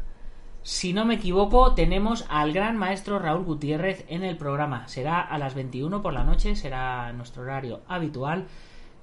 si 0.63 0.93
no 0.93 1.05
me 1.05 1.15
equivoco, 1.15 1.73
tenemos 1.75 2.25
al 2.29 2.53
gran 2.53 2.77
maestro 2.77 3.19
Raúl 3.19 3.43
Gutiérrez 3.43 4.05
en 4.07 4.23
el 4.23 4.37
programa. 4.37 4.87
Será 4.87 5.21
a 5.21 5.37
las 5.37 5.55
21 5.55 6.01
por 6.01 6.13
la 6.13 6.23
noche, 6.23 6.55
será 6.55 7.11
nuestro 7.13 7.43
horario 7.43 7.81
habitual 7.87 8.47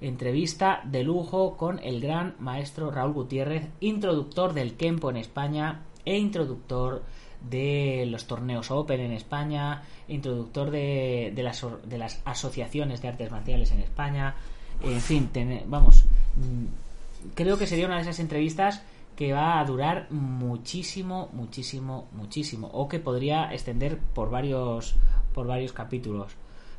entrevista 0.01 0.81
de 0.83 1.03
lujo 1.03 1.55
con 1.57 1.79
el 1.79 2.01
gran 2.01 2.35
maestro 2.39 2.91
Raúl 2.91 3.13
Gutiérrez, 3.13 3.67
introductor 3.79 4.53
del 4.53 4.73
Kempo 4.73 5.09
en 5.11 5.17
España 5.17 5.81
e 6.03 6.17
introductor 6.17 7.03
de 7.47 8.05
los 8.07 8.25
torneos 8.25 8.71
Open 8.71 8.99
en 8.99 9.11
España, 9.11 9.83
introductor 10.07 10.71
de, 10.71 11.31
de, 11.35 11.97
las, 11.97 12.21
asociaciones 12.25 13.01
de 13.01 13.07
artes 13.07 13.31
marciales 13.31 13.71
en 13.71 13.79
España, 13.79 14.35
en 14.83 14.99
fin, 14.99 15.29
vamos, 15.67 16.05
mm, 16.35 17.33
creo 17.35 17.57
que 17.57 17.67
sería 17.67 17.85
una 17.85 17.95
de 17.95 18.01
esas 18.01 18.19
entrevistas 18.19 18.83
que 19.15 19.33
va 19.33 19.59
a 19.59 19.65
durar 19.65 20.07
muchísimo, 20.11 21.29
muchísimo, 21.33 22.07
muchísimo, 22.13 22.69
o 22.73 22.87
que 22.87 22.99
podría 22.99 23.51
extender 23.53 23.99
por 23.99 24.29
varios, 24.29 24.95
por 25.33 25.47
varios 25.47 25.73
capítulos. 25.73 26.35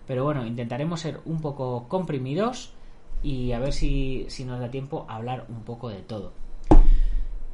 Pero 0.06 0.24
bueno, 0.24 0.44
intentaremos 0.46 1.00
ser 1.00 1.20
un 1.24 1.40
poco 1.40 1.88
comprimidos 1.88 2.72
y 3.22 3.52
a 3.52 3.60
ver 3.60 3.72
si, 3.72 4.26
si 4.28 4.44
nos 4.44 4.60
da 4.60 4.70
tiempo 4.70 5.06
a 5.08 5.16
hablar 5.16 5.46
un 5.48 5.62
poco 5.62 5.88
de 5.88 6.02
todo. 6.02 6.32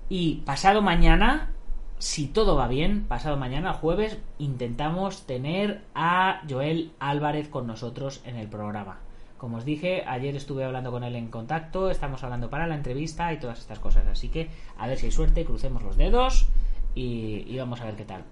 Y 0.09 0.37
pasado 0.47 0.81
mañana, 0.81 1.53
si 1.99 2.29
todo 2.29 2.57
va 2.57 2.69
bien, 2.69 3.05
pasado 3.07 3.37
mañana, 3.37 3.75
jueves, 3.75 4.19
intentamos 4.39 5.27
tener 5.27 5.83
a 5.95 6.43
Joel 6.49 6.93
Álvarez 6.99 7.49
con 7.49 7.67
nosotros 7.67 8.23
en 8.25 8.37
el 8.37 8.49
programa. 8.49 9.01
Como 9.39 9.59
os 9.59 9.65
dije, 9.65 10.03
ayer 10.05 10.35
estuve 10.35 10.65
hablando 10.65 10.91
con 10.91 11.05
él 11.05 11.15
en 11.15 11.29
contacto, 11.29 11.91
estamos 11.91 12.23
hablando 12.25 12.51
para 12.51 12.67
la 12.67 12.75
entrevista 12.75 13.33
y 13.33 13.39
todas 13.39 13.61
estas 13.61 13.79
cosas. 13.79 14.05
Así 14.09 14.29
que 14.29 14.51
a 14.77 14.89
ver 14.89 14.99
si 14.99 15.07
hay 15.07 15.13
suerte, 15.13 15.45
crucemos 15.45 15.83
los 15.83 15.97
dedos 15.97 16.49
y, 16.95 17.57
vamos 17.57 17.81
a 17.81 17.85
ver 17.85 17.95
qué 17.95 18.05
tal. 18.05 18.25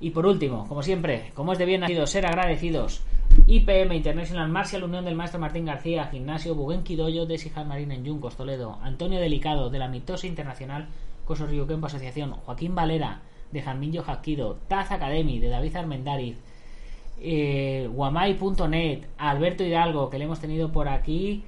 Y 0.00 0.10
por 0.10 0.26
último, 0.26 0.68
como 0.68 0.82
siempre, 0.82 1.32
como 1.34 1.52
es 1.52 1.58
de 1.58 1.64
bien 1.64 1.80
nacido 1.80 2.06
ser 2.06 2.26
agradecidos, 2.26 3.02
IPM 3.46 3.94
International 3.94 4.48
Marcial 4.48 4.84
Unión 4.84 5.04
del 5.04 5.14
Maestro 5.14 5.40
Martín 5.40 5.64
García, 5.64 6.06
Gimnasio 6.06 6.54
Bugenki 6.54 6.94
Doyo 6.94 7.24
de 7.24 7.38
Sijal 7.38 7.66
Marina 7.66 7.94
en 7.94 8.04
Yuncos, 8.04 8.36
Toledo, 8.36 8.78
Antonio 8.82 9.18
Delicado 9.18 9.70
de 9.70 9.78
la 9.78 9.88
Mitosa 9.88 10.26
Internacional, 10.26 10.88
Coso 11.24 11.46
Río 11.46 11.66
Kempo 11.66 11.86
Asociación, 11.86 12.32
Joaquín 12.32 12.74
Valera 12.74 13.22
de 13.50 13.62
Jamillo 13.62 14.02
Jaquido, 14.02 14.58
Taz 14.68 14.92
Academy 14.92 15.38
de 15.38 15.48
David 15.48 15.76
Armendariz, 15.76 16.38
eh, 17.20 17.88
Guamay.net, 17.92 19.06
Alberto 19.18 19.64
Hidalgo, 19.64 20.10
que 20.10 20.18
le 20.18 20.24
hemos 20.24 20.40
tenido 20.40 20.70
por 20.70 20.88
aquí 20.88 21.44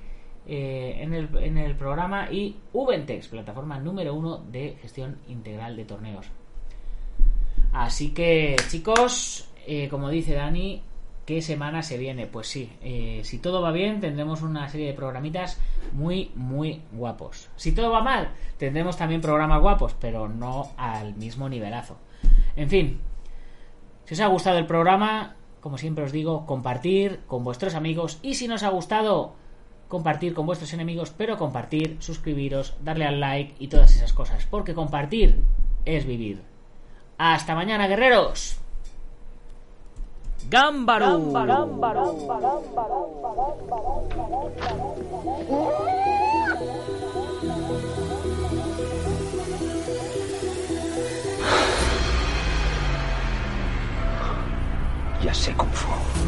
eh, 0.47 0.99
en, 1.01 1.59
el, 1.59 1.77
programa, 1.77 2.29
y 2.31 2.57
Ubentex, 2.73 3.29
plataforma 3.29 3.79
número 3.79 4.14
uno 4.14 4.39
de 4.39 4.77
gestión 4.81 5.18
integral 5.29 5.77
de 5.77 5.85
torneos. 5.85 6.27
Así 7.73 8.12
que, 8.12 8.57
chicos, 8.68 9.49
eh, 9.66 9.89
como 9.89 10.09
dice 10.09 10.35
Dani, 10.35 10.83
¿qué 11.25 11.41
semana 11.41 11.83
se 11.83 11.99
viene? 11.99 12.27
Pues 12.27 12.49
sí, 12.49 12.73
eh, 12.81 13.21
si 13.23 13.39
todo 13.39 13.62
va 13.62 13.71
bien, 13.71 14.01
tendremos 14.01 14.43
una 14.43 14.68
serie 14.68 14.89
de 14.89 14.95
programitas 14.95 15.61
muy, 15.93 16.33
muy 16.35 16.83
guapos. 16.91 17.49
Si 17.55 17.71
todo 17.73 17.93
va 17.93 18.03
mal, 18.03 18.33
tendremos 18.57 18.97
también 18.97 19.21
programas 19.21 19.61
guapos, 19.61 19.95
pero 20.01 20.29
no 20.29 20.73
al 20.77 21.14
mismo 21.14 21.49
nivelazo. 21.49 21.97
En 22.57 22.68
fin, 22.68 22.99
si 24.05 24.14
os 24.14 24.21
ha 24.21 24.27
gustado 24.27 24.59
el 24.59 24.66
programa, 24.66 25.37
como 25.61 25.79
siempre 25.79 26.05
os 26.05 26.13
digo, 26.13 26.47
compartir 26.47 27.21
con 27.27 27.45
vuestros 27.45 27.75
amigos 27.75 28.19
y 28.23 28.35
si 28.35 28.49
no 28.49 28.55
os 28.55 28.63
ha 28.63 28.69
gustado, 28.71 29.35
compartir 29.89 30.35
con 30.35 30.47
vuestros 30.47 30.73
enemigos, 30.73 31.11
pero 31.11 31.37
compartir, 31.37 31.97
suscribiros, 32.01 32.75
darle 32.83 33.07
al 33.07 33.21
like 33.21 33.55
y 33.59 33.69
todas 33.69 33.95
esas 33.95 34.13
cosas, 34.13 34.47
porque 34.49 34.75
compartir 34.75 35.43
es 35.85 36.07
vivir. 36.07 36.43
Hasta 37.19 37.55
mañana, 37.55 37.87
guerreros. 37.87 38.57
¡Gámbaro! 40.49 41.19
Ya 55.23 55.35
sé 55.35 55.53
Kung 55.53 55.71
Fu. 55.73 56.20